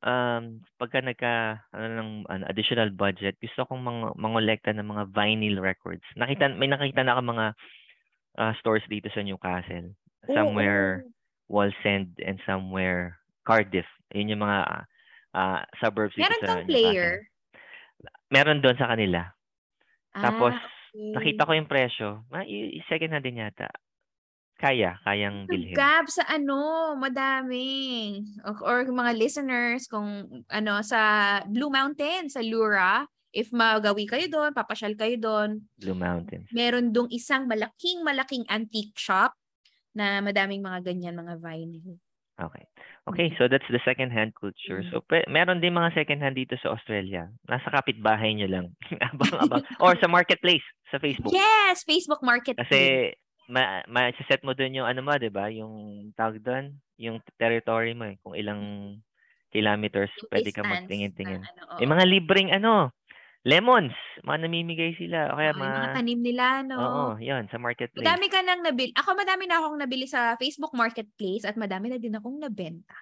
um 0.06 0.60
pagka 0.78 1.00
nagka 1.02 1.34
ano 1.72 1.86
ng 1.91 2.10
ano, 2.28 2.44
additional 2.48 2.91
budget, 2.91 3.36
gusto 3.39 3.65
kong 3.65 3.82
mang 3.82 4.00
mangolekta 4.15 4.72
ng 4.72 4.86
mga 4.86 5.04
vinyl 5.12 5.60
records. 5.60 6.04
Nakita 6.15 6.54
may 6.56 6.70
nakita 6.70 7.04
na 7.04 7.15
ako 7.18 7.22
mga 7.36 7.46
ah, 8.39 8.54
stores 8.60 8.86
dito 8.88 9.12
sa 9.12 9.24
Newcastle. 9.26 9.91
Somewhere 10.30 11.06
Wallsend 11.46 12.18
and 12.26 12.41
somewhere 12.46 13.22
Cardiff. 13.46 13.86
Yun 14.13 14.34
yung 14.34 14.44
mga 14.44 14.58
ah, 14.65 14.84
ah, 15.36 15.62
suburbs 15.78 16.15
dito 16.15 16.26
meron 16.26 16.41
sa 16.41 16.48
kang 16.48 16.65
Newcastle. 16.65 16.72
player. 16.72 17.12
Meron 18.34 18.60
doon 18.62 18.78
sa 18.78 18.89
kanila. 18.89 19.22
Tapos 20.15 20.54
Ah, 20.56 20.65
okay. 20.96 21.12
nakita 21.13 21.46
ko 21.46 21.52
yung 21.54 21.70
presyo. 21.70 22.08
Ma, 22.32 22.41
i- 22.44 22.80
i- 22.80 22.86
second 22.88 23.12
hand 23.13 23.24
din 23.24 23.44
yata. 23.44 23.68
Kaya, 24.56 24.96
kayang 25.04 25.52
bilhin. 25.52 25.76
Gab 25.76 26.08
sa 26.08 26.24
ano, 26.32 26.96
madami. 26.96 28.24
Or, 28.48 28.56
or 28.63 28.78
mga 28.88 29.12
listeners, 29.20 29.84
kung 29.91 30.44
ano, 30.48 30.74
sa 30.80 31.44
Blue 31.44 31.68
Mountain, 31.68 32.32
sa 32.32 32.39
Lura, 32.39 33.04
if 33.36 33.52
magawi 33.52 34.08
kayo 34.08 34.32
doon, 34.32 34.56
papasyal 34.56 34.96
kayo 34.96 35.20
doon, 35.20 35.50
Blue 35.76 35.98
Mountains. 35.98 36.48
meron 36.56 36.96
dong 36.96 37.12
isang 37.12 37.52
malaking, 37.52 38.00
malaking 38.00 38.48
antique 38.48 38.96
shop 38.96 39.36
na 39.91 40.24
madaming 40.24 40.63
mga 40.63 40.88
ganyan, 40.88 41.20
mga 41.20 41.36
vinyl. 41.44 42.00
Okay. 42.36 42.63
Okay, 43.08 43.32
so 43.39 43.48
that's 43.48 43.68
the 43.72 43.80
second-hand 43.88 44.36
culture. 44.36 44.84
Mm. 44.84 44.91
So, 44.91 45.00
pe- 45.08 45.30
meron 45.32 45.63
din 45.63 45.72
mga 45.72 45.96
second-hand 45.96 46.36
dito 46.36 46.60
sa 46.60 46.76
Australia. 46.76 47.32
Nasa 47.48 47.72
kapitbahay 47.72 48.36
nyo 48.36 48.48
lang. 48.50 48.65
Abang-abang. 49.13 49.63
Or 49.80 49.96
sa 50.02 50.12
marketplace, 50.12 50.65
sa 50.91 51.00
Facebook. 51.00 51.32
Yes! 51.32 51.88
Facebook 51.88 52.20
Marketplace. 52.26 52.68
Kasi, 52.68 53.15
ma, 53.47 53.86
ma 53.86 54.10
set 54.27 54.41
mo 54.41 54.53
doon 54.58 54.81
yung 54.81 54.88
ano 54.88 55.01
mo, 55.05 55.13
di 55.17 55.29
ba? 55.29 55.49
Yung 55.49 56.08
tawag 56.17 56.41
doon, 56.41 56.75
yung 56.97 57.21
territory 57.38 57.93
mo 57.93 58.10
eh. 58.10 58.15
Kung 58.21 58.36
ilang 58.36 58.62
kilometers 59.53 60.12
Yung 60.19 60.31
pwede 60.31 60.49
ka 60.51 60.62
magtingin-tingin. 60.67 61.41
na 61.41 61.47
ano. 61.47 61.79
Yung 61.79 61.91
mga 61.95 62.05
libreng 62.05 62.49
ano, 62.51 62.91
lemons. 63.45 63.95
Mga 64.25 64.38
namimigay 64.49 64.91
sila. 64.99 65.31
O 65.31 65.38
kaya 65.39 65.53
yung 65.53 65.62
mga 65.62 65.79
mga... 65.79 65.95
tanim 65.95 66.19
nila, 66.19 66.45
no? 66.65 66.77
Oo, 66.81 67.03
yun, 67.21 67.45
sa 67.47 67.62
marketplace. 67.62 68.03
Madami 68.03 68.27
ka 68.27 68.39
nang 68.41 68.62
nabili. 68.65 68.91
Ako 68.97 69.10
madami 69.15 69.43
na 69.45 69.62
akong 69.62 69.79
nabili 69.79 70.05
sa 70.10 70.34
Facebook 70.36 70.73
Marketplace 70.73 71.45
at 71.45 71.55
madami 71.55 71.93
na 71.93 72.01
din 72.01 72.17
akong 72.17 72.41
nabenta. 72.41 72.97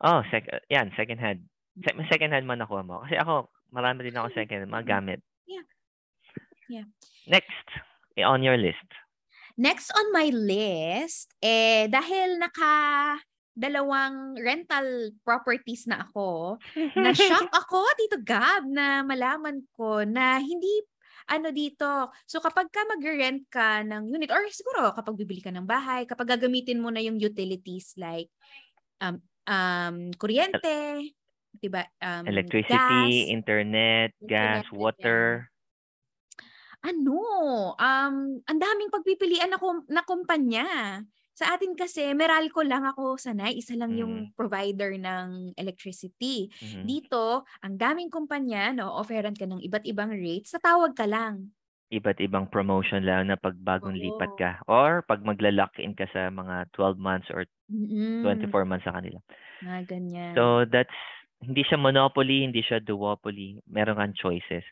Oh, 0.00 0.22
sec- 0.30 0.64
yan, 0.70 0.94
second 0.94 1.20
hand. 1.20 1.40
Se- 1.82 1.96
second 2.08 2.32
hand 2.32 2.46
man 2.46 2.62
nakuha 2.62 2.86
mo. 2.86 3.04
Kasi 3.04 3.18
ako, 3.18 3.50
marami 3.74 4.08
din 4.08 4.16
ako 4.16 4.32
second 4.32 4.64
hand, 4.64 4.72
mga 4.72 4.88
gamit. 4.88 5.20
Yeah. 5.44 5.66
Yeah. 6.70 6.86
Next, 7.26 7.66
on 8.22 8.46
your 8.46 8.56
list. 8.56 8.86
Next 9.56 9.88
on 9.96 10.12
my 10.12 10.28
list, 10.28 11.32
eh, 11.40 11.88
dahil 11.88 12.36
naka 12.36 13.16
dalawang 13.56 14.36
rental 14.36 15.16
properties 15.24 15.88
na 15.88 16.04
ako, 16.04 16.60
na-shock 17.02 17.48
ako, 17.48 17.80
Tito 17.96 18.20
Gab, 18.20 18.68
na 18.68 19.00
malaman 19.00 19.64
ko 19.72 20.04
na 20.04 20.36
hindi 20.36 20.84
ano 21.26 21.50
dito. 21.50 22.12
So 22.28 22.38
kapag 22.38 22.70
ka 22.70 22.84
mag-rent 22.86 23.48
ka 23.50 23.82
ng 23.82 24.12
unit, 24.12 24.30
or 24.30 24.46
siguro 24.52 24.94
kapag 24.94 25.18
bibili 25.18 25.42
ka 25.42 25.50
ng 25.50 25.66
bahay, 25.66 26.06
kapag 26.06 26.38
gagamitin 26.38 26.78
mo 26.78 26.92
na 26.92 27.02
yung 27.02 27.18
utilities 27.18 27.96
like 27.98 28.30
um, 29.02 29.18
um, 29.48 30.12
kuryente, 30.20 31.10
diba? 31.56 31.88
Um, 31.98 32.28
Electricity, 32.28 32.76
gas, 32.76 33.32
internet, 33.32 34.12
Internet, 34.20 34.68
gas, 34.68 34.76
water. 34.76 35.50
Ano, 36.86 37.18
um, 37.74 38.16
ang 38.46 38.58
daming 38.58 38.94
pagpipilian 38.94 39.50
na, 39.50 39.58
kum- 39.58 39.86
na 39.90 40.06
kumpanya. 40.06 40.66
Sa 41.36 41.52
atin 41.52 41.76
kasi, 41.76 42.16
Meralco 42.16 42.64
lang 42.64 42.88
ako 42.88 43.20
sanay. 43.20 43.60
Isa 43.60 43.76
lang 43.76 43.92
yung 43.92 44.32
provider 44.32 44.96
ng 44.96 45.52
electricity. 45.60 46.48
Mhm. 46.64 46.88
Dito, 46.88 47.44
ang 47.60 47.76
daming 47.76 48.08
kumpanya, 48.08 48.72
no, 48.72 48.88
offeran 48.96 49.36
ka 49.36 49.44
ng 49.44 49.60
iba't 49.60 49.84
ibang 49.84 50.08
rates, 50.16 50.56
sa 50.56 50.62
tawag 50.62 50.96
ka 50.96 51.04
lang. 51.04 51.52
Iba't 51.92 52.18
ibang 52.24 52.48
promotion 52.48 53.04
lang 53.04 53.28
na 53.28 53.36
pag 53.36 53.54
bagong 53.60 53.94
lipat 53.94 54.32
Oo. 54.32 54.40
ka. 54.40 54.50
Or 54.64 55.04
pag 55.04 55.22
magla-lock 55.22 55.76
in 55.78 55.92
ka 55.92 56.08
sa 56.10 56.32
mga 56.32 56.72
12 56.72 56.96
months 56.98 57.28
or 57.30 57.44
Mm-mm. 57.68 58.24
24 58.24 58.64
months 58.64 58.88
sa 58.88 58.96
kanila. 58.96 59.20
Mga 59.60 59.80
ganyan. 59.86 60.32
So 60.34 60.64
that's, 60.66 60.96
hindi 61.44 61.62
siya 61.68 61.76
monopoly, 61.76 62.48
hindi 62.48 62.64
siya 62.64 62.80
duopoly. 62.80 63.60
Meron 63.68 64.00
kang 64.00 64.16
choices. 64.16 64.64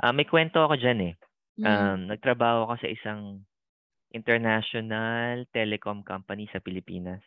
Ah, 0.00 0.10
may 0.10 0.24
kwento 0.24 0.62
ako 0.64 0.80
dyan 0.80 0.98
eh. 1.04 1.14
Mm. 1.58 1.66
Um, 1.66 1.98
nagtrabaho 2.06 2.70
ako 2.70 2.74
sa 2.86 2.88
isang 2.88 3.22
international 4.14 5.44
telecom 5.52 6.06
company 6.06 6.48
sa 6.48 6.62
Pilipinas. 6.62 7.20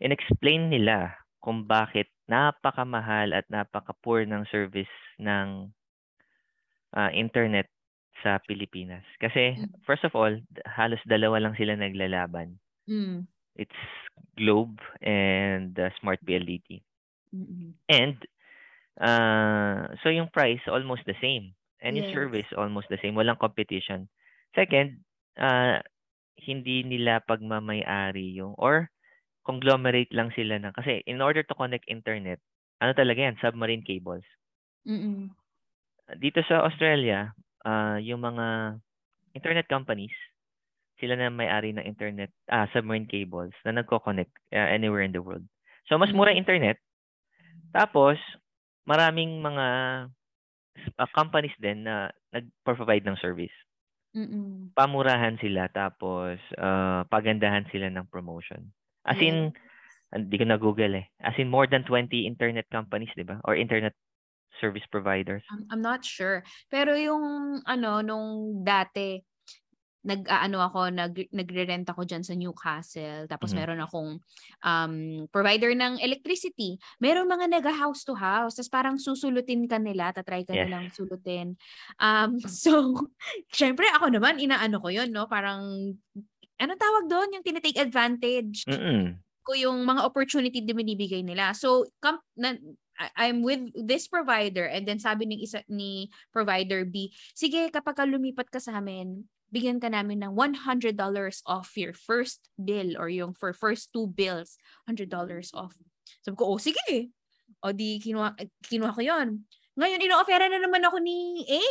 In-explain 0.00 0.72
nila 0.72 1.14
kung 1.38 1.68
bakit 1.68 2.10
napakamahal 2.26 3.30
at 3.36 3.46
napaka-poor 3.46 4.26
ng 4.26 4.42
service 4.50 4.90
ng 5.20 5.70
ah, 6.96 7.12
internet 7.12 7.68
sa 8.24 8.42
Pilipinas. 8.42 9.04
Kasi, 9.22 9.54
Mm. 9.60 9.70
first 9.86 10.02
of 10.02 10.16
all, 10.16 10.32
halos 10.66 10.98
dalawa 11.06 11.38
lang 11.38 11.54
sila 11.54 11.78
naglalaban. 11.78 12.58
Mm. 12.90 13.28
It's 13.54 13.80
Globe 14.34 14.78
and 15.02 15.74
uh, 15.78 15.90
Smart 15.98 16.18
PLDT. 16.22 16.82
Mm-mm. 17.34 17.74
And, 17.90 18.16
uh, 19.02 19.94
so 20.02 20.10
yung 20.10 20.30
price, 20.30 20.62
almost 20.70 21.06
the 21.06 21.18
same. 21.22 21.57
Yung 21.82 22.06
Yes. 22.06 22.10
service, 22.10 22.50
almost 22.58 22.90
the 22.90 22.98
same. 23.00 23.14
Walang 23.14 23.38
competition. 23.38 24.10
Second, 24.54 24.98
uh, 25.38 25.78
hindi 26.38 26.82
nila 26.82 27.22
pagmamayari 27.22 28.34
yung, 28.38 28.54
or 28.58 28.90
conglomerate 29.46 30.10
lang 30.12 30.30
sila 30.34 30.58
ng, 30.60 30.74
kasi 30.76 31.02
in 31.06 31.22
order 31.22 31.42
to 31.42 31.54
connect 31.56 31.86
internet, 31.88 32.38
ano 32.82 32.92
talaga 32.94 33.26
yan, 33.30 33.38
submarine 33.40 33.82
cables. 33.82 34.22
Mm-mm. 34.86 35.30
Dito 36.18 36.40
sa 36.46 36.64
Australia, 36.64 37.32
ah 37.66 37.98
yung 38.00 38.22
mga 38.22 38.78
internet 39.36 39.66
companies, 39.68 40.14
sila 40.98 41.14
na 41.14 41.30
may-ari 41.30 41.70
ng 41.74 41.84
internet, 41.86 42.34
ah, 42.50 42.66
submarine 42.74 43.06
cables 43.06 43.54
na 43.62 43.82
nagko-connect 43.82 44.34
ah, 44.54 44.68
anywhere 44.72 45.06
in 45.06 45.14
the 45.14 45.22
world. 45.22 45.46
So, 45.86 45.96
mas 45.96 46.12
mura 46.12 46.34
internet. 46.34 46.78
Tapos, 47.72 48.18
maraming 48.88 49.40
mga 49.40 49.66
ah, 50.98 51.10
companies 51.10 51.54
din 51.58 51.84
na 51.86 52.10
nag-provide 52.32 53.04
ng 53.06 53.18
service. 53.20 53.54
Mm-mm. 54.16 54.72
Pamurahan 54.72 55.36
sila, 55.38 55.68
tapos 55.70 56.40
ah, 56.58 57.04
pagandahan 57.08 57.68
sila 57.70 57.92
ng 57.92 58.08
promotion. 58.08 58.68
As 59.08 59.16
in, 59.20 59.54
Hindi 60.08 60.40
ko 60.40 60.44
na-google 60.48 61.04
eh. 61.04 61.06
As 61.20 61.36
in 61.36 61.52
more 61.52 61.68
than 61.68 61.84
20 61.84 62.24
internet 62.24 62.64
companies, 62.72 63.12
di 63.12 63.28
ba? 63.28 63.44
Or 63.44 63.52
internet 63.52 63.92
service 64.56 64.84
providers. 64.88 65.44
I'm, 65.52 65.68
I'm 65.68 65.82
not 65.84 66.00
sure. 66.00 66.42
Pero 66.72 66.96
yung 66.96 67.60
ano, 67.68 68.00
nung 68.00 68.64
dati, 68.64 69.20
nag-ano 70.06 70.62
ako, 70.62 70.94
nag, 70.94 71.14
nagre-rent 71.34 71.88
ako 71.90 72.06
dyan 72.06 72.22
sa 72.22 72.34
Newcastle. 72.38 73.26
Tapos 73.26 73.50
mm-hmm. 73.50 73.58
meron 73.58 73.80
akong 73.82 74.10
um, 74.62 74.94
provider 75.34 75.74
ng 75.74 75.98
electricity. 75.98 76.78
Meron 77.02 77.26
mga 77.26 77.50
nag-house 77.50 78.06
to 78.06 78.14
house. 78.14 78.56
Tapos 78.56 78.70
parang 78.70 78.96
susulutin 78.96 79.66
ka 79.66 79.82
nila, 79.82 80.14
tatry 80.14 80.46
ka 80.46 80.54
yes. 80.54 80.66
nilang 80.66 80.86
sulutin. 80.94 81.58
Um, 81.98 82.38
so, 82.62 82.94
syempre 83.50 83.90
ako 83.90 84.14
naman, 84.14 84.38
inaano 84.38 84.78
ko 84.78 84.88
yun, 84.88 85.10
no? 85.10 85.26
Parang, 85.26 85.94
ano 86.58 86.72
tawag 86.78 87.04
doon? 87.10 87.34
Yung 87.38 87.44
tinitake 87.46 87.78
advantage. 87.82 88.66
Mm-mm. 88.66 89.18
ko 89.48 89.56
yung 89.56 89.80
mga 89.80 90.04
opportunity 90.04 90.60
din 90.60 90.76
binibigay 90.76 91.24
nila. 91.24 91.56
So, 91.56 91.88
com- 92.04 92.20
na, 92.36 92.52
I'm 93.14 93.46
with 93.46 93.70
this 93.78 94.10
provider 94.10 94.66
and 94.66 94.82
then 94.82 94.98
sabi 94.98 95.24
ng 95.24 95.38
isa 95.38 95.62
ni 95.70 96.10
provider 96.34 96.82
B, 96.82 97.14
sige 97.30 97.70
kapag 97.70 97.94
ka 97.94 98.04
lumipat 98.04 98.50
ka 98.50 98.58
sa 98.58 98.82
amin, 98.82 99.22
bigyan 99.48 99.80
ka 99.80 99.88
namin 99.88 100.20
ng 100.24 100.32
$100 100.36 100.94
off 101.48 101.68
your 101.76 101.96
first 101.96 102.48
bill 102.60 102.96
or 103.00 103.08
yung 103.08 103.32
for 103.32 103.52
first 103.56 103.92
two 103.92 104.06
bills, 104.06 104.60
$100 104.88 105.08
off. 105.56 105.72
Sabi 106.20 106.36
ko, 106.36 106.56
oh, 106.56 106.60
sige. 106.60 107.12
O 107.64 107.72
di, 107.72 107.96
kinuha, 107.98 108.36
kinuha 108.64 108.92
ko 108.92 109.02
yon 109.02 109.48
Ngayon, 109.78 110.04
ino-offera 110.04 110.50
na 110.50 110.60
naman 110.60 110.82
ako 110.84 111.00
ni 111.00 111.46
A 111.48 111.62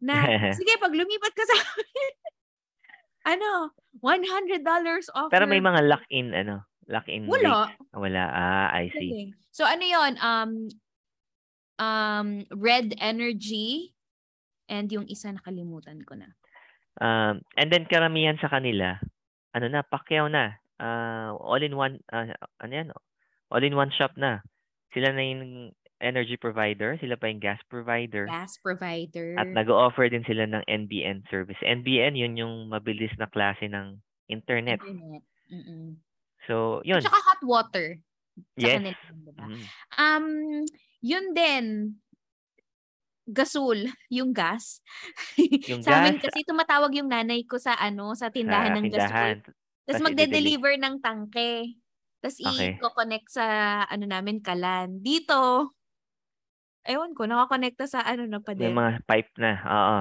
na, 0.00 0.14
sige, 0.58 0.78
pag 0.78 0.94
lumipat 0.94 1.32
ka 1.34 1.44
sa 1.44 1.56
amin, 1.58 2.12
ano, 3.36 3.50
$100 4.00 4.64
off. 5.12 5.30
Pero 5.30 5.44
may 5.44 5.60
mga 5.60 5.84
lock-in, 5.84 6.32
ano, 6.32 6.64
lock-in 6.88 7.28
Wala. 7.28 7.68
Rate. 7.68 7.76
Wala. 7.92 8.24
Ah, 8.30 8.68
I 8.72 8.88
see. 8.94 9.10
Okay. 9.12 9.26
So, 9.52 9.66
ano 9.66 9.84
yon 9.84 10.12
um, 10.22 10.52
um, 11.82 12.28
Red 12.54 12.94
Energy, 13.02 13.92
and 14.68 14.88
yung 14.92 15.08
isa 15.10 15.32
nakalimutan 15.34 16.04
ko 16.06 16.14
na. 16.14 16.32
Um, 16.98 17.46
and 17.54 17.70
then 17.70 17.86
karamihan 17.86 18.38
sa 18.42 18.50
kanila, 18.50 18.98
ano 19.54 19.66
na, 19.70 19.86
pakyaw 19.86 20.26
na. 20.26 20.58
Uh, 20.78 21.34
all 21.38 21.62
in 21.62 21.74
one, 21.74 22.02
uh, 22.10 22.30
ano 22.62 22.72
yan? 22.72 22.88
All 23.50 23.62
in 23.62 23.74
one 23.74 23.90
shop 23.94 24.14
na. 24.18 24.42
Sila 24.94 25.14
na 25.14 25.22
yung 25.22 25.74
energy 25.98 26.38
provider, 26.38 26.98
sila 27.02 27.18
pa 27.18 27.26
yung 27.26 27.42
gas 27.42 27.58
provider. 27.66 28.26
Gas 28.30 28.58
provider. 28.62 29.34
At 29.38 29.50
nag-offer 29.50 30.10
din 30.10 30.22
sila 30.26 30.46
ng 30.46 30.62
NBN 30.66 31.26
service. 31.30 31.58
NBN, 31.62 32.14
yun 32.14 32.38
yung 32.38 32.54
mabilis 32.70 33.12
na 33.18 33.26
klase 33.26 33.66
ng 33.66 33.98
internet. 34.30 34.78
Internet. 34.82 35.22
Mm-mm. 35.50 35.98
So, 36.46 36.80
yun. 36.86 37.02
At 37.02 37.10
saka 37.10 37.20
hot 37.20 37.42
water. 37.42 37.98
Sa 38.58 38.66
yes. 38.70 38.78
Kanila, 38.78 39.02
diba? 39.26 39.44
mm. 39.44 39.64
Um, 39.98 40.26
yun 41.02 41.26
din, 41.34 41.64
gasol, 43.28 43.92
yung 44.08 44.32
gas. 44.32 44.80
Yung 45.68 45.84
sa 45.84 45.92
gas. 45.92 45.98
amin 46.00 46.16
kasi 46.16 46.40
tumatawag 46.48 46.96
yung 46.96 47.12
nanay 47.12 47.44
ko 47.44 47.60
sa 47.60 47.76
ano, 47.76 48.16
sa 48.16 48.32
tindahan 48.32 48.72
sa 48.72 48.76
ng 48.80 48.86
tindahan. 48.88 49.38
gasol. 49.44 49.54
Tapos 49.84 50.02
magde-deliver 50.04 50.72
ng 50.80 50.96
tangke. 51.00 51.76
Tapos 52.24 52.36
okay. 52.40 52.76
i-connect 52.76 53.28
sa 53.28 53.44
ano 53.84 54.04
namin 54.08 54.40
kalan. 54.40 55.00
Dito, 55.04 55.72
ewan 56.88 57.12
ko, 57.12 57.28
nakakonekta 57.28 57.84
sa 57.84 58.00
ano 58.02 58.24
na 58.24 58.40
pa 58.40 58.56
din. 58.56 58.72
May 58.72 58.80
mga 58.80 58.92
pipe 59.04 59.32
na. 59.36 59.52
Oo. 59.64 59.98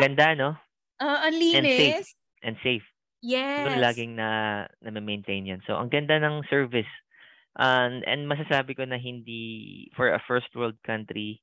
Ganda, 0.00 0.36
no? 0.36 0.52
Uh, 1.02 1.18
ang 1.18 1.34
linis. 1.34 1.58
And 1.58 1.66
safe. 1.66 2.10
And 2.46 2.56
safe. 2.62 2.86
Yes. 3.26 3.66
Doon 3.66 3.82
laging 3.82 4.12
na, 4.14 4.28
na-maintain 4.78 5.42
yan. 5.42 5.58
So, 5.66 5.74
ang 5.74 5.90
ganda 5.90 6.22
ng 6.22 6.46
service. 6.46 6.86
And, 7.58 8.06
and 8.06 8.30
masasabi 8.30 8.78
ko 8.78 8.86
na 8.86 9.02
hindi, 9.02 9.90
for 9.98 10.14
a 10.14 10.22
first 10.30 10.54
world 10.54 10.78
country, 10.86 11.42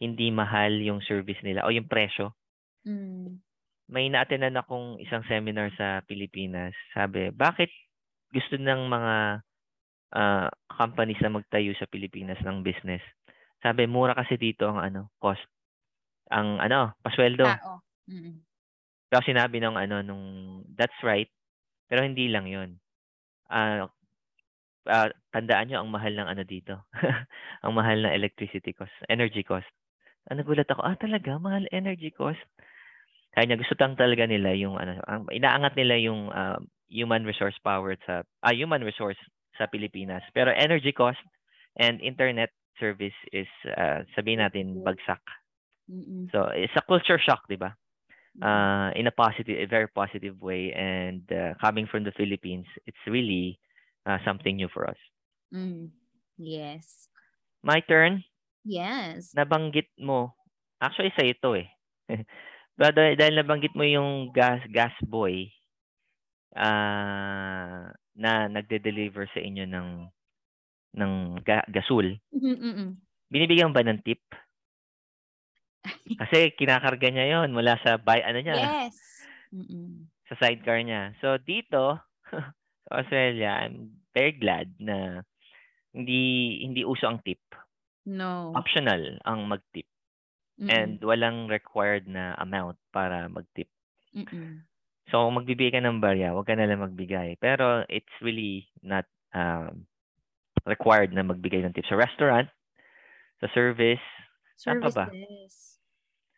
hindi 0.00 0.28
mahal 0.28 0.76
yung 0.80 1.00
service 1.00 1.40
nila 1.40 1.64
o 1.64 1.72
yung 1.72 1.88
presyo. 1.88 2.36
Mm. 2.84 3.40
May 3.86 4.10
naatenan 4.10 4.58
akong 4.58 4.98
isang 5.00 5.22
seminar 5.30 5.70
sa 5.78 6.02
Pilipinas. 6.04 6.74
Sabi, 6.92 7.30
bakit 7.30 7.70
gusto 8.34 8.58
ng 8.58 8.90
mga 8.90 9.14
uh, 10.12 10.48
companies 10.68 11.22
na 11.22 11.32
magtayo 11.32 11.72
sa 11.78 11.88
Pilipinas 11.88 12.38
ng 12.42 12.66
business? 12.66 13.00
Sabi, 13.62 13.86
mura 13.86 14.12
kasi 14.12 14.36
dito 14.36 14.68
ang 14.68 14.82
ano, 14.82 15.14
cost. 15.22 15.42
Ang 16.34 16.58
ano, 16.58 16.98
pasweldo. 17.00 17.46
Ah, 17.46 17.60
oh. 17.62 17.80
mm-hmm. 18.10 18.34
Pero 19.06 19.22
sinabi 19.22 19.62
nung 19.62 19.78
ano, 19.78 20.02
nung, 20.02 20.24
that's 20.74 20.98
right. 21.06 21.30
Pero 21.86 22.02
hindi 22.02 22.26
lang 22.26 22.50
yun. 22.50 22.82
Uh, 23.46 23.86
uh, 24.90 25.08
tandaan 25.30 25.70
nyo 25.70 25.78
ang 25.82 25.90
mahal 25.94 26.14
ng 26.14 26.26
ano 26.26 26.42
dito. 26.42 26.74
ang 27.64 27.72
mahal 27.74 28.02
ng 28.02 28.14
electricity 28.14 28.74
cost, 28.74 28.92
energy 29.06 29.46
cost. 29.46 29.70
Ah, 30.26 30.34
nagulat 30.34 30.66
ako, 30.66 30.82
ah 30.82 30.98
talaga, 30.98 31.38
mahal 31.38 31.66
energy 31.70 32.10
cost. 32.10 32.42
Kaya 33.30 33.46
niya 33.46 33.60
gusto 33.60 33.76
lang 33.78 33.94
talaga 33.94 34.26
nila 34.26 34.56
yung 34.58 34.74
ano, 34.80 34.98
ang, 35.06 35.28
inaangat 35.30 35.76
nila 35.76 35.94
yung 36.00 36.32
uh, 36.32 36.58
human 36.90 37.22
resource 37.22 37.54
power 37.62 37.94
sa 38.08 38.26
ah, 38.42 38.54
human 38.54 38.82
resource 38.82 39.18
sa 39.54 39.70
Pilipinas. 39.70 40.24
Pero 40.34 40.50
energy 40.50 40.90
cost 40.90 41.20
and 41.78 42.00
internet 42.02 42.50
service 42.80 43.16
is 43.32 43.48
uh, 43.76 44.02
sabihin 44.16 44.42
natin 44.42 44.82
bagsak. 44.82 45.22
Mm-mm. 45.86 46.28
So 46.34 46.50
it's 46.52 46.74
a 46.76 46.84
culture 46.84 47.20
shock, 47.22 47.46
'di 47.46 47.56
ba? 47.60 47.76
Uh, 48.36 48.92
in 48.92 49.08
a 49.08 49.14
positive, 49.16 49.56
a 49.56 49.64
very 49.64 49.88
positive 49.88 50.36
way, 50.44 50.68
and 50.76 51.24
uh, 51.32 51.56
coming 51.56 51.88
from 51.88 52.04
the 52.04 52.12
Philippines, 52.12 52.68
it's 52.84 53.00
really 53.08 53.56
uh, 54.04 54.20
something 54.28 54.60
new 54.60 54.68
for 54.68 54.84
us. 54.84 55.00
Mm. 55.48 55.88
Yes. 56.36 57.08
My 57.64 57.80
turn. 57.80 58.28
Yes. 58.66 59.30
Nabanggit 59.30 59.94
mo, 60.02 60.34
actually 60.82 61.14
sa 61.14 61.22
ito 61.22 61.54
eh. 61.54 61.70
But 62.78 62.98
dahil 62.98 63.40
nabanggit 63.40 63.72
mo 63.72 63.86
yung 63.86 64.34
gas 64.36 64.60
gas 64.68 64.92
boy 65.00 65.48
uh, 66.52 67.88
na 68.12 68.32
nagde-deliver 68.52 69.24
sa 69.32 69.40
inyo 69.40 69.64
ng 69.64 69.88
ng 70.96 71.12
ga- 71.40 71.68
gasol. 71.72 72.20
Mm-mm. 72.36 73.00
Binibigyan 73.32 73.72
ba 73.72 73.80
ng 73.80 74.04
tip? 74.04 74.20
Kasi 76.20 76.52
kinakarga 76.56 77.08
niya 77.08 77.26
'yon 77.32 77.56
mula 77.56 77.80
sa 77.80 77.96
buy 77.96 78.20
ano 78.20 78.40
niya. 78.44 78.56
Yes. 78.60 78.96
Mm-mm. 79.54 80.08
Sa 80.28 80.34
sidecar 80.36 80.82
niya. 80.82 81.14
So 81.22 81.38
dito 81.40 82.00
sa 82.28 82.92
Australia, 83.00 83.62
I'm 83.64 84.04
very 84.12 84.36
glad 84.36 84.74
na 84.80 85.22
hindi 85.96 86.60
hindi 86.60 86.84
uso 86.84 87.08
ang 87.08 87.24
tip. 87.24 87.40
No. 88.06 88.54
Optional 88.54 89.18
ang 89.26 89.50
mag-tip. 89.50 89.84
Mm-mm. 90.56 90.70
And 90.72 90.96
walang 91.02 91.50
required 91.52 92.08
na 92.08 92.32
amount 92.40 92.78
para 92.94 93.28
mag-tip. 93.28 93.68
Mm-mm. 94.14 94.64
So, 95.10 95.26
kung 95.26 95.38
magbibigay 95.42 95.76
ka 95.76 95.82
ng 95.84 96.00
barya, 96.00 96.32
huwag 96.32 96.48
ka 96.48 96.56
na 96.56 96.66
lang 96.66 96.82
magbigay. 96.82 97.36
Pero, 97.38 97.84
it's 97.90 98.10
really 98.22 98.66
not 98.80 99.04
um, 99.34 99.84
required 100.64 101.12
na 101.12 101.22
magbigay 101.22 101.62
ng 101.62 101.74
tip. 101.76 101.86
Sa 101.86 101.98
restaurant, 101.98 102.48
sa 103.38 103.46
service, 103.52 104.02
saan 104.56 104.80
pa 104.80 104.90
ba? 104.90 105.06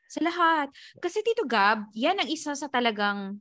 Sa 0.09 0.21
lahat. 0.25 0.69
Kasi 0.99 1.23
Tito 1.23 1.47
Gab, 1.47 1.87
yan 1.95 2.19
ang 2.19 2.29
isa 2.29 2.57
sa 2.57 2.67
talagang 2.67 3.39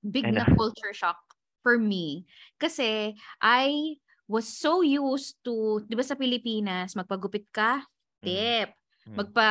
big 0.00 0.26
na 0.26 0.46
culture 0.54 0.94
shock 0.94 1.18
for 1.60 1.76
me. 1.76 2.24
Kasi 2.62 3.14
I 3.42 3.98
was 4.26 4.46
so 4.50 4.82
used 4.82 5.38
to, 5.46 5.82
di 5.86 5.94
ba 5.94 6.02
sa 6.02 6.18
Pilipinas, 6.18 6.98
magpagupit 6.98 7.46
ka, 7.54 7.82
mm. 7.82 8.24
tip. 8.26 8.70
Mm. 9.06 9.16
Magpa, 9.22 9.50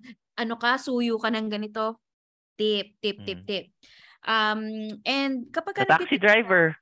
ano 0.42 0.54
ka, 0.58 0.76
suyo 0.76 1.16
ka 1.22 1.30
ng 1.30 1.48
ganito, 1.50 2.02
tip, 2.58 2.98
tip, 2.98 3.22
tip, 3.22 3.40
mm. 3.42 3.46
tip. 3.46 3.66
Um, 4.26 4.90
and 5.06 5.46
kapag 5.54 5.78
ka 5.78 5.84
taxi 5.86 6.18
driver. 6.18 6.74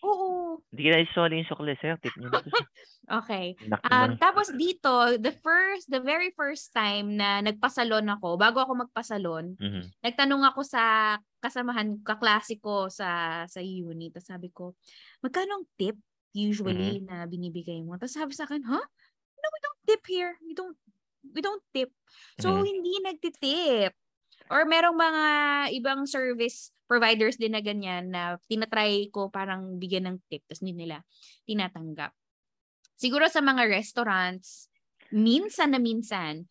Oo. 0.00 0.64
Hindi 0.72 0.92
na 0.92 1.04
isoli 1.04 1.42
yung 1.42 1.50
sukli 1.50 1.76
sa'yo. 1.76 2.00
Tip 2.00 2.14
niyo 2.16 2.30
okay. 3.20 3.58
Um, 3.92 4.16
tapos 4.16 4.48
dito, 4.54 5.18
the 5.20 5.34
first, 5.44 5.90
the 5.92 6.00
very 6.00 6.32
first 6.32 6.72
time 6.72 7.18
na 7.20 7.44
nagpasalon 7.44 8.06
ako, 8.16 8.40
bago 8.40 8.62
ako 8.64 8.86
magpasalon, 8.86 9.58
mm-hmm. 9.58 9.84
nagtanong 10.00 10.46
ako 10.46 10.64
sa 10.64 11.16
kasamahan, 11.42 12.00
kaklase 12.06 12.56
ko 12.62 12.88
sa, 12.88 13.42
sa 13.44 13.60
uni. 13.60 14.08
Tapos 14.08 14.28
sabi 14.30 14.48
ko, 14.54 14.72
magkano 15.20 15.60
ang 15.60 15.66
tip? 15.76 15.98
Usually 16.36 17.00
mm-hmm. 17.00 17.08
na 17.08 17.24
binibigay 17.24 17.80
mo. 17.80 17.96
Tapos 17.96 18.12
sabi 18.12 18.36
sa 18.36 18.44
akin, 18.44 18.60
huh? 18.68 18.84
No, 19.40 19.46
we 19.48 19.60
don't 19.64 19.80
tip 19.88 20.02
here. 20.04 20.36
We 20.44 20.52
don't 20.52 20.76
we 21.32 21.40
don't 21.40 21.64
tip. 21.72 21.90
So 22.36 22.52
mm-hmm. 22.52 22.68
hindi 22.68 22.92
nagtitip. 23.00 23.92
Or 24.52 24.62
merong 24.68 24.94
mga 24.94 25.24
ibang 25.74 26.06
service 26.06 26.70
providers 26.86 27.34
din 27.34 27.56
na 27.56 27.64
ganyan 27.64 28.14
na 28.14 28.38
tinatry 28.46 29.10
ko 29.10 29.26
parang 29.26 29.74
bigyan 29.74 30.06
ng 30.06 30.16
tip 30.30 30.46
tapos 30.46 30.62
hindi 30.62 30.86
nila 30.86 31.02
tinatanggap. 31.48 32.14
Siguro 32.94 33.26
sa 33.26 33.42
mga 33.42 33.66
restaurants, 33.66 34.70
minsan 35.10 35.74
na 35.74 35.80
minsan, 35.82 36.48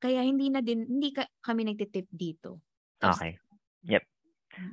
kaya 0.00 0.24
hindi 0.24 0.48
na 0.48 0.64
din, 0.64 0.88
hindi 0.88 1.12
ka, 1.12 1.28
kami 1.44 1.68
nagtitip 1.68 2.08
dito. 2.08 2.64
Tapos, 2.96 3.20
okay. 3.20 3.36
Yep. 3.84 4.04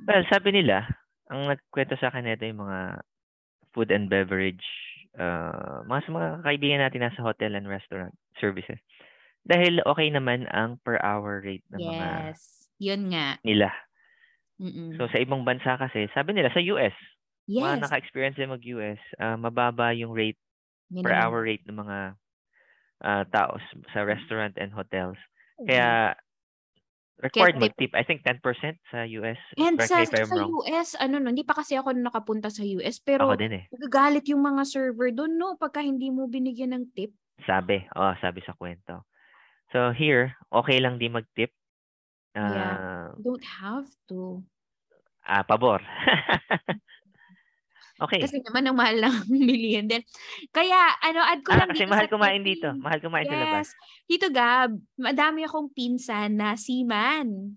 Well, 0.08 0.24
sabi 0.32 0.56
nila, 0.56 0.88
ang 1.28 1.52
nagkwento 1.52 2.00
sa 2.00 2.08
akin 2.08 2.32
ito 2.32 2.48
yung 2.48 2.64
mga 2.64 3.04
food 3.72 3.90
and 3.90 4.08
beverage 4.12 4.62
uh, 5.18 5.84
mga 5.84 6.00
sa 6.08 6.10
mga 6.12 6.28
kaibigan 6.44 6.80
natin 6.80 7.02
nasa 7.04 7.20
hotel 7.20 7.52
and 7.56 7.68
restaurant 7.68 8.14
services. 8.40 8.80
Dahil 9.42 9.82
okay 9.82 10.08
naman 10.08 10.46
ang 10.54 10.78
per 10.86 11.02
hour 11.02 11.42
rate 11.42 11.66
ng 11.74 11.82
mga 11.82 12.08
Yes. 12.30 12.70
Yun 12.78 13.10
nga. 13.10 13.38
nila. 13.42 13.70
Mm-mm. 14.62 14.94
So 14.98 15.10
sa 15.10 15.18
ibang 15.18 15.42
bansa 15.42 15.74
kasi, 15.78 16.06
sabi 16.14 16.34
nila 16.34 16.50
sa 16.54 16.62
US, 16.62 16.94
mga 17.50 17.78
yes. 17.78 17.82
naka-experience 17.82 18.38
din 18.38 18.54
mag-US, 18.54 19.02
ah, 19.18 19.34
mababa 19.34 19.90
yung 19.90 20.14
rate 20.14 20.38
per 21.02 21.10
Minimum. 21.10 21.18
hour 21.18 21.40
rate 21.42 21.64
ng 21.66 21.78
mga 21.78 21.98
ah, 23.02 23.24
tao 23.34 23.58
sa 23.90 24.06
restaurant 24.06 24.54
and 24.58 24.70
hotels. 24.70 25.18
Kaya 25.62 26.14
required 27.22 27.54
tip- 27.56 27.62
mag-tip. 27.62 27.92
I 27.94 28.02
think 28.02 28.26
10% 28.26 28.42
sa 28.90 29.06
US. 29.22 29.38
And 29.56 29.78
sa, 29.78 30.02
sa. 30.02 30.42
US, 30.42 30.98
ano 30.98 31.22
no, 31.22 31.30
hindi 31.30 31.46
pa 31.46 31.54
kasi 31.54 31.78
ako 31.78 31.94
nakapunta 31.94 32.50
sa 32.50 32.66
US, 32.66 32.98
pero 32.98 33.30
Ako 33.30 33.38
din 33.38 33.62
eh. 33.62 33.64
nagagalit 33.70 34.26
yung 34.26 34.42
mga 34.42 34.66
server 34.66 35.14
doon, 35.14 35.38
no? 35.38 35.54
Pagka 35.54 35.80
hindi 35.80 36.10
mo 36.10 36.26
binigyan 36.26 36.74
ng 36.74 36.84
tip. 36.92 37.14
Sabi. 37.46 37.82
Oh, 37.94 38.12
sabi 38.18 38.42
sa 38.42 38.52
kwento. 38.52 39.06
So 39.70 39.88
here, 39.90 40.36
okay 40.50 40.82
lang 40.82 40.98
di 40.98 41.08
mag-tip. 41.08 41.54
Ah, 42.34 43.12
You 43.16 43.24
don't 43.24 43.46
have 43.62 43.86
to. 44.08 44.42
ah, 45.22 45.44
pabor. 45.44 45.80
okay. 48.02 48.20
Kasi 48.20 48.42
naman 48.42 48.66
ang 48.66 48.76
mahal 48.76 48.98
ng 48.98 49.16
million 49.46 49.86
din. 49.86 50.02
Kaya, 50.50 50.78
ano, 51.00 51.22
add 51.22 51.40
ko 51.40 51.54
Ah, 51.54 51.62
lang 51.62 51.70
kasi 51.70 51.86
dito 51.86 51.92
mahal 51.94 52.06
kumain 52.10 52.42
dito. 52.42 52.68
Mahal 52.74 52.98
kumain 52.98 53.24
sa 53.24 53.38
labas. 53.38 53.68
Yes. 53.70 53.78
Tito 54.04 54.28
Gab, 54.28 54.70
madami 54.98 55.46
akong 55.46 55.70
pinsan 55.70 56.34
na 56.34 56.58
seaman. 56.58 57.54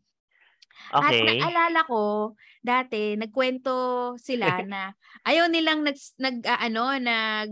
At 0.93 1.09
Okay. 1.09 1.41
naalala 1.41 1.81
ko, 1.83 2.35
dati, 2.61 3.17
nagkwento 3.17 3.73
sila 4.21 4.61
na 4.69 4.93
ayaw 5.23 5.49
nilang 5.49 5.81
nag, 5.81 5.97
nag 6.17 6.35
ah, 6.45 6.61
ano, 6.61 6.93
nag, 6.95 7.49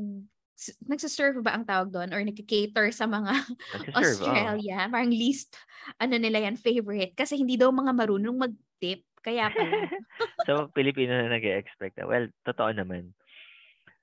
nagsaserve 0.87 1.43
ba 1.43 1.51
ang 1.57 1.65
tawag 1.67 1.91
doon? 1.91 2.09
Or 2.13 2.21
nagka-cater 2.23 2.87
sa 2.93 3.03
mga 3.03 3.33
Nagsiserve. 3.73 3.91
oh. 3.91 3.99
Australia. 3.99 4.87
Parang 4.87 5.11
least, 5.11 5.57
ano 5.99 6.15
nila 6.15 6.45
yan, 6.45 6.55
favorite. 6.55 7.13
Kasi 7.13 7.35
hindi 7.35 7.57
daw 7.57 7.67
mga 7.67 7.91
marunong 7.91 8.37
mag-tip. 8.37 9.03
Kaya 9.23 9.47
pala. 9.49 9.87
so, 10.47 10.67
Pilipino 10.75 11.15
na 11.15 11.31
nag-expect. 11.31 12.03
Well, 12.03 12.27
totoo 12.43 12.75
naman. 12.75 13.15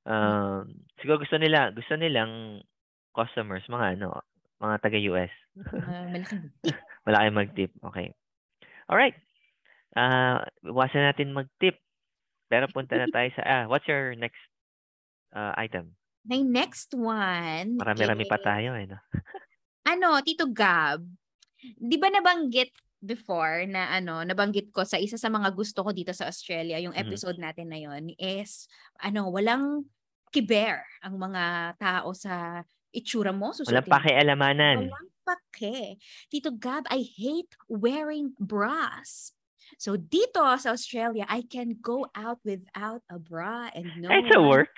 Um, 0.09 0.89
siguro 0.97 1.21
gusto 1.21 1.37
nila, 1.37 1.77
gusto 1.77 1.93
nilang 1.95 2.65
customers, 3.13 3.69
mga 3.69 4.01
ano, 4.01 4.25
mga 4.59 4.77
taga-US. 4.81 5.33
uh, 5.77 6.09
malaking 6.13 6.49
tip. 6.65 6.77
Wala 7.05 7.21
kayong 7.21 7.41
mag-tip. 7.41 7.73
Okay. 7.93 8.17
Alright. 8.89 9.17
Ah, 9.93 10.49
iwasan 10.65 11.05
natin 11.13 11.37
mag-tip. 11.37 11.77
Pero 12.51 12.67
punta 12.73 12.99
na 12.99 13.07
tayo 13.07 13.29
sa, 13.37 13.43
ah, 13.47 13.65
what's 13.71 13.87
your 13.87 14.17
next 14.19 14.41
uh, 15.37 15.55
item? 15.55 15.95
My 16.27 16.43
next 16.45 16.93
one 16.93 17.81
Marami-rami 17.81 18.29
pa 18.29 18.37
is- 18.37 18.45
tayo 18.45 18.69
eh, 18.77 18.87
no? 18.91 18.99
ano, 19.93 20.21
Tito 20.21 20.51
Gab, 20.51 21.01
di 21.79 21.97
ba 21.97 22.09
nabanggit 22.13 22.73
before 23.01 23.65
na 23.65 23.89
ano, 23.97 24.21
nabanggit 24.23 24.71
ko 24.71 24.85
sa 24.85 25.01
isa 25.01 25.17
sa 25.17 25.33
mga 25.33 25.51
gusto 25.57 25.81
ko 25.81 25.91
dito 25.91 26.13
sa 26.13 26.29
Australia, 26.29 26.77
yung 26.79 26.93
Mhm. 26.93 27.03
episode 27.09 27.39
natin 27.41 27.73
na 27.73 27.81
yon 27.81 28.13
is, 28.21 28.69
ano, 29.01 29.33
walang 29.33 29.89
kiber 30.31 30.85
ang 31.03 31.17
mga 31.19 31.75
tao 31.81 32.13
sa 32.13 32.63
itsura 32.93 33.33
mo. 33.33 33.51
Walang 33.51 33.59
susuotin 33.59 33.89
mo. 33.89 33.97
pakialamanan. 33.97 34.77
Walang 34.87 35.11
pake. 35.25 35.97
Tito 36.29 36.51
Gab, 36.55 36.85
I 36.93 37.03
hate 37.03 37.57
wearing 37.67 38.37
bras. 38.39 39.33
So 39.79 39.95
dito 39.95 40.43
sa 40.59 40.75
Australia, 40.75 41.25
I 41.31 41.47
can 41.47 41.79
go 41.79 42.11
out 42.13 42.43
without 42.43 43.07
a 43.07 43.19
bra 43.23 43.71
and 43.71 43.87
no 44.03 44.11
Kahit 44.11 44.27
sa 44.29 44.41
work, 44.43 44.75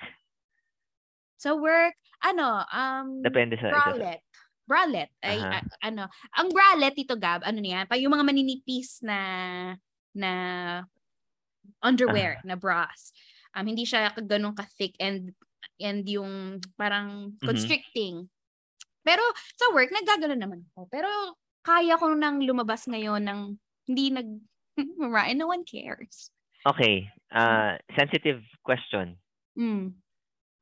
Sa 1.42 1.50
work, 1.58 1.96
ano, 2.22 2.62
um, 2.70 3.18
depende 3.24 3.58
sa... 3.58 3.72
bralette. 3.72 4.22
Bralette. 4.72 5.12
Ay, 5.20 5.36
Aha. 5.36 5.60
a- 5.60 5.68
ano, 5.84 6.08
ang 6.32 6.48
bralette, 6.48 7.04
Tito 7.04 7.20
Gab, 7.20 7.44
ano 7.44 7.60
niya, 7.60 7.84
pa 7.84 8.00
yung 8.00 8.16
mga 8.16 8.24
maninipis 8.24 9.04
na 9.04 9.18
na 10.16 10.32
underwear, 11.84 12.40
na 12.44 12.56
bras. 12.56 13.12
Um, 13.52 13.68
hindi 13.68 13.84
siya 13.84 14.16
ganun 14.16 14.56
ka-thick 14.56 14.96
and 14.96 15.36
and 15.76 16.08
yung 16.08 16.56
parang 16.74 17.36
Mhm. 17.36 17.44
constricting. 17.44 18.32
Pero 19.04 19.20
sa 19.58 19.68
work, 19.76 19.92
naggagano 19.92 20.32
naman 20.32 20.64
ako. 20.72 20.88
Pero 20.88 21.08
kaya 21.60 22.00
ko 22.00 22.16
nang 22.16 22.40
lumabas 22.42 22.88
ngayon 22.88 23.22
ng 23.22 23.40
hindi 23.90 24.08
nag 24.10 24.28
and 25.28 25.38
no 25.38 25.52
one 25.52 25.66
cares. 25.68 26.32
Okay. 26.64 27.10
Uh, 27.28 27.76
sensitive 27.98 28.40
question. 28.62 29.18
Mm. 29.58 29.98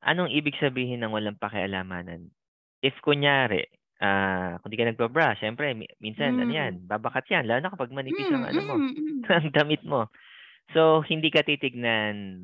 Anong 0.01 0.33
ibig 0.33 0.57
sabihin 0.57 1.05
ng 1.05 1.13
walang 1.13 1.37
pakialamanan? 1.37 2.33
If 2.81 2.97
kunyari, 3.05 3.69
ah 4.01 4.57
kung 4.59 4.73
di 4.73 4.77
ka 4.77 4.89
nagbabra, 4.89 5.37
syempre, 5.37 5.71
mi- 5.71 5.89
minsan, 6.01 6.33
ano 6.35 6.49
Mm. 6.49 6.57
yan, 6.57 6.73
babakat 6.89 7.29
yan. 7.29 7.45
Lalo 7.45 7.61
na 7.61 7.71
kapag 7.71 7.93
manipis 7.93 8.25
ang 8.27 8.43
Mm, 8.43 8.49
ano 8.49 8.59
mo, 8.65 8.73
mm, 8.75 8.91
mm. 8.97 9.21
ang 9.29 9.47
damit 9.53 9.81
mo. 9.85 10.09
So, 10.73 11.05
hindi 11.05 11.29
ka 11.29 11.45
titignan, 11.45 12.41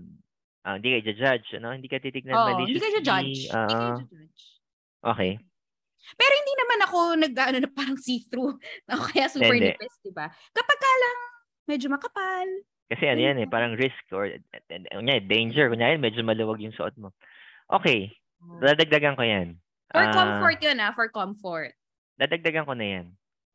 ah, 0.62 0.78
hindi 0.78 1.02
ka 1.02 1.12
judge 1.18 1.58
ano? 1.58 1.74
Hindi 1.74 1.90
ka 1.90 1.98
titignan 1.98 2.36
Oo, 2.36 2.46
hindi 2.62 2.78
ka 2.78 2.86
maliciously. 2.86 3.02
judge. 3.02 3.40
Hindi 3.50 3.74
ka 3.74 4.06
judge. 4.06 4.42
okay. 5.02 5.32
Pero 6.16 6.34
hindi 6.40 6.54
naman 6.56 6.80
ako 6.88 6.98
nag 7.20 7.34
ano 7.36 7.58
na 7.60 7.70
parang 7.74 7.98
see-through 8.00 8.56
o 8.96 9.04
kaya 9.12 9.28
super 9.28 9.52
Hindi. 9.52 9.76
nipis, 9.76 9.96
di 10.00 10.12
ba? 10.16 10.30
Kapag 10.56 10.78
ka 10.80 10.92
lang 11.04 11.18
medyo 11.68 11.88
makapal. 11.92 12.48
Kasi 12.88 13.04
ano 13.04 13.20
yan 13.20 13.44
eh, 13.44 13.48
parang 13.52 13.76
risk 13.76 14.08
or, 14.16 14.32
kunyari, 14.88 15.20
danger. 15.28 15.68
Kunyari, 15.68 16.00
medyo 16.00 16.24
maluwag 16.24 16.64
yung 16.64 16.72
suot 16.72 16.96
mo. 16.96 17.12
Okay. 17.68 18.16
Dadagdagan 18.64 19.20
ko 19.20 19.28
yan. 19.28 19.60
For 19.92 20.04
Ah, 20.04 20.14
comfort 20.14 20.60
yun 20.60 20.78
ah, 20.84 20.92
for 20.92 21.08
comfort. 21.10 21.72
Dadagdagan 22.20 22.68
ko 22.68 22.74
na 22.76 22.88
yan. 22.88 23.08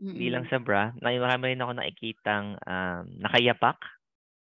Hindi 0.03 0.35
lang 0.35 0.51
sa 0.51 0.59
bra. 0.59 0.90
May 0.99 1.23
marami 1.23 1.55
rin 1.55 1.62
ako 1.62 1.79
nakikitang 1.79 2.59
um, 2.59 3.03
nakayapak. 3.23 3.79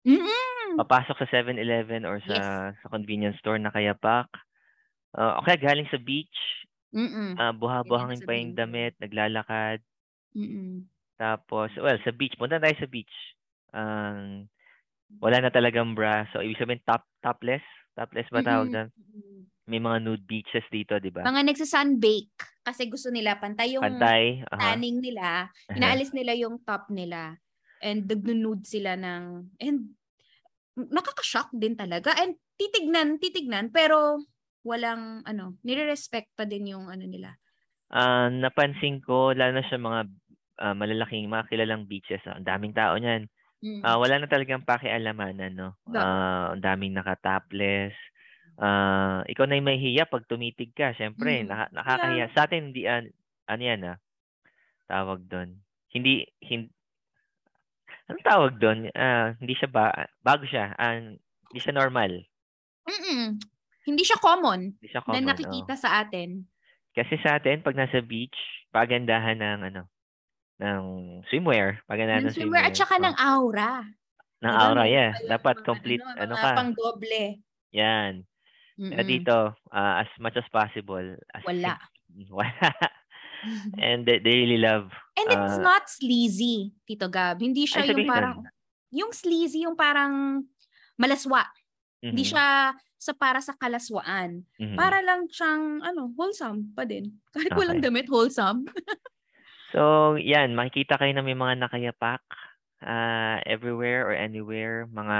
Mm-mm. 0.03 0.75
Papasok 0.75 1.15
sa 1.23 1.29
7-Eleven 1.31 2.03
or 2.03 2.19
sa 2.27 2.71
sa 2.75 2.87
convenience 2.91 3.39
store 3.39 3.55
nakayapak. 3.63 4.27
Uh, 5.15 5.39
okay, 5.39 5.55
galing 5.55 5.87
sa 5.87 5.95
beach. 5.95 6.35
Mm-mm. 6.91 7.39
Uh, 7.39 7.55
buha-buhangin 7.55 8.27
pa 8.27 8.35
yung 8.35 8.51
damit, 8.51 8.99
naglalakad. 8.99 9.79
Mm-mm. 10.35 10.83
Tapos, 11.15 11.71
well, 11.79 11.95
sa 12.03 12.11
beach. 12.11 12.35
Punta 12.35 12.59
tayo 12.59 12.75
sa 12.75 12.91
beach. 12.91 13.15
Um, 13.71 14.51
wala 15.23 15.39
na 15.39 15.51
talagang 15.55 15.95
bra. 15.95 16.27
So, 16.35 16.43
ibig 16.43 16.59
sabihin, 16.59 16.83
top, 16.83 17.07
topless. 17.23 17.63
Topless 17.95 18.27
ba 18.27 18.43
tawag 18.43 18.67
Mm-mm. 18.67 18.75
doon? 18.75 18.89
May 19.65 19.81
mga 19.81 19.97
nude 20.05 20.25
beaches 20.29 20.65
dito, 20.69 21.01
di 21.01 21.09
ba? 21.09 21.25
Mga 21.25 21.41
nagsa-sunbake 21.49 22.61
kasi 22.61 22.85
gusto 22.85 23.09
nila 23.09 23.41
pantay 23.41 23.73
yung 23.77 23.81
Pantay. 23.85 24.45
aha. 24.53 24.61
tanning 24.61 25.01
nila. 25.01 25.49
Inaalis 25.73 26.13
nila 26.13 26.37
yung 26.37 26.61
top 26.61 26.89
nila. 26.93 27.37
And 27.81 28.05
nagnunude 28.05 28.65
sila 28.65 28.93
ng... 28.93 29.57
And 29.57 29.97
nakaka-shock 30.77 31.49
din 31.57 31.73
talaga. 31.73 32.13
And 32.13 32.37
titignan, 32.61 33.17
titignan. 33.17 33.73
Pero 33.73 34.21
walang 34.61 35.25
ano, 35.25 35.57
nire-respect 35.65 36.33
pa 36.37 36.45
din 36.45 36.73
yung 36.77 36.85
ano 36.89 37.05
nila. 37.05 37.33
Ah, 37.89 38.29
napansin 38.29 39.01
ko, 39.01 39.33
lalo 39.33 39.61
na 39.61 39.65
sa 39.65 39.77
mga 39.81 39.99
ah, 40.61 40.75
malalaking, 40.77 41.25
mga 41.25 41.49
kilalang 41.49 41.89
beaches. 41.89 42.21
ah, 42.29 42.37
Ang 42.37 42.45
daming 42.45 42.73
tao 42.73 42.97
niyan. 43.01 43.25
Mm. 43.65 43.81
Ah, 43.81 43.97
wala 43.97 44.21
na 44.21 44.29
talagang 44.29 44.61
pakialamanan, 44.61 45.53
no? 45.57 45.69
Ah, 45.89 46.53
ang 46.53 46.61
daming 46.61 46.93
nakatopless. 46.93 47.97
Ah, 48.55 49.19
ikaw 49.27 49.43
na 49.45 49.59
yung 49.59 49.67
mahihiya 49.67 50.07
pag 50.07 50.23
tumitig 50.25 50.71
ka. 50.71 50.95
Siyempre, 50.95 51.43
Mm. 51.43 51.47
naka- 51.47 51.71
nakakahiya. 51.75 52.25
Sa 52.31 52.47
atin, 52.47 52.71
hindi, 52.71 52.87
an, 52.87 53.11
ano 53.45 53.61
yan, 53.61 53.81
ah? 53.83 53.97
Tawag 54.85 55.27
doon. 55.27 55.59
Hindi, 55.91 56.23
hindi, 56.39 56.71
anong 58.07 58.23
tawag 58.23 58.53
doon? 58.55 58.87
Ah, 58.93 59.35
hindi 59.37 59.53
siya 59.53 59.67
ba, 59.67 59.91
bago 60.21 60.47
siya. 60.47 60.71
Ah, 60.75 60.95
hindi 60.95 61.59
siya 61.59 61.75
normal. 61.75 62.23
Mm-mm. 62.85 63.39
Hindi 63.85 64.01
siya 64.01 64.17
common, 64.17 64.77
Hindi 64.77 64.87
siya 64.89 65.01
common. 65.03 65.19
na 65.19 65.25
oh. 65.25 65.29
nakikita 65.35 65.73
sa 65.75 66.01
atin. 66.01 66.45
Kasi 66.95 67.19
sa 67.19 67.37
atin, 67.37 67.59
pag 67.59 67.75
nasa 67.75 67.99
beach, 67.99 68.37
pagandahan 68.71 69.35
ng, 69.35 69.59
ano, 69.67 69.83
ng 70.57 70.81
swimwear. 71.27 71.83
Pagandahan 71.85 72.23
Ng 72.23 72.31
ng 72.31 72.35
swimwear 72.35 72.63
at 72.65 72.73
saka 72.73 72.95
oh. 72.97 73.03
ng 73.03 73.15
aura. 73.19 73.71
ng 74.39 74.47
Diba? 74.47 74.61
aura, 74.63 74.83
yeah. 74.85 75.11
Dapat 75.27 75.59
mga 75.59 75.65
complete, 75.65 76.03
ano, 76.05 76.21
ano, 76.23 76.33
ka. 76.37 76.49
pang 76.55 76.71
doble. 76.71 77.41
Yan. 77.73 78.23
Mm-mm. 78.75 79.07
dito, 79.07 79.55
ah, 79.71 80.03
as 80.03 80.11
much 80.19 80.35
as 80.35 80.47
possible. 80.51 81.15
As 81.31 81.43
Wala. 81.47 81.79
Wala. 82.31 82.71
And 83.77 84.03
they, 84.07 84.19
they 84.19 84.41
really 84.41 84.57
love. 84.57 84.89
And 85.15 85.27
it's 85.31 85.59
ah, 85.59 85.63
not 85.63 85.85
sleazy, 85.87 86.73
Tito 86.87 87.07
Gab. 87.07 87.39
Hindi 87.39 87.69
siya 87.69 87.85
yung 87.87 88.07
parang, 88.09 88.41
yung 88.89 89.11
sleazy, 89.13 89.63
yung 89.63 89.77
parang 89.77 90.43
malaswa. 90.97 91.45
Hindi 92.01 92.25
mhm, 92.25 92.31
siya 92.35 92.45
sa 92.97 93.13
para 93.13 93.39
sa 93.43 93.53
kalaswaan. 93.53 94.43
mhm. 94.57 94.75
Para 94.75 94.99
lang 95.05 95.29
siyang, 95.29 95.83
ano, 95.85 96.09
wholesome 96.17 96.73
pa 96.73 96.83
din. 96.89 97.15
Kahit 97.35 97.53
walang 97.53 97.79
Okay. 97.79 97.87
damit, 97.87 98.07
wholesome. 98.09 98.65
So, 99.71 100.15
yan. 100.17 100.55
Makikita 100.57 100.97
kayo 100.97 101.11
na 101.13 101.21
may 101.21 101.37
mga 101.37 101.59
nakayapak 101.67 102.23
ah, 102.81 103.37
everywhere 103.45 104.09
or 104.09 104.15
anywhere. 104.15 104.89
Mga, 104.89 105.19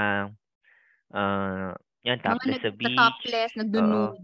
ah, 1.14 1.72
yan, 2.06 2.22
topless 2.22 2.62
sa 2.62 2.70
beach. 2.70 2.94
nagta-topless, 2.94 3.50
nagdunude. 3.58 4.22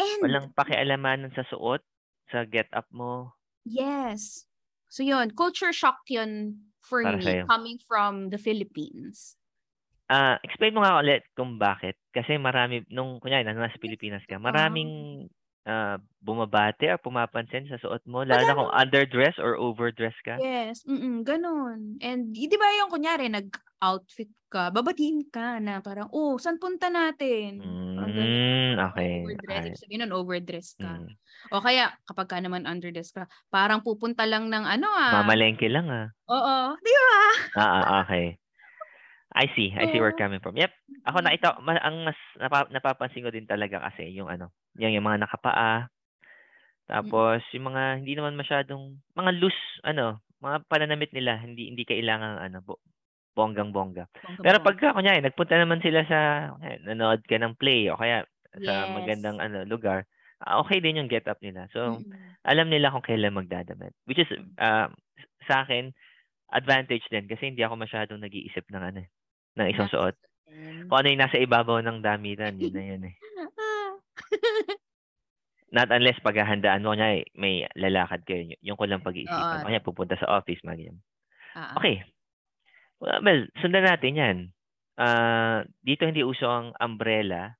And, 0.00 0.20
Walang 0.24 0.46
pakialamanan 0.56 1.30
sa 1.36 1.44
suot, 1.44 1.84
sa 2.32 2.48
get 2.48 2.72
up 2.72 2.88
mo. 2.90 3.36
yes. 3.62 4.48
So 4.90 5.06
yun, 5.06 5.30
culture 5.36 5.70
shock 5.70 6.02
yun 6.10 6.66
for 6.82 7.04
Para 7.04 7.20
me, 7.20 7.22
sa'yo. 7.22 7.44
coming 7.46 7.78
from 7.78 8.32
the 8.32 8.40
Philippines. 8.40 9.38
Ah, 10.10 10.42
explain 10.42 10.74
mo 10.74 10.82
nga 10.82 10.98
ulit 10.98 11.22
kung 11.38 11.54
bakit. 11.54 11.94
Kasi 12.10 12.34
marami, 12.34 12.82
nung 12.90 13.22
kunyari, 13.22 13.46
nasa 13.46 13.78
Pilipinas 13.78 14.26
ka, 14.26 14.42
maraming 14.42 15.28
ah, 15.70 15.96
bumabate 16.18 16.90
or 16.90 16.98
pumapansin 16.98 17.70
sa 17.70 17.78
suot 17.78 18.02
mo. 18.10 18.26
Lalo 18.26 18.42
na 18.42 18.58
kung 18.58 18.74
underdress 18.74 19.38
or 19.38 19.54
overdress 19.54 20.14
ka. 20.26 20.36
Yes, 20.42 20.82
mm 20.84 21.22
ganun. 21.22 21.96
And 22.02 22.34
di 22.34 22.50
ba 22.58 22.66
yung 22.82 22.90
kunyari, 22.90 23.30
nag-outfit 23.30 24.28
ka, 24.50 24.74
babatiin 24.74 25.30
ka 25.30 25.62
na 25.62 25.78
parang, 25.78 26.10
oh, 26.10 26.34
saan 26.36 26.58
punta 26.58 26.90
natin? 26.90 27.62
Mm, 27.62 27.96
okay. 28.82 29.14
Overdress. 29.22 29.62
okay. 29.62 29.68
Ibig 29.70 29.80
sabihin 29.80 30.00
nun, 30.04 30.14
overdress 30.18 30.68
ka. 30.74 30.92
Mm. 30.98 31.14
O 31.54 31.62
kaya, 31.62 31.94
kapag 32.04 32.28
ka 32.28 32.36
naman 32.42 32.66
underdress 32.66 33.14
ka, 33.14 33.30
parang 33.48 33.80
pupunta 33.80 34.26
lang 34.26 34.50
ng 34.50 34.64
ano 34.66 34.90
ah. 34.90 35.22
Mamalengke 35.22 35.70
lang 35.70 35.86
ah. 35.88 36.10
Oo. 36.28 36.74
Di 36.82 36.92
ba? 36.92 37.14
Ah, 37.56 37.70
ah, 37.70 38.04
okay. 38.04 38.36
I 39.34 39.46
see. 39.54 39.70
I 39.76 39.86
see 39.90 40.00
where 40.02 40.12
coming 40.14 40.40
from. 40.42 40.56
Yep. 40.58 40.72
Ako 41.06 41.22
nakita, 41.22 41.58
ma- 41.62 41.80
ang 41.80 42.04
mas 42.04 42.18
napa, 42.36 42.66
napapansin 42.68 43.24
ko 43.24 43.30
din 43.30 43.46
talaga 43.48 43.80
kasi 43.90 44.10
yung 44.12 44.28
ano, 44.28 44.50
yung, 44.76 44.92
yung 44.92 45.06
mga 45.06 45.22
nakapaa. 45.24 45.88
Tapos 46.90 47.40
yung 47.54 47.70
mga 47.70 48.02
hindi 48.02 48.12
naman 48.18 48.34
masyadong 48.34 48.98
mga 49.14 49.30
loose 49.38 49.62
ano, 49.86 50.18
mga 50.42 50.66
pananamit 50.66 51.14
nila, 51.14 51.38
hindi 51.38 51.70
hindi 51.70 51.86
kailangan 51.86 52.42
ano, 52.42 52.58
bo, 52.66 52.82
bonggang-bongga. 53.38 54.10
Pero 54.42 54.58
pagka 54.58 54.90
kunyari 54.96 55.22
nagpunta 55.22 55.54
naman 55.54 55.78
sila 55.80 56.02
sa 56.10 56.18
kunyari, 56.58 56.78
nanood 56.82 57.22
ka 57.30 57.38
ng 57.38 57.54
play 57.54 57.86
o 57.88 57.96
kaya 57.96 58.26
sa 58.66 58.90
Yes. 58.90 58.90
magandang 58.90 59.38
ano 59.38 59.62
lugar, 59.62 60.10
ah, 60.42 60.58
okay 60.58 60.82
din 60.82 60.98
yung 60.98 61.06
get 61.10 61.30
up 61.30 61.38
nila. 61.38 61.70
So 61.70 62.02
Mm-mm. 62.02 62.34
alam 62.42 62.66
nila 62.66 62.90
kung 62.90 63.06
kailan 63.06 63.38
magdadamit. 63.38 63.94
Which 64.10 64.18
is 64.18 64.30
uh, 64.58 64.90
sa 65.46 65.62
akin 65.62 65.94
advantage 66.50 67.06
din 67.10 67.30
kasi 67.30 67.54
hindi 67.54 67.62
ako 67.62 67.78
masyadong 67.78 68.18
nag-iisip 68.26 68.66
ng 68.74 68.82
ano, 68.82 68.98
eh, 69.06 69.08
ng 69.58 69.68
isang 69.70 69.88
That's 69.90 69.96
suot. 69.96 70.16
good. 70.16 70.86
Kung 70.90 70.96
ano 70.98 71.08
yung 71.10 71.22
nasa 71.22 71.38
ibabaw 71.38 71.78
ng 71.82 71.98
damitan, 72.02 72.58
yun 72.58 72.74
na 72.74 72.82
yun 72.82 73.02
eh. 73.10 73.14
Not 75.76 75.94
unless 75.94 76.18
paghahandaan 76.18 76.82
mo, 76.82 76.90
kunyari, 76.92 77.22
may 77.38 77.62
lalakad 77.78 78.26
kayo, 78.26 78.42
yung 78.58 78.74
ko 78.74 78.90
lang 78.90 79.06
pag-iisipan. 79.06 79.62
Kanya 79.62 79.86
pupunta 79.86 80.18
sa 80.18 80.42
office, 80.42 80.58
mag 80.66 80.82
ah. 81.54 81.78
Okay. 81.78 82.02
Well, 83.00 83.46
sundan 83.62 83.86
natin 83.86 84.18
yan. 84.18 84.36
Ah, 85.00 85.64
dito 85.80 86.04
hindi 86.04 86.20
uso 86.20 86.44
ang 86.44 86.76
umbrella 86.76 87.56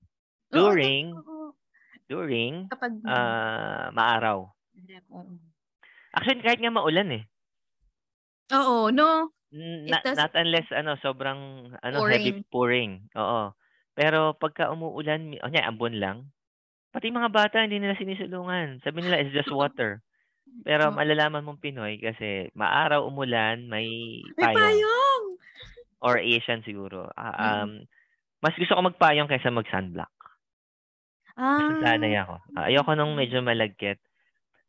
during 0.53 1.17
oo. 1.17 1.57
during 2.05 2.69
Kapag 2.69 3.01
ah, 3.09 3.89
maaraw. 3.95 4.51
Actually, 6.13 6.43
kahit 6.43 6.61
nga 6.61 6.75
maulan 6.75 7.15
eh. 7.15 7.23
Oo, 8.51 8.91
no. 8.91 9.31
N- 9.51 9.87
It 9.87 9.91
na- 9.91 10.03
does- 10.03 10.15
not 10.17 10.33
unless 10.35 10.69
ano 10.71 10.95
sobrang 10.99 11.41
ano 11.77 11.97
Pouring. 11.99 12.23
heavy 12.23 12.33
pouring. 12.47 12.93
Oo. 13.15 13.51
Pero 13.93 14.33
pagka 14.35 14.71
umuulan, 14.71 15.35
oh, 15.37 15.51
ambon 15.51 15.99
lang. 15.99 16.31
Pati 16.91 17.11
mga 17.11 17.31
bata 17.31 17.63
hindi 17.63 17.79
nila 17.79 17.95
sinisulungan. 17.95 18.79
Sabi 18.81 19.03
nila 19.03 19.19
it's 19.19 19.35
just 19.35 19.51
water. 19.51 20.03
Pero 20.63 20.91
malalaman 20.95 21.43
mong 21.43 21.63
Pinoy 21.63 21.99
kasi 21.99 22.51
maaraw 22.55 23.07
umulan, 23.07 23.67
may 23.67 23.87
May 24.39 24.51
payong 24.51 24.59
payong. 24.59 25.25
or 26.01 26.17
Asian 26.17 26.63
siguro. 26.63 27.11
Mm. 27.15 27.35
um 27.37 27.71
mas 28.41 28.57
gusto 28.57 28.73
ko 28.73 28.81
magpayong 28.81 29.29
kaysa 29.29 29.53
mag-sunblock. 29.53 30.09
Ah. 31.37 31.61
Mas 31.61 31.77
nasanay 31.77 32.17
ako. 32.17 32.35
Ah, 32.57 32.73
ayoko 32.73 32.93
nung 32.95 33.13
medyo 33.13 33.41
malagkit. 33.41 34.01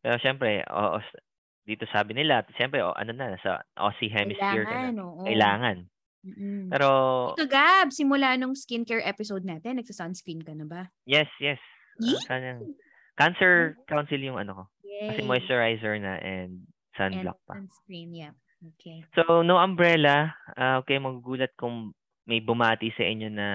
Pero 0.02 0.20
syempre, 0.20 0.60
s- 1.00 1.20
dito 1.62 1.86
sabi 1.90 2.14
nila, 2.14 2.42
syempre, 2.56 2.82
oh, 2.82 2.94
ano 2.94 3.12
na, 3.12 3.38
sa 3.40 3.62
Aussie 3.78 4.10
hemisphere 4.10 4.66
ka 4.66 4.72
Kailangan, 4.72 4.94
na. 4.96 5.04
oo. 5.04 5.24
Kailangan. 5.24 5.78
Mm-mm. 6.22 6.70
Pero, 6.70 6.90
Ito, 7.34 7.46
Gab, 7.46 7.90
simula 7.90 8.38
nung 8.38 8.54
skincare 8.54 9.02
episode 9.02 9.42
natin, 9.42 9.78
nagsa-sunscreen 9.78 10.42
ka 10.42 10.54
na 10.54 10.66
ba? 10.66 10.82
yes, 11.06 11.30
yes. 11.38 11.58
Yee? 11.98 12.18
Sana- 12.26 12.62
Cancer 13.14 13.78
Council 13.86 14.18
yung 14.18 14.38
ano 14.38 14.52
ko. 14.54 14.64
Kasi 14.82 15.22
Yay. 15.22 15.28
moisturizer 15.28 15.98
na 15.98 16.18
and 16.18 16.66
And 16.92 17.14
sunblock 17.24 17.38
pa. 17.46 17.58
sunscreen, 17.58 18.14
yeah. 18.14 18.34
Okay. 18.62 19.02
So, 19.14 19.42
no 19.42 19.58
umbrella. 19.58 20.34
Ah, 20.54 20.78
okay, 20.78 20.98
magugulat 20.98 21.50
kung 21.56 21.94
may 22.26 22.38
bumati 22.40 22.94
sa 22.94 23.02
inyo 23.02 23.30
na 23.30 23.48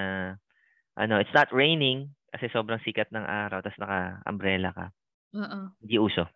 ano, 0.93 1.15
it's 1.17 1.31
not 1.31 1.47
raining 1.51 2.11
kasi 2.29 2.51
sobrang 2.51 2.79
sikat 2.83 3.07
ng 3.09 3.23
araw 3.23 3.63
tapos 3.63 3.79
naka-umbrella 3.79 4.75
ka. 4.75 4.85
Oo. 5.33 5.59
Hindi 5.79 5.95
uso. 5.95 6.27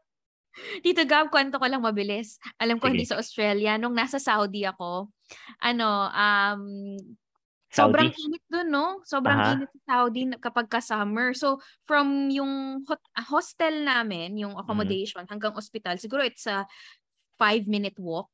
Tito 0.83 1.03
Gab, 1.07 1.31
kwento 1.31 1.57
ko 1.57 1.65
lang 1.67 1.81
mabilis. 1.83 2.37
Alam 2.59 2.77
ko 2.77 2.87
Sige. 2.87 2.93
hindi 2.95 3.05
sa 3.07 3.17
Australia. 3.19 3.79
Nung 3.79 3.95
nasa 3.95 4.19
Saudi 4.19 4.67
ako, 4.67 5.07
ano, 5.63 5.89
um, 6.11 6.63
Saudi? 7.71 7.87
sobrang 7.87 8.11
init 8.11 8.43
dun, 8.51 8.67
no? 8.67 8.99
Sobrang 9.07 9.39
Aha. 9.39 9.51
init 9.55 9.71
sa 9.71 10.03
Saudi 10.03 10.27
kapag 10.43 10.67
ka 10.67 10.83
summer. 10.83 11.31
So, 11.31 11.63
from 11.87 12.27
yung 12.27 12.83
hot- 12.83 13.11
ah, 13.15 13.23
hostel 13.23 13.87
namin, 13.87 14.35
yung 14.35 14.51
Mm-hmm. 14.51 14.63
accommodation, 14.67 15.23
hanggang 15.31 15.55
ospital, 15.55 15.95
siguro 15.95 16.19
it's 16.27 16.43
a 16.51 16.67
five-minute 17.39 17.95
walk. 17.97 18.29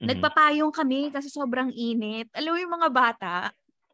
Mhm. 0.00 0.16
Nagpapayong 0.16 0.72
kami 0.72 1.10
kasi 1.12 1.28
sobrang 1.28 1.74
init. 1.74 2.30
Alam 2.32 2.56
mo 2.56 2.58
yung 2.62 2.74
mga 2.78 2.88
bata, 2.94 3.34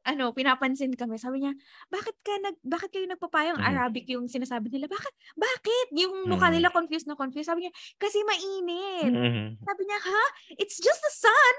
ano, 0.07 0.31
pinapansin 0.31 0.95
kami. 0.95 1.19
Sabi 1.19 1.43
niya, 1.43 1.53
bakit 1.87 2.15
ka 2.23 2.33
nag 2.39 2.57
bakit 2.63 2.95
kayo 2.95 3.05
nagpapayong 3.05 3.59
Mhm. 3.59 3.69
Arabic 3.69 4.07
yung 4.07 4.27
sinasabi 4.27 4.71
nila? 4.71 4.87
Bakit? 4.87 5.15
Bakit? 5.35 5.87
Yung 5.99 6.31
mukha 6.31 6.49
nila 6.49 6.71
confused 6.71 7.05
na 7.05 7.19
confused. 7.19 7.51
Sabi 7.51 7.67
niya, 7.67 7.73
kasi 7.97 8.23
mainit. 8.23 9.11
Mhm. 9.11 9.59
Sabi 9.61 9.83
niya, 9.83 9.99
ha? 10.01 10.25
It's 10.57 10.79
just 10.79 11.03
the 11.03 11.13
sun. 11.13 11.57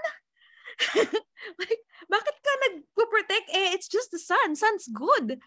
like, 1.59 1.81
bakit 2.05 2.35
ka 2.37 2.51
nagpo-protect? 2.63 3.47
Eh, 3.49 3.73
it's 3.73 3.89
just 3.89 4.09
the 4.09 4.21
sun. 4.21 4.53
Sun's 4.53 4.87
good. 4.87 5.41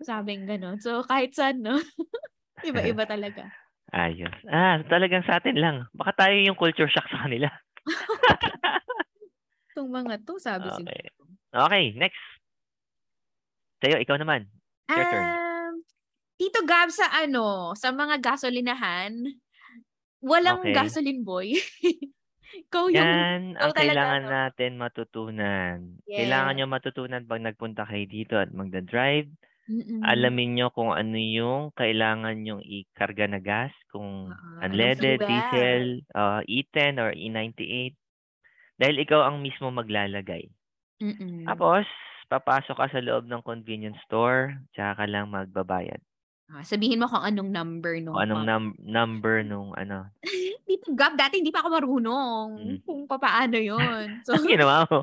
Sabing 0.00 0.48
ganun. 0.48 0.80
So, 0.80 1.04
kahit 1.04 1.36
sun, 1.36 1.60
no? 1.60 1.76
Iba-iba 2.66 3.04
talaga. 3.04 3.48
Ayos. 3.90 4.32
Ah, 4.46 4.80
talagang 4.86 5.22
sa 5.24 5.38
atin 5.38 5.58
lang. 5.58 5.76
Baka 5.92 6.26
tayo 6.26 6.36
yung 6.38 6.56
culture 6.56 6.88
shock 6.88 7.06
sa 7.10 7.26
kanila. 7.26 7.50
Itong 9.70 9.90
mga 9.90 10.22
to, 10.24 10.38
sabi 10.38 10.66
Okay. 10.70 10.78
siguro. 10.80 11.10
Okay, 11.66 11.84
next. 11.98 12.22
Tayo, 13.80 13.96
ikaw 13.96 14.16
naman. 14.20 14.44
Your 14.92 15.06
turn. 15.08 15.24
Um, 15.24 15.74
Tito 16.36 16.60
Gab 16.64 16.88
sa 16.92 17.08
ano, 17.12 17.72
sa 17.76 17.92
mga 17.92 18.20
gasolinahan, 18.20 19.12
walang 20.20 20.60
Okay. 20.64 20.76
gasoline 20.76 21.24
boy. 21.24 21.56
Ikaw 22.50 22.90
yung 22.90 22.98
Yan 22.98 23.40
ang 23.56 23.70
kailangan 23.70 24.22
no? 24.26 24.30
natin 24.34 24.70
matutunan. 24.74 25.78
Kailangan 26.02 26.52
Yes. 26.52 26.58
nyo 26.58 26.66
matutunan 26.66 27.22
pag 27.22 27.40
nagpunta 27.40 27.86
kayo 27.86 28.04
dito 28.10 28.34
at 28.34 28.50
magda-drive. 28.50 29.30
Mm-mm. 29.70 30.02
Alamin 30.02 30.58
nyo 30.58 30.74
kung 30.74 30.90
ano 30.90 31.14
yung 31.14 31.70
kailangan 31.78 32.34
nyong 32.42 32.58
ikarga 32.66 33.30
na 33.30 33.38
gas, 33.38 33.70
kung 33.94 34.34
Oo, 34.34 34.58
unleaded, 34.66 35.22
diesel, 35.22 36.02
uh, 36.10 36.42
E10 36.42 36.98
or 36.98 37.14
E98. 37.14 37.94
Dahil 38.82 38.96
ikaw 38.98 39.30
ang 39.30 39.38
mismo 39.38 39.70
maglalagay. 39.70 40.50
Mm-mm. 40.98 41.46
Tapos, 41.46 41.86
papasok 42.30 42.76
ka 42.78 42.86
sa 42.88 43.02
loob 43.02 43.26
ng 43.26 43.42
convenience 43.42 43.98
store, 44.06 44.54
tsaka 44.70 45.02
ka 45.02 45.06
lang 45.06 45.28
magbabayad. 45.28 45.98
Ah, 46.46 46.62
sabihin 46.62 46.98
mo 46.98 47.06
kung 47.06 47.22
anong 47.22 47.50
number 47.50 47.94
nung 47.98 48.14
Kung 48.14 48.22
anong 48.22 48.42
num- 48.42 48.78
number 48.80 49.42
nung 49.42 49.70
ano. 49.74 50.06
Tito 50.66 50.94
Gab, 50.94 51.14
dati 51.14 51.38
hindi 51.38 51.50
pa 51.50 51.62
ako 51.62 51.68
marunong 51.70 52.48
Mm. 52.56 52.78
kung 52.82 53.06
papaano 53.06 53.54
yon 53.54 54.06
So, 54.26 54.34
Ang 54.34 54.46
ginawa 54.46 54.86
mo. 54.86 55.02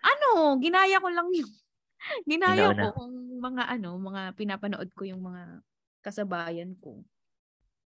ano, 0.00 0.28
ginaya 0.56 0.96
ko 0.96 1.08
lang 1.08 1.28
yung 1.32 1.52
ginaya 2.28 2.72
ko 2.72 2.86
kung 2.94 3.12
mga 3.40 3.62
ano, 3.70 3.96
mga 3.96 4.22
pinapanood 4.32 4.88
ko 4.92 5.04
yung 5.04 5.20
mga 5.20 5.60
kasabayan 6.00 6.72
ko. 6.80 7.04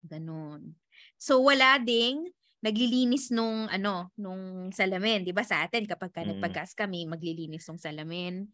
Ganon. 0.00 0.72
So 1.16 1.40
wala 1.40 1.76
ding 1.76 2.32
naglilinis 2.64 3.32
nung 3.34 3.68
ano, 3.70 4.12
nung 4.20 4.70
salamin, 4.74 5.24
'di 5.24 5.32
ba 5.36 5.44
sa 5.46 5.64
atin 5.66 5.84
kapag 5.88 6.12
ka 6.14 6.22
Mm. 6.22 6.61
nagpagas 6.62 6.72
kami, 6.76 7.04
maglilinis 7.08 7.66
ng 7.70 7.80
salamin. 7.80 8.48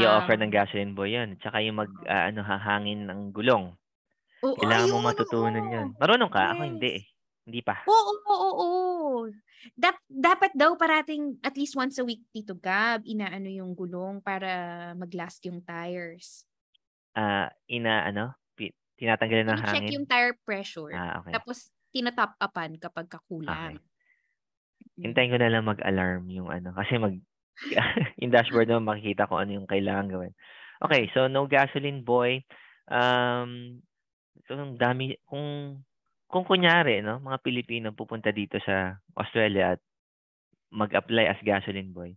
I-offer 0.00 0.34
Um, 0.34 0.38
ng 0.38 0.50
gasoline 0.54 0.92
boy 0.98 1.10
yun. 1.18 1.28
Tsaka 1.42 1.58
yung 1.66 1.78
mag, 1.82 1.90
ah, 2.06 2.30
ano, 2.30 2.40
hahangin 2.46 3.00
ng 3.10 3.20
gulong. 3.36 3.64
Oo, 4.48 4.62
Kailangan 4.62 4.90
mo 4.92 4.98
ayun, 5.02 5.02
matutunan 5.04 5.66
oo. 5.66 5.70
yun. 5.74 5.88
Marunong 6.00 6.32
ka? 6.32 6.42
Ako 6.54 6.62
Yes. 6.62 6.70
hindi 6.70 6.90
eh. 7.02 7.04
Hindi 7.46 7.60
pa. 7.68 7.76
Oo, 7.88 8.12
oo, 8.32 8.48
oo. 8.64 9.20
Dap- 9.76 10.04
dapat 10.08 10.52
daw 10.56 10.76
parating 10.78 11.40
at 11.44 11.56
least 11.58 11.74
once 11.76 11.96
a 12.00 12.04
week, 12.06 12.22
Tito 12.32 12.54
Gab, 12.56 13.02
inaano 13.08 13.48
yung 13.50 13.72
gulong 13.76 14.20
para 14.24 14.50
maglast 14.96 15.40
yung 15.48 15.60
tires. 15.64 16.44
Ah, 17.14 17.50
ina, 17.76 18.06
ano, 18.08 18.34
tinatanggalan 18.98 19.48
ng 19.50 19.62
check 19.66 19.66
hangin. 19.66 19.96
yung 19.96 20.06
tire 20.06 20.36
pressure. 20.46 21.00
Ah, 21.00 21.20
okay. 21.20 21.34
Tapos, 21.34 21.70
tinatop 21.90 22.38
upan 22.38 22.78
kapag 22.78 23.06
kakulang. 23.10 23.78
Mm. 23.78 25.04
Hintayin 25.10 25.32
ko 25.32 25.38
na 25.38 25.50
lang 25.52 25.64
mag-alarm 25.68 26.26
yung 26.30 26.48
ano. 26.48 26.72
Kasi 26.78 26.96
mag, 26.96 27.14
yung 28.20 28.32
dashboard 28.32 28.70
naman 28.70 28.96
makikita 28.96 29.28
ko 29.28 29.38
ano 29.38 29.58
yung 29.58 29.68
kailangan 29.68 30.08
gawin. 30.08 30.32
Okay, 30.80 31.12
so 31.12 31.28
no 31.28 31.44
gasoline 31.44 32.00
boy. 32.06 32.40
Um, 32.88 33.82
So, 34.50 34.56
ang 34.56 34.74
dami, 34.80 35.14
kung, 35.26 35.78
kung 36.30 36.42
kunyari, 36.46 37.02
no, 37.06 37.22
mga 37.22 37.38
Pilipino 37.42 37.94
pupunta 37.94 38.30
dito 38.34 38.58
sa 38.62 38.98
Australia 39.18 39.78
at 39.78 39.80
mag-apply 40.74 41.26
as 41.26 41.40
gasoline 41.42 41.90
boy, 41.90 42.14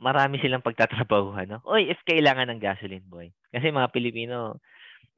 marami 0.00 0.40
silang 0.40 0.64
pagtatrabahuhan. 0.64 1.48
No? 1.48 1.60
Oy, 1.68 1.88
if 1.92 2.00
kailangan 2.08 2.52
ng 2.52 2.60
gasoline 2.60 3.04
boy. 3.04 3.32
Kasi 3.52 3.72
mga 3.72 3.92
Pilipino, 3.92 4.60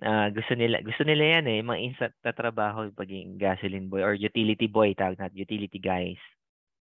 uh, 0.00 0.28
gusto 0.32 0.56
nila 0.56 0.80
gusto 0.80 1.04
nila 1.04 1.38
yan 1.38 1.44
eh, 1.52 1.60
mga 1.60 1.82
instant 1.84 2.14
na 2.24 2.32
trabaho 2.32 2.88
pagiging 2.96 3.36
gasoline 3.36 3.92
boy 3.92 4.00
or 4.00 4.16
utility 4.16 4.70
boy, 4.70 4.96
tawag 4.96 5.20
natin, 5.20 5.44
utility 5.44 5.76
guys. 5.76 6.20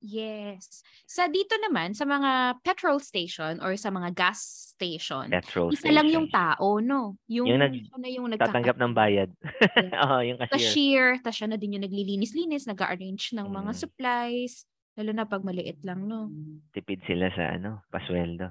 Yes. 0.01 0.81
Sa 1.05 1.29
dito 1.29 1.53
naman, 1.61 1.93
sa 1.93 2.09
mga 2.09 2.57
petrol 2.65 2.97
station 2.97 3.61
or 3.61 3.77
sa 3.77 3.93
mga 3.93 4.17
gas 4.17 4.73
station, 4.73 5.29
petrol 5.29 5.69
isa 5.69 5.85
station. 5.85 5.93
lang 5.93 6.09
yung 6.09 6.27
tao, 6.33 6.81
no? 6.81 7.21
Yung, 7.29 7.45
yung 7.45 7.61
nag, 7.61 7.73
na 8.01 8.09
yung 8.09 8.25
tatanggap 8.33 8.81
ng 8.81 8.97
bayad. 8.97 9.29
Oo, 10.09 10.25
yung 10.25 10.41
cashier. 10.41 10.57
Cashier, 10.57 11.07
tapos 11.21 11.37
siya 11.37 11.49
na 11.53 11.57
din 11.61 11.77
yung 11.77 11.85
naglilinis-linis, 11.85 12.65
nag-arrange 12.65 13.37
ng 13.37 13.45
mga 13.45 13.71
mm. 13.71 13.77
supplies. 13.77 14.65
Lalo 14.97 15.11
na 15.13 15.29
pag 15.29 15.45
maliit 15.45 15.85
lang, 15.85 16.09
no? 16.09 16.33
Tipid 16.73 17.05
sila 17.05 17.29
sa 17.37 17.53
ano, 17.53 17.85
pasweldo. 17.93 18.49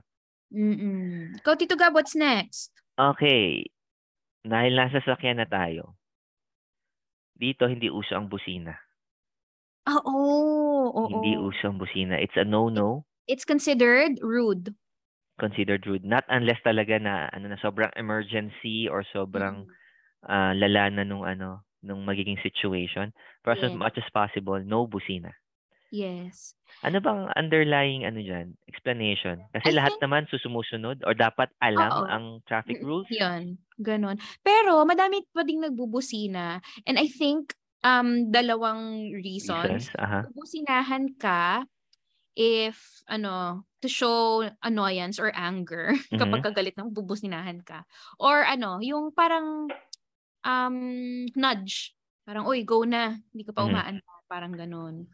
Mm-mm. 0.55 1.35
Ikaw, 1.43 1.55
Tito 1.59 1.75
Gab, 1.75 1.99
what's 1.99 2.15
next? 2.15 2.71
Okay. 2.95 3.67
Dahil 4.41 4.73
nasa 4.73 5.05
sakyan 5.05 5.41
na 5.41 5.49
tayo, 5.49 6.01
dito 7.37 7.69
hindi 7.69 7.89
uso 7.89 8.17
ang 8.17 8.29
busina. 8.29 8.77
Ah, 9.89 10.01
oo. 10.05 10.93
Oh, 10.93 11.09
Hindi 11.09 11.41
uso 11.41 11.73
ang 11.73 11.81
busina. 11.81 12.21
It's 12.21 12.37
a 12.37 12.45
no-no. 12.45 13.09
It's 13.25 13.49
considered 13.49 14.21
rude. 14.21 14.77
Considered 15.41 15.89
rude. 15.89 16.05
Not 16.05 16.29
unless 16.29 16.61
talaga 16.61 17.01
na 17.01 17.33
ano 17.33 17.49
na 17.49 17.59
sobrang 17.65 17.89
emergency 17.97 18.89
or 18.93 19.05
sobrang 19.09 19.65
mm. 19.65 19.73
uh, 20.29 20.53
lala 20.53 20.93
na 20.93 21.05
nung 21.09 21.25
ano 21.25 21.65
nung 21.81 22.05
magiging 22.05 22.37
situation. 22.45 23.13
For 23.41 23.57
yeah. 23.57 23.73
as 23.73 23.75
much 23.77 23.97
as 23.97 24.09
possible, 24.13 24.61
no 24.61 24.85
busina. 24.85 25.33
Yes. 25.91 26.55
Ano 26.87 27.03
bang 27.03 27.27
underlying 27.35 28.07
ano 28.07 28.23
diyan? 28.23 28.55
Explanation. 28.71 29.43
Kasi 29.51 29.75
I 29.75 29.77
lahat 29.77 29.99
think, 29.99 30.03
naman 30.07 30.23
susumusunod 30.31 31.03
or 31.03 31.19
dapat 31.19 31.51
alam 31.59 31.91
oo. 31.91 32.07
ang 32.07 32.25
traffic 32.47 32.79
rules. 32.81 33.11
'Yan. 33.11 33.59
Ganon. 33.83 34.17
Pero 34.41 34.87
madami 34.87 35.27
pa 35.35 35.43
ding 35.43 35.59
nagbubusina 35.59 36.63
and 36.87 36.97
I 36.97 37.11
think 37.11 37.59
um 37.83 38.31
dalawang 38.31 39.11
reasons. 39.19 39.91
reasons? 39.91 39.99
Uh-huh. 39.99 40.23
Bubusinahan 40.31 41.19
ka 41.19 41.67
if 42.39 43.03
ano 43.11 43.67
to 43.83 43.89
show 43.91 44.47
annoyance 44.63 45.19
or 45.19 45.35
anger 45.35 45.93
mm-hmm. 45.99 46.17
kapag 46.17 46.47
kagalit 46.47 46.77
ng 46.79 46.95
bubusinahan 46.95 47.59
ka 47.67 47.83
or 48.23 48.47
ano 48.47 48.79
yung 48.79 49.11
parang 49.11 49.67
um 50.47 50.77
nudge 51.35 51.93
parang 52.23 52.47
oy 52.47 52.63
go 52.63 52.87
na 52.87 53.19
hindi 53.35 53.43
ka 53.43 53.53
pa 53.53 53.67
mm-hmm. 53.67 53.75
umaan 53.75 53.97
parang 54.31 54.55
ganun 54.55 55.11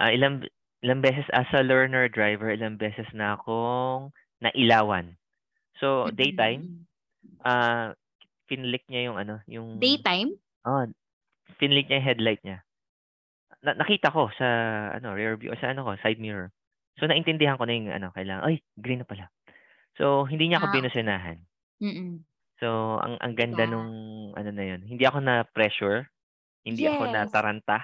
uh, 0.00 0.10
ilang 0.10 0.46
ilang 0.82 1.02
beses 1.02 1.26
as 1.34 1.46
a 1.54 1.62
learner 1.62 2.06
driver, 2.06 2.50
ilang 2.54 2.78
beses 2.78 3.06
na 3.14 3.34
akong 3.34 4.14
nailawan. 4.38 5.18
So, 5.78 6.10
daytime, 6.10 6.86
uh, 7.42 7.94
finlick 8.50 8.86
niya 8.90 9.10
yung 9.10 9.16
ano, 9.18 9.42
yung... 9.46 9.78
Daytime? 9.78 10.38
Oh, 10.66 10.86
finlick 11.58 11.90
niya 11.90 12.02
yung 12.02 12.08
headlight 12.08 12.42
niya. 12.42 12.58
Na, 13.64 13.74
nakita 13.74 14.14
ko 14.14 14.30
sa 14.38 14.46
ano 14.94 15.18
rear 15.18 15.34
view 15.34 15.50
sa 15.58 15.74
ano 15.74 15.82
ko 15.82 15.98
side 15.98 16.22
mirror. 16.22 16.54
So 16.98 17.10
naintindihan 17.10 17.58
ko 17.58 17.66
na 17.66 17.74
yung 17.74 17.90
ano 17.90 18.14
kailangan 18.14 18.46
ay 18.46 18.62
green 18.78 19.02
na 19.02 19.08
pala. 19.08 19.26
So 19.98 20.28
hindi 20.30 20.46
niya 20.46 20.62
ako 20.62 20.68
ah. 20.70 20.74
binusinahan. 20.78 21.38
Mm. 21.82 22.22
So 22.62 22.98
ang 23.02 23.18
ang 23.18 23.34
ganda 23.34 23.66
yeah. 23.66 23.72
nung 23.74 23.92
ano 24.38 24.50
na 24.54 24.64
yun. 24.64 24.80
Hindi 24.86 25.02
ako 25.02 25.18
na 25.26 25.42
pressure. 25.42 26.06
Hindi 26.62 26.86
yes. 26.86 26.94
ako 26.94 27.02
na 27.10 27.20
taranta. 27.26 27.82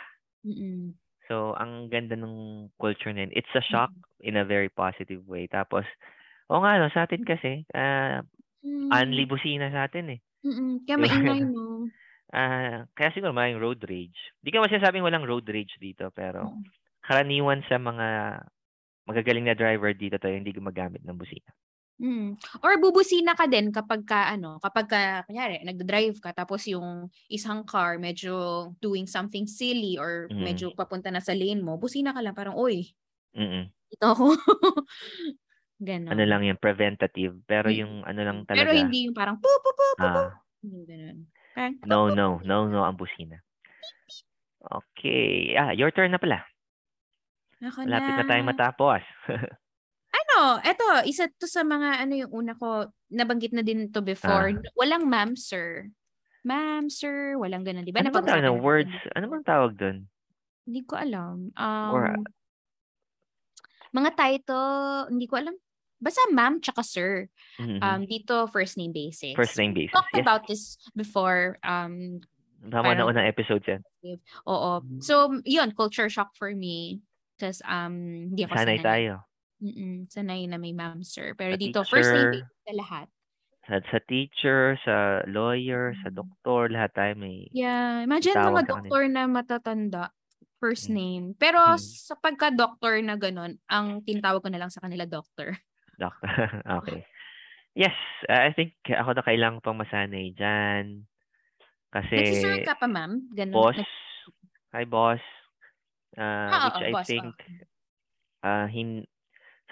Mm. 1.24 1.28
So, 1.32 1.56
ang 1.56 1.88
ganda 1.88 2.14
ng 2.20 2.68
culture 2.76 3.12
na 3.12 3.24
yun. 3.24 3.32
It's 3.32 3.54
a 3.56 3.64
shock 3.64 3.90
mm-hmm. 3.90 4.28
in 4.28 4.36
a 4.36 4.44
very 4.44 4.68
positive 4.68 5.24
way. 5.24 5.48
Tapos, 5.48 5.88
o 6.52 6.60
nga, 6.60 6.76
no, 6.76 6.92
sa 6.92 7.08
atin 7.08 7.24
kasi, 7.24 7.64
uh, 7.72 8.20
mm. 8.60 8.92
anli 8.92 9.24
busina 9.24 9.72
sa 9.72 9.88
atin 9.88 10.20
eh. 10.20 10.20
Mm-mm. 10.44 10.84
Kaya 10.84 10.96
maingay 11.00 11.42
mo. 11.54 11.88
Uh, 12.34 12.84
kaya 12.98 13.14
siguro 13.14 13.32
may 13.32 13.56
road 13.56 13.80
rage. 13.88 14.18
Hindi 14.42 14.50
ka 14.52 14.64
masasabing 14.64 15.06
walang 15.06 15.24
road 15.24 15.46
rage 15.48 15.72
dito, 15.80 16.12
pero 16.12 16.52
mm. 16.52 16.62
karaniwan 17.08 17.64
sa 17.70 17.80
mga 17.80 18.06
magagaling 19.04 19.48
na 19.48 19.56
driver 19.56 19.92
dito 19.92 20.16
tayo 20.16 20.34
hindi 20.36 20.52
gumagamit 20.52 21.04
ng 21.04 21.16
busina. 21.16 21.52
Mm. 21.94 22.34
Or 22.66 22.74
bubusina 22.82 23.38
ka 23.38 23.46
din 23.46 23.70
kapag 23.70 24.02
ka 24.02 24.26
ano, 24.34 24.58
kapag 24.58 24.86
ka 24.90 25.00
kunyari 25.30 25.62
nagda-drive 25.62 26.18
ka 26.18 26.34
tapos 26.34 26.66
yung 26.66 27.06
isang 27.30 27.62
car 27.62 28.02
medyo 28.02 28.66
doing 28.82 29.06
something 29.06 29.46
silly 29.46 29.94
or 29.94 30.26
mm. 30.26 30.42
medyo 30.42 30.74
papunta 30.74 31.14
na 31.14 31.22
sa 31.22 31.30
lane 31.30 31.62
mo, 31.62 31.78
busina 31.78 32.10
ka 32.10 32.18
lang 32.18 32.34
parang, 32.34 32.58
"Oy." 32.58 32.90
Mm. 33.38 33.70
Ito 33.94 34.06
ako. 34.10 34.26
Ganon. 35.84 36.10
Ano 36.10 36.22
lang 36.26 36.42
yung 36.46 36.58
preventative, 36.58 37.34
pero 37.46 37.70
yung 37.70 38.02
ano 38.06 38.20
lang 38.22 38.38
talaga. 38.46 38.62
Pero 38.62 38.72
hindi 38.74 39.06
yung 39.06 39.14
parang 39.14 39.38
pu 39.38 39.46
pu 39.46 39.70
pu 39.70 39.86
pu. 39.98 40.06
Ah. 40.06 40.34
Ganun. 40.64 41.18
Parang, 41.54 41.74
no, 41.86 42.10
no, 42.10 42.42
no, 42.42 42.66
no 42.66 42.80
ang 42.82 42.98
busina. 42.98 43.38
Okay. 44.64 45.54
Ah, 45.54 45.70
your 45.76 45.92
turn 45.94 46.10
na 46.10 46.18
pala. 46.18 46.42
Ako 47.62 47.86
Malapit 47.86 48.12
na. 48.16 48.18
na 48.18 48.26
tayo 48.26 48.42
matapos. 48.42 49.02
ano, 50.34 50.58
eto, 50.66 50.86
isa 51.06 51.30
to 51.38 51.46
sa 51.46 51.62
mga 51.62 52.02
ano 52.02 52.12
yung 52.26 52.32
una 52.34 52.52
ko, 52.58 52.90
nabanggit 53.14 53.54
na 53.54 53.62
din 53.62 53.90
to 53.94 54.02
before. 54.02 54.50
Ah. 54.50 54.58
Walang 54.74 55.06
ma'am, 55.06 55.38
sir. 55.38 55.88
Ma'am, 56.44 56.90
sir, 56.90 57.38
walang 57.40 57.64
ganun, 57.64 57.86
di 57.86 57.94
ba? 57.94 58.04
Ano 58.04 58.12
bang 58.12 58.26
tawag 58.28 58.44
ng 58.44 58.60
words? 58.60 58.94
Ano 59.16 59.26
bang 59.32 59.44
tawag 59.46 59.72
doon? 59.78 60.04
Hindi 60.68 60.80
ko 60.84 60.94
alam. 60.98 61.54
Um, 61.56 61.92
Or, 61.94 62.04
mga 63.94 64.10
title, 64.18 65.08
hindi 65.08 65.24
ko 65.30 65.40
alam. 65.40 65.56
Basta 66.02 66.20
ma'am 66.28 66.60
tsaka 66.60 66.84
sir. 66.84 67.30
Mm-hmm. 67.56 67.80
Um, 67.80 68.00
dito, 68.04 68.34
first 68.52 68.76
name 68.76 68.92
basis. 68.92 69.32
First 69.32 69.56
name 69.56 69.72
basis. 69.72 69.94
Talked 69.96 70.18
yes. 70.18 70.20
about 70.20 70.42
this 70.44 70.76
before. 70.92 71.56
Um, 71.64 72.20
Tama 72.64 72.92
na 72.92 73.08
unang 73.08 73.24
episode 73.24 73.64
yan. 73.64 73.80
Oo. 74.44 74.84
So, 75.00 75.40
yun, 75.48 75.72
culture 75.72 76.12
shock 76.12 76.36
for 76.36 76.52
me. 76.52 77.00
Kasi 77.40 77.64
um, 77.64 78.28
hindi 78.32 78.44
ako 78.44 78.52
sanay. 78.52 78.80
Sanay 78.80 78.84
tayo. 78.84 79.12
Mm, 79.64 80.04
sanay 80.12 80.44
na 80.44 80.60
may 80.60 80.76
ma'am, 80.76 81.00
sir. 81.00 81.32
Pero 81.32 81.56
sa 81.56 81.60
dito, 81.60 81.80
teacher, 81.80 81.92
first 81.96 82.12
name 82.12 82.44
sa 82.44 82.72
lahat. 82.76 83.06
Sa, 83.64 83.74
sa 83.88 83.98
teacher, 84.04 84.60
sa 84.84 84.96
lawyer, 85.24 85.96
mm. 85.96 86.00
sa 86.04 86.08
doktor, 86.12 86.68
lahat 86.68 86.92
tayo 86.92 87.12
may 87.16 87.48
Yeah. 87.56 88.04
Imagine 88.04 88.36
mga 88.36 88.68
doktor 88.68 89.08
na 89.08 89.24
matatanda. 89.24 90.12
First 90.60 90.92
mm. 90.92 90.96
name. 90.96 91.24
Pero 91.40 91.60
hmm. 91.60 91.80
sa 91.80 92.16
pagka-doctor 92.16 93.00
na 93.04 93.20
ganun, 93.20 93.60
ang 93.68 94.00
tinatawag 94.00 94.40
ko 94.44 94.48
na 94.48 94.60
lang 94.64 94.72
sa 94.72 94.80
kanila 94.80 95.04
doctor. 95.04 95.56
Doctor. 95.96 96.28
okay. 96.80 97.04
Yes, 97.74 97.96
uh, 98.30 98.48
I 98.48 98.54
think 98.54 98.78
ako 98.86 99.18
na 99.18 99.26
kailangan 99.26 99.60
pang 99.60 99.76
masanay 99.76 100.32
dyan. 100.32 101.04
Kasi... 101.90 102.16
Nagsisir 102.16 102.64
ka 102.64 102.78
pa, 102.78 102.86
ma'am? 102.86 103.28
Ganun. 103.34 103.54
Boss. 103.54 103.82
Hi, 104.72 104.86
boss. 104.86 105.22
Uh, 106.14 106.48
ah, 106.48 106.70
which 106.70 106.80
oh, 106.80 106.86
I 106.86 106.92
boss, 106.94 107.06
think 107.10 107.34
oh. 107.34 108.46
uh, 108.46 108.66
hin 108.70 109.02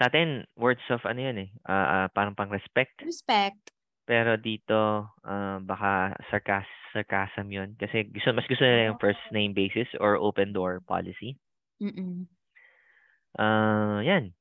sa 0.01 0.09
atin, 0.09 0.45
words 0.57 0.83
of 0.89 1.05
ano 1.05 1.19
yun 1.21 1.37
eh, 1.47 1.49
uh, 1.69 1.87
uh, 2.05 2.07
parang 2.11 2.33
pang 2.33 2.49
respect. 2.49 2.97
Respect. 3.05 3.73
Pero 4.03 4.35
dito, 4.35 5.07
uh, 5.23 5.57
baka 5.63 6.17
sarcas 6.27 6.67
sarcasm 6.91 7.49
yun. 7.49 7.73
Kasi 7.79 8.05
gusto, 8.11 8.35
mas 8.35 8.45
gusto 8.45 8.61
nila 8.61 8.93
yung 8.93 9.01
first 9.01 9.21
name 9.33 9.55
basis 9.55 9.89
or 9.97 10.19
open 10.19 10.53
door 10.53 10.83
policy. 10.85 11.39
Mm-mm. 11.81 12.29
Uh, 13.33 14.03
yan. 14.05 14.37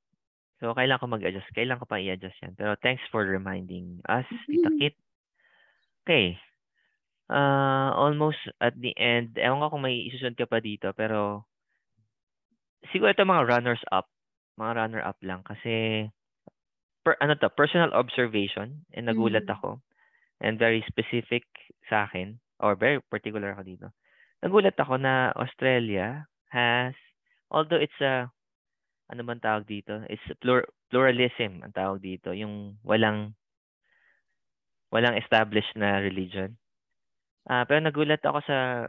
So, 0.61 0.77
kailangan 0.77 1.01
ko 1.03 1.07
mag-adjust. 1.11 1.49
Kailangan 1.57 1.83
ko 1.83 1.89
pa 1.89 1.99
i-adjust 1.99 2.39
yan. 2.45 2.55
Pero 2.55 2.77
thanks 2.85 3.03
for 3.09 3.25
reminding 3.25 3.99
us, 4.07 4.29
Tita 4.47 4.71
Kit. 4.79 4.95
Okay. 6.05 6.37
Uh, 7.33 7.91
almost 7.97 8.39
at 8.61 8.77
the 8.77 8.93
end. 8.95 9.35
Ewan 9.41 9.65
ko 9.65 9.75
kung 9.75 9.87
may 9.89 10.07
isusunod 10.07 10.37
ka 10.37 10.47
pa 10.47 10.61
dito. 10.61 10.93
Pero 10.93 11.49
siguro 12.93 13.11
ito 13.11 13.25
mga 13.25 13.49
runners-up 13.49 14.12
mga 14.59 14.73
runner-up 14.77 15.19
lang 15.25 15.41
kasi 15.45 16.07
per, 17.03 17.17
ano 17.19 17.35
to, 17.35 17.51
personal 17.53 17.93
observation 17.93 18.85
and 18.95 19.09
nagulat 19.09 19.47
mm. 19.49 19.55
ako 19.55 19.81
and 20.43 20.59
very 20.59 20.85
specific 20.87 21.47
sa 21.89 22.07
akin 22.07 22.39
or 22.63 22.75
very 22.79 22.99
particular 23.11 23.55
ako 23.55 23.63
dito. 23.67 23.87
Nagulat 24.43 24.75
ako 24.79 24.99
na 24.99 25.31
Australia 25.39 26.27
has 26.51 26.95
although 27.51 27.79
it's 27.79 28.01
a 28.03 28.31
ano 29.13 29.23
man 29.27 29.43
tawag 29.45 29.69
dito? 29.69 30.01
It's 30.09 30.25
plur, 30.41 30.65
pluralism 30.89 31.61
ang 31.61 31.75
tawag 31.77 32.01
dito, 32.01 32.33
yung 32.33 32.81
walang 32.81 33.37
walang 34.89 35.17
established 35.21 35.73
na 35.77 36.01
religion. 36.01 36.57
Uh, 37.49 37.65
pero 37.69 37.83
nagulat 37.83 38.23
ako 38.23 38.41
sa 38.47 38.89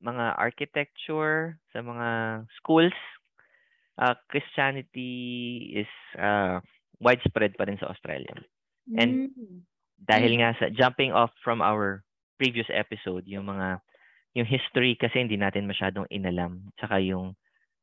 mga 0.00 0.24
architecture, 0.40 1.60
sa 1.70 1.84
mga 1.84 2.08
schools 2.56 2.96
uh, 4.00 4.16
Christianity 4.32 5.76
is 5.84 5.92
uh, 6.16 6.58
widespread 6.98 7.54
pa 7.54 7.68
rin 7.68 7.76
sa 7.76 7.92
Australia. 7.92 8.32
And 8.96 9.30
mm. 9.36 9.60
dahil 10.00 10.40
nga 10.40 10.56
sa 10.56 10.72
jumping 10.72 11.12
off 11.12 11.30
from 11.44 11.60
our 11.60 12.02
previous 12.40 12.66
episode, 12.72 13.28
yung 13.28 13.46
mga 13.46 13.78
yung 14.32 14.48
history 14.48 14.96
kasi 14.96 15.20
hindi 15.20 15.36
natin 15.36 15.68
masyadong 15.68 16.08
inalam, 16.08 16.72
saka 16.80 16.98
yung 17.02 17.36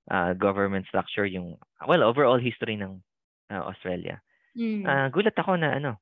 uh, 0.09 0.33
government 0.33 0.89
structure, 0.89 1.29
yung 1.29 1.55
well 1.85 2.03
overall 2.03 2.41
history 2.41 2.75
ng 2.75 2.99
uh, 3.53 3.63
Australia. 3.69 4.19
Mm. 4.57 4.83
Uh, 4.83 5.07
gulat 5.13 5.37
ako 5.37 5.55
na 5.59 5.77
ano, 5.77 6.01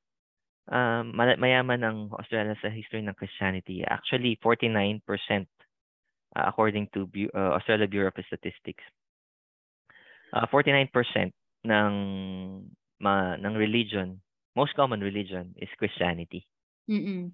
uh, 0.72 1.04
mayaman 1.12 1.82
ang 1.84 1.98
Australia 2.16 2.56
sa 2.58 2.72
history 2.72 3.04
ng 3.04 3.14
Christianity. 3.14 3.84
Actually, 3.84 4.38
49% 4.40 5.02
uh, 6.36 6.46
according 6.46 6.88
to 6.94 7.06
Bu- 7.06 7.32
uh, 7.34 7.54
Australia 7.58 7.86
Bureau 7.86 8.10
of 8.10 8.24
Statistics. 8.26 8.82
Uh, 10.34 10.46
49% 10.50 10.90
ng 11.66 11.92
ma, 13.00 13.36
ng 13.36 13.54
religion, 13.54 14.18
most 14.56 14.74
common 14.74 15.00
religion 15.00 15.52
is 15.60 15.70
Christianity. 15.78 16.46
Mm-mm. 16.90 17.30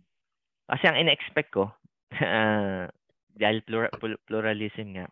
Kasi 0.68 0.84
ang 0.88 0.99
ina-expect 0.99 1.51
ko, 1.53 1.70
uh, 2.20 2.84
dahil 3.43 3.64
plura, 3.64 3.88
pluralism 4.28 4.97
nga, 4.97 5.07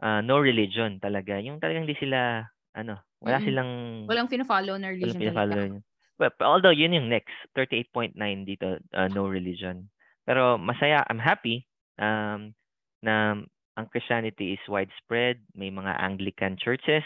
uh, 0.00 0.20
no 0.24 0.40
religion 0.40 0.96
talaga. 1.02 1.36
Yung 1.40 1.60
talagang 1.60 1.84
hindi 1.88 1.98
sila, 2.00 2.44
ano, 2.76 3.00
wala 3.20 3.36
mm-hmm. 3.38 3.46
silang... 3.46 3.70
Walang 4.08 4.30
pina-follow 4.32 4.76
na 4.80 4.88
religion. 4.92 5.16
Walang 5.16 5.22
pina-follow. 5.22 5.62
Well, 6.20 6.32
although 6.44 6.74
yun 6.74 6.94
yung 6.94 7.08
next, 7.08 7.34
38.9 7.56 8.14
dito, 8.46 8.78
uh, 8.94 9.08
no 9.10 9.26
religion. 9.26 9.90
Pero 10.22 10.54
masaya, 10.54 11.02
I'm 11.10 11.18
happy 11.18 11.66
um, 11.98 12.54
na 13.02 13.42
ang 13.76 13.86
Christianity 13.88 14.54
is 14.56 14.64
widespread. 14.68 15.40
May 15.56 15.72
mga 15.72 15.96
Anglican 15.96 16.60
churches, 16.60 17.04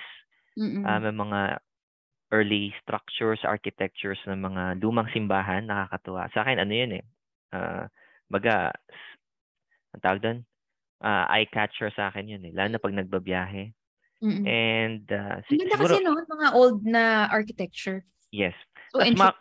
mm 0.59 0.83
uh, 0.83 0.99
may 0.99 1.15
mga 1.15 1.41
early 2.35 2.75
structures, 2.83 3.39
architectures 3.47 4.19
ng 4.27 4.43
mga 4.43 4.83
lumang 4.83 5.07
simbahan, 5.15 5.71
nakakatuwa. 5.71 6.27
Sa 6.35 6.43
akin, 6.43 6.59
ano 6.59 6.73
yun 6.75 6.93
eh, 6.99 7.05
uh, 7.55 7.87
baga, 8.27 8.75
ang 9.95 10.03
tawag 10.03 10.21
doon, 10.23 10.39
uh, 11.07 11.25
eye 11.31 11.47
catcher 11.47 11.87
sa 11.95 12.11
akin 12.11 12.27
yun 12.27 12.43
eh, 12.43 12.51
lalo 12.51 12.75
na 12.75 12.83
pag 12.83 12.99
nagbabiyahe. 12.99 13.71
Mm-mm. 14.27 14.43
And 14.43 15.07
uh, 15.13 15.39
si, 15.47 15.61
Ang 15.61 15.71
siguro, 15.71 15.95
kasi 15.95 16.03
no, 16.03 16.19
mga 16.19 16.49
old 16.57 16.83
na 16.83 17.31
architecture. 17.31 18.03
Yes. 18.35 18.57
So, 18.91 19.05
Tapos 19.05 19.15
mga, 19.15 19.35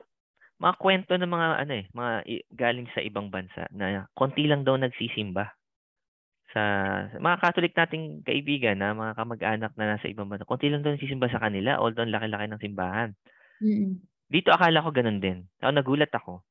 mga 0.62 0.76
kwento 0.78 1.14
ng 1.18 1.32
mga 1.32 1.48
ano 1.66 1.74
eh, 1.74 1.86
mga 1.90 2.12
galing 2.54 2.88
sa 2.94 3.02
ibang 3.02 3.34
bansa 3.34 3.66
na 3.74 4.06
konti 4.14 4.46
lang 4.46 4.62
daw 4.62 4.78
nagsisimba 4.78 5.50
sa 6.54 6.62
mga 7.18 7.38
Catholic 7.42 7.74
nating 7.74 8.22
kaibigan 8.26 8.78
na 8.80 8.94
mga 8.94 9.14
kamag-anak 9.18 9.72
na 9.76 9.96
nasa 9.96 10.06
ibang 10.08 10.30
bansa. 10.30 10.48
Konti 10.48 10.70
lang 10.70 10.86
daw 10.86 10.94
nagsisimba 10.94 11.28
sa 11.30 11.42
kanila, 11.42 11.82
although 11.82 12.06
laki-laki 12.06 12.46
ng 12.48 12.64
simbahan. 12.64 13.10
Mm-mm. 13.64 14.02
Dito 14.30 14.50
akala 14.54 14.86
ko 14.86 14.90
ganun 14.94 15.22
din. 15.22 15.46
So, 15.62 15.70
nagulat 15.70 16.14
ako. 16.14 16.46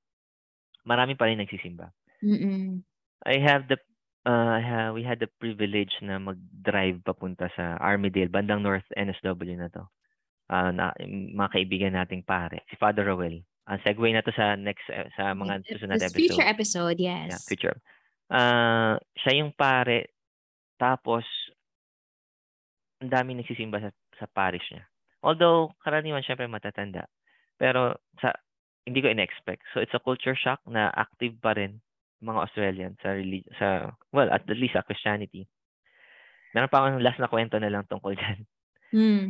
Marami 0.84 1.18
pa 1.18 1.30
rin 1.30 1.40
nagsisimba. 1.40 1.90
Mm-mm. 2.20 2.84
I 3.24 3.40
have 3.40 3.68
the 3.68 3.80
uh, 4.28 4.92
we 4.92 5.04
had 5.04 5.20
the 5.20 5.30
privilege 5.40 5.92
na 6.04 6.20
mag-drive 6.20 7.00
papunta 7.04 7.48
sa 7.56 7.80
Armidale, 7.80 8.32
bandang 8.32 8.60
North 8.60 8.84
NSW 8.92 9.56
na 9.56 9.72
to 9.72 9.88
uh, 10.50 10.70
na, 10.72 10.92
mga 11.08 11.50
kaibigan 11.52 11.92
nating 11.96 12.24
pare, 12.26 12.64
si 12.68 12.76
Father 12.76 13.04
Rowell. 13.06 13.40
Ang 13.64 13.80
uh, 13.80 13.84
segue 13.84 14.08
na 14.12 14.20
to 14.20 14.32
sa 14.36 14.60
next 14.60 14.84
uh, 14.92 15.08
sa 15.16 15.32
mga 15.32 15.64
susunod 15.64 15.96
episode. 15.96 16.20
Future 16.20 16.44
episode, 16.44 16.98
yes. 17.00 17.28
Yeah, 17.32 17.40
future. 17.48 17.76
Uh, 18.28 18.96
siya 19.20 19.44
yung 19.44 19.52
pare 19.52 20.16
tapos 20.80 21.24
ang 23.04 23.12
daming 23.12 23.44
nagsisimba 23.44 23.80
sa, 23.80 23.90
sa 24.16 24.26
parish 24.28 24.64
niya. 24.72 24.84
Although 25.24 25.72
karaniwan 25.84 26.24
syempre 26.24 26.48
matatanda. 26.48 27.08
Pero 27.60 28.00
sa 28.20 28.32
hindi 28.84 29.00
ko 29.00 29.08
in-expect. 29.08 29.64
So 29.72 29.80
it's 29.80 29.96
a 29.96 30.02
culture 30.02 30.36
shock 30.36 30.60
na 30.68 30.92
active 30.92 31.36
pa 31.40 31.56
rin 31.56 31.80
mga 32.24 32.40
Australian 32.48 32.92
sa 33.00 33.16
relig- 33.16 33.48
sa 33.60 33.92
well 34.12 34.28
at 34.32 34.44
least 34.48 34.76
sa 34.76 34.84
Christianity. 34.84 35.48
Meron 36.52 36.70
pa 36.70 36.84
akong 36.84 37.02
last 37.02 37.20
na 37.20 37.28
kwento 37.28 37.56
na 37.60 37.72
lang 37.72 37.84
tungkol 37.88 38.16
diyan. 38.20 38.38
Mm 38.94 39.24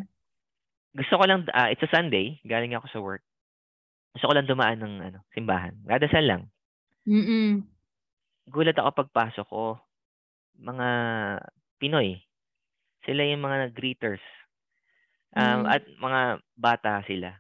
gusto 0.94 1.14
ko 1.18 1.24
lang, 1.26 1.42
uh, 1.50 1.68
it's 1.74 1.82
a 1.82 1.90
Sunday, 1.90 2.38
galing 2.46 2.72
ako 2.72 2.86
sa 2.88 3.02
work. 3.02 3.22
Gusto 4.14 4.30
ko 4.30 4.34
lang 4.38 4.46
dumaan 4.46 4.78
ng 4.78 4.94
ano, 5.02 5.18
simbahan. 5.34 5.74
Dadasal 5.82 6.22
lang. 6.22 6.42
Mm-mm. 7.02 7.66
Gulat 8.48 8.76
ako 8.76 8.90
pagpasok 9.04 9.46
ko. 9.48 9.80
Mga 10.60 10.88
Pinoy. 11.80 12.20
Sila 13.04 13.22
yung 13.24 13.44
mga 13.44 13.72
greeters. 13.72 14.22
Um, 15.34 15.64
mm. 15.64 15.66
At 15.66 15.82
mga 15.98 16.20
bata 16.54 16.92
sila. 17.04 17.34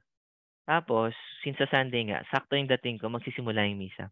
Tapos, 0.64 1.12
since 1.44 1.60
sa 1.60 1.68
Sunday 1.68 2.08
nga, 2.08 2.24
sakto 2.32 2.56
yung 2.56 2.68
dating 2.68 2.96
ko, 2.96 3.12
magsisimula 3.12 3.68
yung 3.68 3.84
misa. 3.84 4.08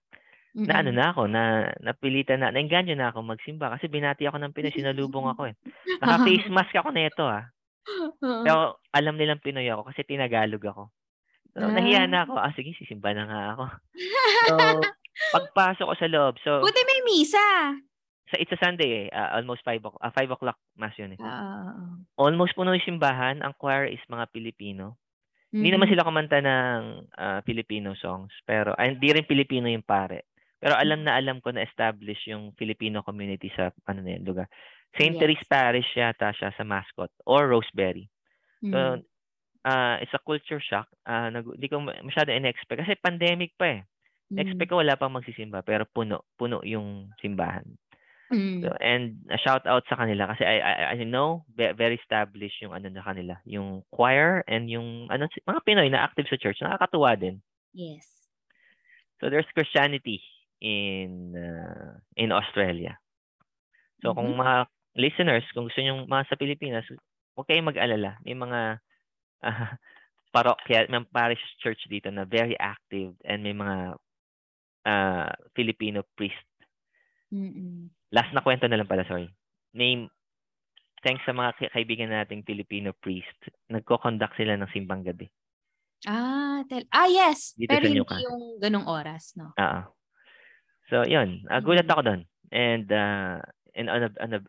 Mm-mm. 0.52 0.68
Na 0.68 0.84
ano 0.84 0.90
na 0.92 1.06
ako, 1.16 1.22
na 1.32 1.72
napilitan 1.80 2.44
na, 2.44 2.52
nainganyo 2.52 2.92
na 2.92 3.08
ako 3.08 3.24
magsimba 3.24 3.72
kasi 3.72 3.88
binati 3.88 4.28
ako 4.28 4.36
ng 4.36 4.52
Pinoy, 4.52 4.68
sinalubong 4.68 5.32
ako 5.32 5.48
eh. 5.48 5.56
Naka-face 6.04 6.52
mask 6.52 6.76
ako 6.76 6.92
na 6.92 7.08
ito 7.08 7.24
ah. 7.24 7.48
Pero 8.20 8.78
alam 8.92 9.16
nilang 9.16 9.40
Pinoy 9.40 9.64
ako 9.72 9.88
kasi 9.88 10.04
tinagalog 10.04 10.60
ako. 10.60 10.92
So, 11.56 11.64
ah. 11.64 11.72
nahiya 11.72 12.04
na 12.04 12.28
ako. 12.28 12.36
Ah, 12.36 12.52
sige, 12.52 12.76
sisimba 12.76 13.16
na 13.16 13.24
nga 13.28 13.40
ako. 13.56 13.64
So, 14.42 14.58
pagpasok 15.32 15.86
ko 15.88 15.94
sa 15.96 16.08
loob. 16.08 16.34
So, 16.42 16.60
Buti 16.60 16.82
may 16.84 17.00
misa. 17.04 17.46
Sa 18.32 18.36
It's 18.40 18.52
a 18.52 18.60
Sunday 18.60 19.06
eh. 19.06 19.08
Uh, 19.12 19.40
almost 19.40 19.64
5 19.64 19.82
o'clock. 19.84 20.02
Uh, 20.02 20.14
5 20.14 20.34
o'clock 20.36 20.58
mass 20.76 20.96
yun 20.96 21.16
eh. 21.16 21.20
Uh, 21.20 22.00
almost 22.16 22.56
puno 22.56 22.72
yung 22.72 22.88
simbahan. 22.88 23.44
Ang 23.44 23.54
choir 23.60 23.88
is 23.88 24.00
mga 24.08 24.28
Pilipino. 24.32 24.96
Mm-hmm. 25.52 25.60
Hindi 25.60 25.70
naman 25.76 25.88
sila 25.92 26.06
kumanta 26.08 26.40
ng 26.40 26.80
uh, 27.12 27.40
Filipino 27.44 27.92
songs. 27.98 28.32
Pero, 28.48 28.72
ay, 28.80 28.96
hindi 28.96 29.12
rin 29.12 29.28
Pilipino 29.28 29.68
yung 29.68 29.84
pare. 29.84 30.32
Pero 30.62 30.78
alam 30.78 31.02
na 31.02 31.18
alam 31.18 31.42
ko 31.42 31.50
na 31.50 31.66
establish 31.66 32.30
yung 32.30 32.54
Filipino 32.54 33.02
community 33.02 33.50
sa 33.50 33.74
ano 33.90 33.98
na 33.98 34.14
yun, 34.14 34.22
lugar. 34.22 34.46
St. 34.94 35.16
Yes. 35.16 35.18
Therese 35.18 35.46
Parish 35.50 35.90
yata 35.98 36.30
siya 36.30 36.54
sa 36.54 36.62
mascot 36.62 37.10
or 37.26 37.50
Roseberry. 37.50 38.06
Mm. 38.62 38.70
So, 38.70 38.78
uh, 39.66 39.96
it's 39.98 40.14
a 40.14 40.22
culture 40.22 40.62
shock. 40.62 40.86
Uh, 41.02 41.34
nag, 41.34 41.50
di 41.58 41.66
ko 41.66 41.82
masyado 41.82 42.30
in-expect 42.30 42.86
kasi 42.86 42.94
pandemic 42.94 43.58
pa 43.58 43.66
eh. 43.74 43.82
Mm. 44.32 44.40
Expect 44.40 44.70
ko 44.72 44.80
wala 44.80 44.96
pang 44.96 45.12
magsisimba 45.12 45.60
pero 45.60 45.84
puno, 45.84 46.24
puno 46.40 46.64
yung 46.64 47.12
simbahan. 47.20 47.68
Mm. 48.32 48.64
So, 48.64 48.72
and 48.80 49.20
a 49.28 49.36
shout 49.36 49.68
out 49.68 49.84
sa 49.92 50.00
kanila 50.00 50.32
kasi 50.32 50.48
I, 50.48 50.56
I, 50.64 50.72
I 50.96 51.04
know 51.04 51.44
very 51.52 52.00
established 52.00 52.64
yung 52.64 52.72
ano 52.72 52.88
na 52.88 53.04
kanila, 53.04 53.36
yung 53.44 53.84
choir 53.92 54.40
and 54.48 54.72
yung 54.72 55.12
ano 55.12 55.28
mga 55.44 55.60
Pinoy 55.68 55.92
na 55.92 56.00
active 56.00 56.32
sa 56.32 56.40
church, 56.40 56.64
nakakatuwa 56.64 57.12
din. 57.12 57.44
Yes. 57.76 58.08
So 59.20 59.28
there's 59.28 59.48
Christianity 59.52 60.24
in 60.64 61.36
uh, 61.36 62.00
in 62.16 62.32
Australia. 62.32 62.96
So 64.00 64.10
mm-hmm. 64.10 64.16
kung 64.16 64.30
mga 64.40 64.56
listeners, 64.96 65.44
kung 65.52 65.68
gusto 65.68 65.84
niyo 65.84 66.08
mga 66.08 66.32
sa 66.32 66.40
Pilipinas, 66.40 66.88
huwag 67.36 67.46
kayong 67.48 67.68
mag-alala. 67.68 68.16
May 68.24 68.32
mga 68.32 68.80
uh, 69.46 69.72
parokya, 70.32 70.88
may 70.88 71.04
parish 71.12 71.42
church 71.60 71.84
dito 71.92 72.08
na 72.08 72.24
very 72.24 72.56
active 72.56 73.12
and 73.28 73.44
may 73.44 73.52
mga 73.52 74.00
uh, 74.86 75.30
Filipino 75.54 76.06
priest. 76.14 76.46
Mm-mm. 77.32 77.88
Last 78.12 78.30
na 78.36 78.44
kwento 78.44 78.68
na 78.68 78.76
lang 78.76 78.88
pala, 78.88 79.08
sorry. 79.08 79.30
Name, 79.72 80.12
thanks 81.00 81.24
sa 81.24 81.32
mga 81.32 81.72
kaibigan 81.72 82.12
nating 82.12 82.44
Filipino 82.44 82.92
priest, 82.92 83.36
nagko-conduct 83.72 84.36
sila 84.36 84.54
ng 84.60 84.70
simbang 84.70 85.02
gabi. 85.02 85.26
Ah, 86.06 86.66
tel- 86.66 86.90
ah 86.90 87.06
yes. 87.06 87.54
Dito 87.54 87.70
Pero 87.70 87.86
hindi 87.86 88.02
yung 88.02 88.58
ganong 88.58 88.86
oras, 88.90 89.38
no? 89.38 89.54
Oo. 89.54 89.80
So, 90.90 91.06
yun. 91.08 91.46
Uh, 91.48 91.62
gulat 91.62 91.88
ako 91.88 92.02
doon. 92.04 92.20
And 92.52 92.86
uh, 92.92 93.40
in 93.74 93.88
on 93.88 94.02
a, 94.04 94.10
on 94.20 94.36
a 94.36 94.40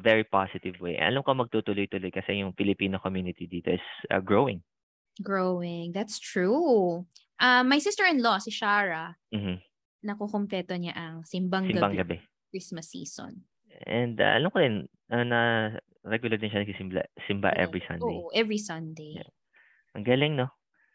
very 0.00 0.24
positive 0.24 0.80
way. 0.80 0.96
Alam 0.96 1.22
ko 1.22 1.36
magtutuloy-tuloy 1.36 2.08
kasi 2.08 2.40
yung 2.40 2.56
Filipino 2.56 2.96
community 2.96 3.44
dito 3.44 3.74
is 3.74 3.84
uh, 4.08 4.22
growing. 4.22 4.64
Growing. 5.20 5.92
That's 5.92 6.16
true. 6.16 7.04
Uh, 7.36 7.64
my 7.64 7.76
sister-in-law, 7.76 8.40
si 8.40 8.52
Shara, 8.52 9.16
mm-hmm. 9.32 9.60
Nakukumpleto 10.00 10.74
niya 10.76 10.94
ang 10.96 11.16
Simbang, 11.24 11.68
Simbang 11.68 11.94
Gabi, 11.96 12.16
Gabi. 12.20 12.50
Christmas 12.50 12.90
season. 12.90 13.44
And 13.86 14.20
uh, 14.20 14.36
alam 14.36 14.50
ko 14.50 14.58
rin, 14.60 14.88
uh, 15.12 15.24
na 15.24 15.40
regular 16.04 16.40
din 16.40 16.48
siya 16.48 16.64
nagsisimba 16.64 17.04
simba 17.28 17.52
oh, 17.52 17.60
every 17.60 17.82
Sunday. 17.84 18.16
Oo, 18.16 18.32
every 18.32 18.60
Sunday. 18.60 19.20
Yeah. 19.20 19.32
Ang 19.96 20.04
galing, 20.06 20.34
no? 20.40 20.48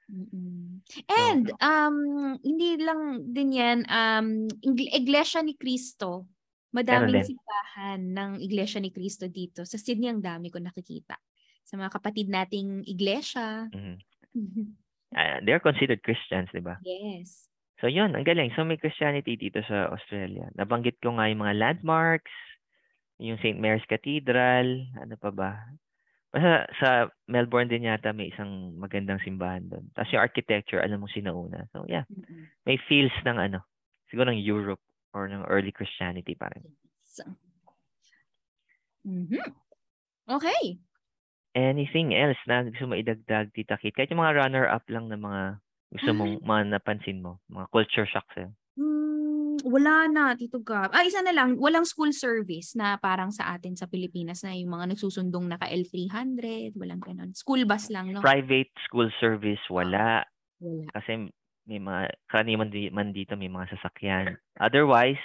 Mm-mm. 0.05 0.85
And 1.09 1.49
um 1.65 1.97
hindi 2.45 2.77
lang 2.77 3.25
din 3.33 3.57
'yan 3.57 3.89
um 3.89 4.45
Iglesia 4.61 5.41
ni 5.41 5.57
Cristo 5.57 6.29
Madaming 6.75 7.23
simbahan 7.23 7.99
ng 8.03 8.31
Iglesia 8.43 8.83
ni 8.83 8.91
Cristo 8.91 9.31
dito. 9.31 9.63
Sa 9.63 9.79
Sydney, 9.79 10.11
ang 10.11 10.19
dami 10.19 10.51
ko 10.51 10.59
nakikita. 10.59 11.15
Sa 11.63 11.79
mga 11.79 11.87
kapatid 11.87 12.27
nating 12.27 12.83
iglesia. 12.83 13.71
Mm-hmm. 13.71 13.95
uh, 15.15 15.37
they're 15.47 15.63
considered 15.63 16.03
Christians, 16.03 16.51
di 16.51 16.59
ba? 16.59 16.75
Yes. 16.83 17.47
So, 17.85 17.93
yun. 17.93 18.17
Ang 18.17 18.25
galing. 18.25 18.49
So, 18.57 18.65
may 18.65 18.81
Christianity 18.81 19.37
dito 19.37 19.61
sa 19.61 19.93
Australia. 19.93 20.49
Nabanggit 20.57 20.97
ko 21.05 21.13
nga 21.21 21.29
yung 21.29 21.45
mga 21.45 21.53
landmarks, 21.53 22.33
yung 23.21 23.37
St. 23.37 23.61
Mary's 23.61 23.85
Cathedral, 23.85 24.89
ano 24.97 25.13
pa 25.21 25.29
ba? 25.29 25.53
Basta 26.33 26.65
sa 26.81 26.89
Melbourne 27.29 27.69
din 27.69 27.85
yata 27.85 28.09
may 28.09 28.33
isang 28.33 28.73
magandang 28.81 29.21
simbahan 29.21 29.69
doon. 29.69 29.85
Tapos 29.93 30.09
yung 30.17 30.25
architecture, 30.25 30.81
alam 30.81 30.97
mo 30.97 31.05
sinauna. 31.13 31.69
So, 31.77 31.85
yeah. 31.85 32.09
May 32.65 32.81
feels 32.89 33.13
ng 33.21 33.37
ano, 33.37 33.61
siguro 34.09 34.33
ng 34.33 34.41
Europe 34.41 34.81
or 35.13 35.29
ng 35.29 35.45
early 35.45 35.69
Christianity 35.69 36.33
pa 36.33 36.49
rin. 36.57 36.65
So, 37.05 37.21
mm-hmm. 39.05 39.45
Okay. 40.25 40.81
Anything 41.53 42.17
else 42.17 42.41
na 42.49 42.65
gusto 42.65 42.89
mo 42.89 42.97
idagdag, 42.97 43.53
Tita 43.53 43.77
Kit? 43.77 43.93
Kahit 43.93 44.09
yung 44.09 44.25
mga 44.25 44.41
runner-up 44.41 44.89
lang 44.89 45.05
na 45.05 45.21
mga 45.21 45.61
gusto 45.95 46.11
mong 46.11 46.43
mga 46.43 46.63
napansin 46.75 47.23
mo, 47.23 47.39
mga 47.47 47.67
culture 47.71 48.07
shock 48.07 48.27
sa'yo. 48.35 48.51
Hmm, 48.75 49.55
wala 49.63 50.11
na, 50.11 50.35
Tito 50.35 50.59
Gab. 50.59 50.91
Ah, 50.91 51.07
isa 51.07 51.23
na 51.23 51.31
lang, 51.31 51.55
walang 51.55 51.87
school 51.87 52.11
service 52.11 52.75
na 52.75 52.99
parang 52.99 53.31
sa 53.31 53.55
atin 53.55 53.79
sa 53.79 53.87
Pilipinas 53.87 54.43
na 54.43 54.51
yung 54.51 54.75
mga 54.75 54.91
nagsusundong 54.91 55.47
naka 55.47 55.71
L300, 55.71 56.75
walang 56.75 56.99
ganun. 56.99 57.31
School 57.31 57.63
bus 57.63 57.87
lang, 57.87 58.11
no? 58.11 58.19
Private 58.19 58.75
school 58.83 59.07
service, 59.23 59.63
wala. 59.71 60.27
Wala. 60.59 60.91
Kasi 60.91 61.31
may 61.65 61.79
mga, 61.79 62.19
karaniwan 62.27 62.67
di, 62.67 62.91
man 62.91 63.15
dito 63.15 63.39
may 63.39 63.49
mga 63.49 63.79
sasakyan. 63.79 64.35
Otherwise, 64.59 65.23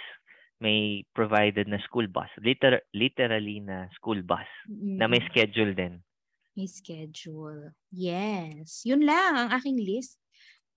may 0.61 1.03
provided 1.17 1.67
na 1.67 1.81
school 1.83 2.07
bus. 2.07 2.29
Liter, 2.39 2.85
literally 2.93 3.65
na 3.65 3.89
school 3.97 4.21
bus 4.21 4.47
na 4.69 5.09
may 5.09 5.25
schedule 5.33 5.73
din. 5.73 6.05
May 6.53 6.69
schedule. 6.69 7.73
Yes. 7.89 8.85
Yun 8.85 9.09
lang 9.09 9.41
ang 9.41 9.49
aking 9.57 9.81
list. 9.81 10.20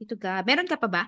Tito 0.04 0.20
Gab. 0.20 0.43
Meron 0.43 0.68
ka 0.68 0.76
pa 0.76 0.91
ba? 0.91 1.04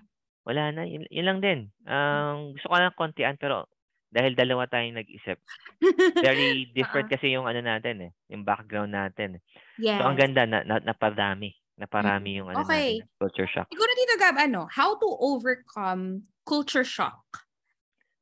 Wala 0.47 0.71
na, 0.71 0.85
yun, 0.87 1.03
yun 1.11 1.25
lang 1.27 1.39
din. 1.43 1.59
Um, 1.83 2.53
gusto 2.55 2.69
ko 2.69 2.75
lang 2.79 2.95
kontian 2.95 3.35
pero 3.35 3.67
dahil 4.13 4.31
dalawa 4.37 4.69
tayong 4.69 4.95
nag-isip. 4.95 5.35
Very 6.23 6.71
different 6.71 7.11
kasi 7.11 7.35
yung 7.35 7.49
ano 7.49 7.59
natin 7.59 8.07
eh, 8.07 8.11
yung 8.31 8.47
background 8.47 8.95
natin. 8.95 9.37
eh. 9.37 9.41
Yes. 9.75 9.99
So 9.99 10.07
ang 10.07 10.15
ganda 10.15 10.47
na, 10.47 10.63
na 10.63 10.79
naparami, 10.79 11.51
naparami 11.75 12.39
yung 12.39 12.47
ano 12.53 12.63
Okay. 12.63 13.03
natin, 13.03 13.11
culture 13.19 13.49
shock. 13.51 13.67
Siguro 13.67 13.91
Tito 13.97 14.15
Gab, 14.15 14.37
ano, 14.39 14.69
how 14.71 14.95
to 14.95 15.09
overcome 15.19 16.31
culture 16.47 16.85
shock? 16.87 17.25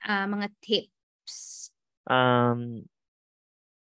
Ah, 0.01 0.25
mga 0.25 0.49
tips. 0.63 1.69
Um 2.09 2.87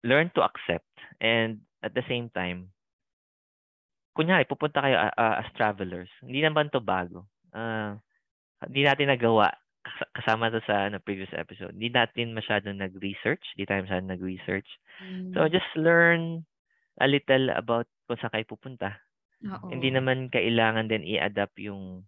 learn 0.03 0.31
to 0.35 0.43
accept 0.43 0.91
and 1.23 1.63
at 1.87 1.95
the 1.95 2.03
same 2.11 2.27
time 2.35 2.75
kunyari 4.13 4.45
pupunta 4.45 4.81
kayo 4.81 4.97
ah, 4.99 5.41
as 5.41 5.49
travelers. 5.53 6.11
Hindi 6.21 6.41
naman 6.41 6.69
to 6.69 6.81
bago. 6.81 7.27
Ah, 7.51 7.97
hindi 8.63 8.85
natin 8.85 9.09
nagawa 9.09 9.51
kas- 9.83 10.13
kasama 10.15 10.49
to 10.49 10.63
sa 10.63 10.87
ano, 10.87 11.01
previous 11.01 11.33
episode. 11.35 11.75
Hindi 11.75 11.91
natin 11.91 12.33
masyadong 12.33 12.79
nag-research. 12.79 13.43
Hindi 13.57 13.65
tayo 13.67 13.81
masyadong 13.85 14.13
nag-research. 14.13 14.69
So 15.35 15.43
Mm, 15.43 15.51
just 15.51 15.71
learn 15.75 16.47
a 17.01 17.09
little 17.09 17.51
about 17.51 17.89
kung 18.07 18.21
saan 18.21 18.31
kayo 18.31 18.47
pupunta. 18.47 19.01
oo. 19.43 19.67
Hindi 19.69 19.91
naman 19.91 20.31
kailangan 20.31 20.87
din 20.87 21.03
i-adapt 21.03 21.59
yung 21.59 22.07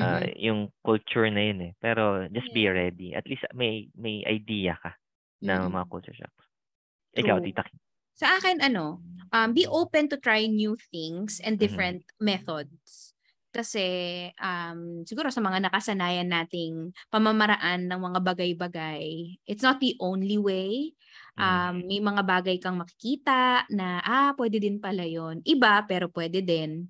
ah, 0.00 0.24
Mm-mm. 0.24 0.32
yung 0.40 0.60
culture 0.80 1.28
na 1.28 1.42
yun 1.44 1.60
eh. 1.60 1.72
Pero 1.76 2.24
just 2.32 2.48
be 2.50 2.64
Yeah. 2.64 2.72
ready. 2.72 3.12
At 3.12 3.28
least 3.28 3.44
may 3.52 3.92
may 3.92 4.24
idea 4.24 4.80
ka 4.80 4.96
na 5.44 5.60
Mm-mm. 5.60 5.76
mga 5.76 5.90
culture 5.92 6.16
shocks. 6.16 6.46
Ikaw, 7.12 7.36
True. 7.36 7.44
Tita 7.44 7.62
Kim. 7.68 7.76
Sa 8.16 8.36
akin, 8.38 8.60
ano, 8.60 9.00
um, 9.32 9.48
be 9.56 9.64
open 9.68 10.08
to 10.12 10.16
try 10.20 10.44
new 10.48 10.76
things 10.92 11.40
and 11.40 11.56
Mhm. 11.58 11.96
different 11.96 12.04
methods. 12.20 13.12
Kasi 13.52 13.84
um, 14.40 15.04
siguro 15.04 15.28
sa 15.28 15.44
mga 15.44 15.60
nakasanayan 15.68 16.28
nating 16.32 16.96
pamamaraan 17.12 17.84
ng 17.84 18.00
mga 18.00 18.20
bagay-bagay, 18.24 19.36
it's 19.44 19.60
not 19.60 19.76
the 19.80 19.92
only 20.00 20.40
way. 20.40 20.96
Mm. 21.38 21.62
Um, 21.62 21.84
may 21.84 22.00
mga 22.00 22.24
bagay 22.24 22.56
kang 22.60 22.80
makikita 22.80 23.68
na, 23.68 24.00
ah, 24.04 24.32
pwede 24.40 24.56
din 24.56 24.80
pala 24.80 25.04
yon 25.04 25.44
Iba, 25.44 25.84
pero 25.84 26.08
pwede 26.08 26.40
din. 26.40 26.88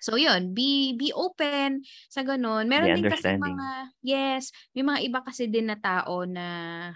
So 0.00 0.14
yun, 0.20 0.52
be 0.52 0.94
be 0.94 1.10
open 1.16 1.82
sa 2.12 2.22
ganun. 2.22 2.68
Meron 2.68 2.94
din 2.94 3.08
kasi 3.10 3.34
mga 3.36 3.68
yes, 4.04 4.52
may 4.76 4.84
mga 4.84 5.00
iba 5.08 5.18
kasi 5.24 5.48
din 5.48 5.72
na 5.72 5.78
tao 5.80 6.22
na 6.28 6.46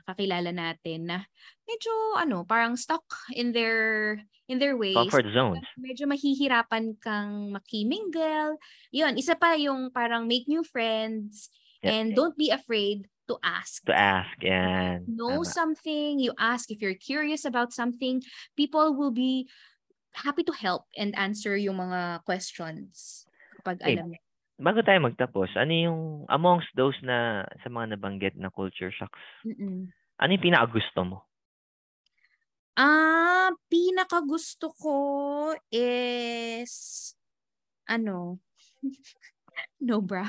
kakilala 0.06 0.52
natin 0.52 1.08
na 1.08 1.18
medyo 1.64 1.92
ano, 2.20 2.44
parang 2.44 2.76
stuck 2.76 3.04
in 3.34 3.50
their 3.56 4.18
in 4.50 4.58
their 4.58 4.74
ways. 4.74 4.98
Comfort 4.98 5.30
zones. 5.30 5.62
Medyo 5.78 6.10
mahihirapan 6.10 6.98
kang 6.98 7.54
makimingle. 7.54 8.58
Yun, 8.90 9.14
isa 9.14 9.38
pa 9.38 9.54
yung 9.54 9.90
parang 9.94 10.26
make 10.26 10.46
new 10.50 10.62
friends 10.66 11.48
Yeah. 11.80 11.96
and 11.96 12.12
don't 12.12 12.36
be 12.36 12.52
afraid 12.52 13.08
to 13.24 13.40
ask. 13.40 13.80
To 13.88 13.96
ask. 13.96 14.36
Yan. 14.44 15.08
Know 15.08 15.40
Tama. 15.40 15.48
something, 15.48 16.20
you 16.20 16.36
ask 16.36 16.68
if 16.68 16.84
you're 16.84 16.98
curious 16.98 17.48
about 17.48 17.72
something, 17.72 18.20
people 18.52 18.92
will 18.92 19.12
be 19.16 19.48
happy 20.12 20.42
to 20.44 20.52
help 20.52 20.86
and 20.96 21.14
answer 21.18 21.56
yung 21.56 21.78
mga 21.78 22.24
questions 22.24 23.26
kapag 23.56 23.80
Okay. 23.82 23.96
alam 23.96 24.12
niya. 24.14 24.20
Bago 24.60 24.80
tayo 24.84 25.00
magtapos, 25.00 25.56
ano 25.56 25.72
yung 25.72 26.00
amongst 26.28 26.68
those 26.76 26.96
na 27.02 27.48
sa 27.64 27.68
mga 27.72 27.96
nabanggit 27.96 28.34
na 28.36 28.52
culture 28.52 28.92
shocks, 28.92 29.20
Mm-mm. 29.44 29.92
ano 30.20 30.30
yung 30.36 30.44
pinakagusto 30.44 31.00
mo? 31.02 31.18
Ah, 32.78 33.50
pinaka 33.68 34.22
gusto 34.24 34.70
ko 34.72 34.94
is 35.70 37.12
ano? 37.88 38.40
no 39.80 40.00
bra. 40.02 40.26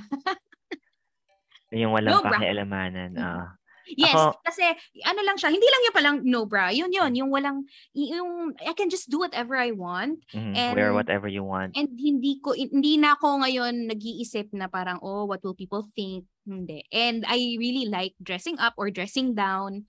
Yung 1.71 1.95
walang 1.95 2.19
No, 2.19 2.23
pakialamanan. 2.23 3.15
Ah. 3.15 3.55
Yes, 3.87 4.13
Ako- 4.13 4.37
kasi 4.45 4.63
ano 5.03 5.19
lang 5.25 5.37
siya, 5.37 5.49
hindi 5.49 5.65
lang 5.65 5.81
yung 5.85 5.95
palang 5.97 6.17
no 6.23 6.45
bra. 6.45 6.69
Yun 6.69 6.93
yun, 6.93 7.11
yung 7.17 7.29
walang 7.33 7.65
yung 7.93 8.53
I 8.61 8.73
can 8.73 8.89
just 8.89 9.09
do 9.09 9.19
whatever 9.19 9.57
I 9.57 9.71
want 9.73 10.21
Mhm, 10.33 10.53
And- 10.55 10.75
Wear 10.77 10.93
whatever 10.93 11.27
you 11.27 11.43
want. 11.43 11.73
and 11.75 11.89
hindi 11.97 12.37
ko 12.39 12.53
hindi 12.53 12.97
na 12.97 13.17
ako 13.17 13.41
ngayon 13.41 13.89
nag-iisip 13.89 14.53
na 14.53 14.69
parang 14.69 15.01
oh, 15.01 15.25
what 15.25 15.41
will 15.41 15.57
people 15.57 15.85
think? 15.97 16.25
Hindi. 16.45 16.85
And 16.89 17.21
I 17.29 17.57
really 17.57 17.85
like 17.85 18.13
dressing 18.21 18.57
up 18.57 18.73
or 18.77 18.89
dressing 18.89 19.33
down 19.37 19.85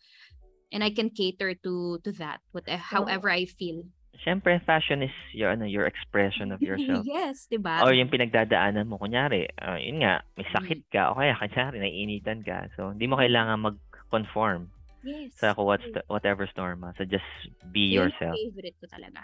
and 0.73 0.81
I 0.85 0.91
can 0.93 1.13
cater 1.13 1.53
to 1.65 2.01
to 2.05 2.11
that 2.21 2.41
what 2.53 2.65
however 2.69 3.29
I 3.29 3.45
feel. 3.45 3.85
Siyempre, 4.23 4.63
fashion 4.63 5.03
is 5.03 5.11
your, 5.35 5.51
ano, 5.51 5.67
your 5.67 5.85
expression 5.87 6.55
of 6.55 6.63
yourself. 6.69 7.03
yes, 7.03 7.51
'di 7.51 7.59
ba? 7.59 7.83
Or 7.83 7.91
yung 7.91 8.07
pinagdadaanan 8.09 8.87
mo. 8.87 8.97
Kunyari, 8.97 9.51
ah, 9.59 9.77
yun 9.77 9.99
nga, 10.03 10.23
may 10.39 10.47
Mm. 10.47 10.55
sakit 10.55 10.81
ka. 10.95 11.11
O 11.11 11.19
kaya, 11.19 11.35
kunyari, 11.35 11.83
naiinitan 11.83 12.47
ka. 12.47 12.71
So, 12.79 12.95
hindi 12.95 13.11
mo 13.11 13.19
kailangan 13.19 13.59
mag-conform 13.59 14.71
yes. 15.03 15.35
sa 15.43 15.59
what's 15.59 15.83
the, 15.91 16.07
whatever's 16.07 16.55
normal. 16.55 16.95
So, 16.95 17.03
just 17.03 17.27
be 17.75 17.91
Yun 17.91 17.91
yung 17.91 17.95
yourself. 18.15 18.37
favorite 18.39 18.79
ko 18.79 18.87
talaga. 18.87 19.21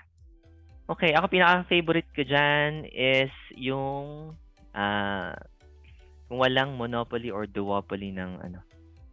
Okay, 0.89 1.13
ako 1.13 1.29
pinaka-favorite 1.29 2.09
ko 2.17 2.23
dyan 2.25 2.89
is 2.91 3.31
yung 3.55 4.33
kung 6.29 6.39
walang 6.39 6.77
monopoly 6.77 7.33
or 7.33 7.49
duopoly 7.49 8.13
ng 8.13 8.41
ano. 8.41 8.61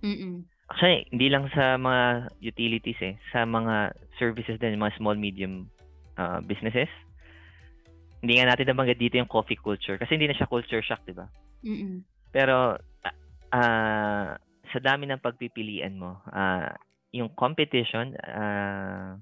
Mm. 0.04 0.44
Actually, 0.66 1.06
hindi 1.14 1.28
lang 1.30 1.46
sa 1.54 1.78
mga 1.78 2.02
utilities 2.42 3.00
eh, 3.02 3.16
sa 3.30 3.46
mga 3.46 3.94
services 4.18 4.58
din, 4.58 4.82
mga 4.82 4.98
small 4.98 5.16
medium 5.16 5.70
ah, 6.18 6.40
businesses. 6.44 6.92
Hindi 8.24 8.42
nga 8.42 8.54
natin 8.54 8.72
nabanggit 8.74 8.98
dito 8.98 9.16
yung 9.22 9.30
coffee 9.30 9.60
culture 9.60 10.02
kasi 10.02 10.18
hindi 10.18 10.32
na 10.32 10.38
siya 10.38 10.50
culture 10.50 10.82
shock, 10.82 11.06
'di 11.06 11.16
ba? 11.16 11.28
Mm. 11.62 12.02
Pero 12.34 12.80
ah, 13.54 14.36
sa 14.74 14.80
dami 14.82 15.06
ng 15.08 15.22
pagpipilian 15.22 15.96
mo, 15.96 16.20
ah, 16.34 16.74
yung 17.16 17.32
competition 17.38 18.18
ah, 18.24 19.16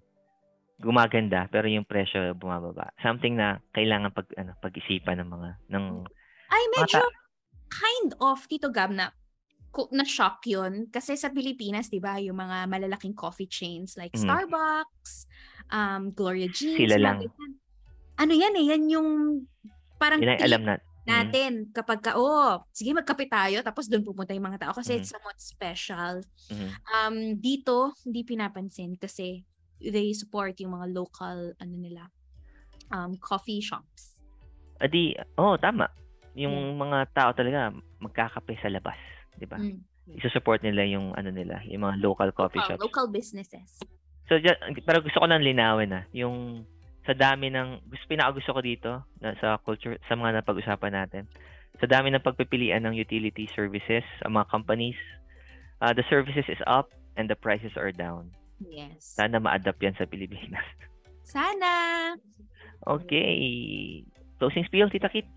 gumaganda 0.81 1.47
pero 1.47 1.69
yung 1.69 1.85
presyo 1.85 2.33
bumababa. 2.33 2.91
Something 2.99 3.37
na 3.37 3.61
kailangan 3.71 4.11
pag 4.11 4.27
ano 4.35 4.57
pag-isipan 4.59 5.21
ng 5.21 5.29
mga 5.29 5.49
ng 5.71 5.85
Ay, 6.53 6.63
medyo 6.77 7.01
kind 7.73 8.11
of, 8.21 8.45
Tito 8.45 8.69
Gab, 8.69 8.93
na, 8.93 9.09
na 9.91 10.05
shock 10.05 10.45
yun. 10.45 10.87
Kasi 10.93 11.17
sa 11.17 11.33
Pilipinas, 11.33 11.89
di 11.89 11.97
ba, 11.97 12.21
yung 12.21 12.37
mga 12.37 12.69
malalaking 12.69 13.17
coffee 13.17 13.49
chains 13.49 13.97
like 13.97 14.13
Mhm. 14.13 14.21
Starbucks, 14.21 15.25
um, 15.71 16.09
Gloria 16.11 16.49
Jeans. 16.49 16.79
Sila 16.79 16.97
lang. 16.99 17.23
Ano 18.17 18.33
yan 18.33 18.53
eh, 18.57 18.65
yan 18.73 18.83
yung 18.89 19.09
parang 19.97 20.19
treat 20.19 20.41
alam 20.43 20.61
na 20.67 20.75
mm, 20.77 21.07
natin 21.07 21.51
kapag 21.71 21.99
ka, 21.99 22.11
oh, 22.15 22.63
sige 22.71 22.91
magkape 22.95 23.27
tayo, 23.27 23.59
tapos 23.63 23.87
doon 23.87 24.03
pupunta 24.03 24.31
yung 24.35 24.45
mga 24.47 24.67
tao 24.67 24.73
kasi 24.75 24.95
Mhm. 24.95 24.99
it's 24.99 25.11
somewhat 25.11 25.39
special. 25.39 26.23
mhm. 26.51 26.69
Um, 26.91 27.15
dito, 27.39 27.91
hindi 28.07 28.23
pinapansin 28.23 28.95
kasi 28.99 29.43
they 29.79 30.11
support 30.15 30.55
yung 30.63 30.79
mga 30.79 30.87
local, 30.95 31.51
ano 31.59 31.75
nila, 31.75 32.07
um, 32.91 33.15
coffee 33.19 33.59
shops. 33.59 34.15
Adi, 34.79 35.15
oh 35.39 35.55
tama. 35.59 35.87
Yung 36.35 36.79
mga 36.79 37.13
tao 37.13 37.29
talaga 37.31 37.69
magkakape 38.01 38.57
sa 38.59 38.67
labas, 38.71 38.97
'di 39.37 39.45
ba? 39.47 39.59
Mm. 39.59 39.79
Isusupport 40.19 40.59
nila 40.63 40.83
yung 40.83 41.15
ano 41.15 41.31
nila, 41.31 41.63
yung 41.67 41.87
mga 41.87 42.03
local 42.03 42.29
coffee 42.35 42.59
Local, 42.59 42.75
shops. 42.75 42.83
local 42.83 43.07
businesses. 43.07 43.69
So, 44.31 44.39
pero 44.87 45.03
gusto 45.03 45.19
ko 45.19 45.27
lang 45.27 45.43
linawin 45.43 45.91
na 45.91 46.01
yung 46.15 46.63
sa 47.03 47.11
dami 47.11 47.51
ng 47.51 47.83
gusto 47.91 48.05
pinakagusto 48.07 48.55
ko 48.55 48.61
dito 48.63 48.91
na 49.19 49.35
sa 49.43 49.59
culture 49.59 49.99
sa 50.07 50.15
mga 50.15 50.39
napag-usapan 50.39 50.93
natin. 50.95 51.23
Sa 51.83 51.89
dami 51.89 52.13
ng 52.13 52.23
pagpipilian 52.23 52.87
ng 52.87 52.95
utility 52.95 53.49
services 53.51 54.05
ang 54.23 54.39
mga 54.39 54.47
companies, 54.47 54.99
uh, 55.83 55.91
the 55.91 56.05
services 56.07 56.47
is 56.47 56.61
up 56.63 56.95
and 57.19 57.27
the 57.27 57.35
prices 57.35 57.75
are 57.75 57.91
down. 57.91 58.31
Yes. 58.63 59.19
Sana 59.19 59.43
ma-adapt 59.43 59.83
yan 59.83 59.97
sa 59.99 60.07
Pilipinas. 60.07 60.63
Sana. 61.27 62.15
Okay. 62.87 63.35
Closing 64.39 64.63
spiel, 64.63 64.87
Tita 64.87 65.11
Kit. 65.11 65.27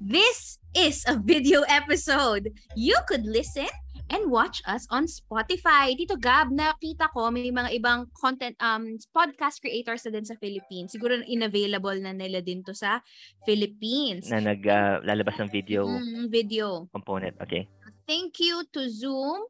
this 0.00 0.58
is 0.74 1.04
a 1.06 1.18
video 1.18 1.62
episode. 1.68 2.54
You 2.74 2.96
could 3.06 3.26
listen 3.26 3.66
and 4.10 4.32
watch 4.32 4.60
us 4.64 4.88
on 4.88 5.04
Spotify. 5.04 5.92
Dito 5.92 6.16
Gab, 6.16 6.52
nakita 6.52 7.12
ko 7.12 7.28
may 7.28 7.52
mga 7.52 7.76
ibang 7.76 8.08
content 8.16 8.56
um 8.60 8.96
podcast 9.12 9.60
creators 9.60 10.04
na 10.08 10.18
din 10.18 10.26
sa 10.26 10.36
Philippines. 10.40 10.92
Siguro 10.92 11.16
inavailable 11.24 12.00
na 12.00 12.12
nila 12.16 12.40
din 12.40 12.64
to 12.64 12.72
sa 12.72 13.00
Philippines. 13.44 14.28
Na 14.32 14.40
naglalabas 14.40 15.36
uh, 15.38 15.40
ng 15.44 15.50
video 15.52 15.86
mm, 15.86 16.26
video 16.32 16.88
component. 16.92 17.36
Okay. 17.40 17.68
Thank 18.08 18.40
you 18.40 18.64
to 18.72 18.88
Zoom 18.88 19.44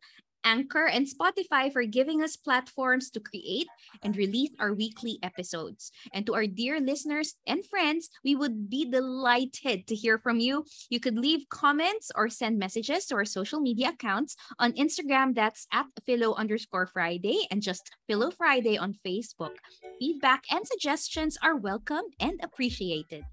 Anchor, 0.48 0.88
and 0.88 1.04
Spotify 1.04 1.68
for 1.68 1.84
giving 1.84 2.24
us 2.24 2.40
platforms 2.40 3.12
to 3.12 3.20
create 3.20 3.68
and 4.00 4.16
release 4.16 4.56
our 4.56 4.72
weekly 4.72 5.20
episodes. 5.20 5.92
And 6.16 6.24
to 6.24 6.32
our 6.32 6.48
dear 6.48 6.80
listeners 6.80 7.36
and 7.44 7.60
friends, 7.68 8.08
we 8.24 8.32
would 8.32 8.72
be 8.72 8.88
delighted 8.88 9.84
to 9.84 9.94
hear 9.94 10.16
from 10.16 10.40
you. 10.40 10.64
You 10.88 11.04
could 11.04 11.20
leave 11.20 11.52
comments 11.52 12.08
or 12.16 12.32
send 12.32 12.56
messages 12.56 13.04
to 13.12 13.20
our 13.20 13.28
social 13.28 13.60
media 13.60 13.92
accounts 13.92 14.40
on 14.56 14.72
Instagram, 14.72 15.36
that's 15.36 15.68
at 15.68 15.84
Philo 16.08 16.32
underscore 16.40 16.88
Friday, 16.88 17.44
and 17.52 17.60
just 17.60 17.92
Philo 18.08 18.32
Friday 18.32 18.80
on 18.80 18.96
Facebook. 19.04 19.60
Feedback 20.00 20.48
and 20.48 20.64
suggestions 20.64 21.36
are 21.44 21.56
welcome 21.60 22.08
and 22.20 22.40
appreciated. 22.42 23.24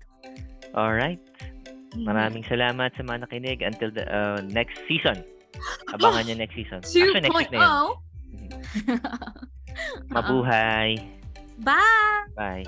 All 0.76 0.92
right. 0.92 1.22
Mm-hmm. 1.96 2.12
Maraming 2.12 2.44
salamat 2.44 2.92
sa 3.00 3.08
mga 3.08 3.24
nakinig 3.24 3.64
until 3.64 3.88
the 3.88 4.04
uh, 4.12 4.44
next 4.52 4.84
season. 4.84 5.24
Abangan 5.94 6.24
nyo 6.28 6.36
next 6.36 6.56
season. 6.56 6.80
2. 6.82 6.88
Actually, 6.88 7.22
next 7.22 7.38
week 7.38 7.52
na 7.52 7.60
yun. 7.60 7.88
Mabuhay. 10.12 10.90
Bye! 11.68 12.28
Bye. 12.36 12.66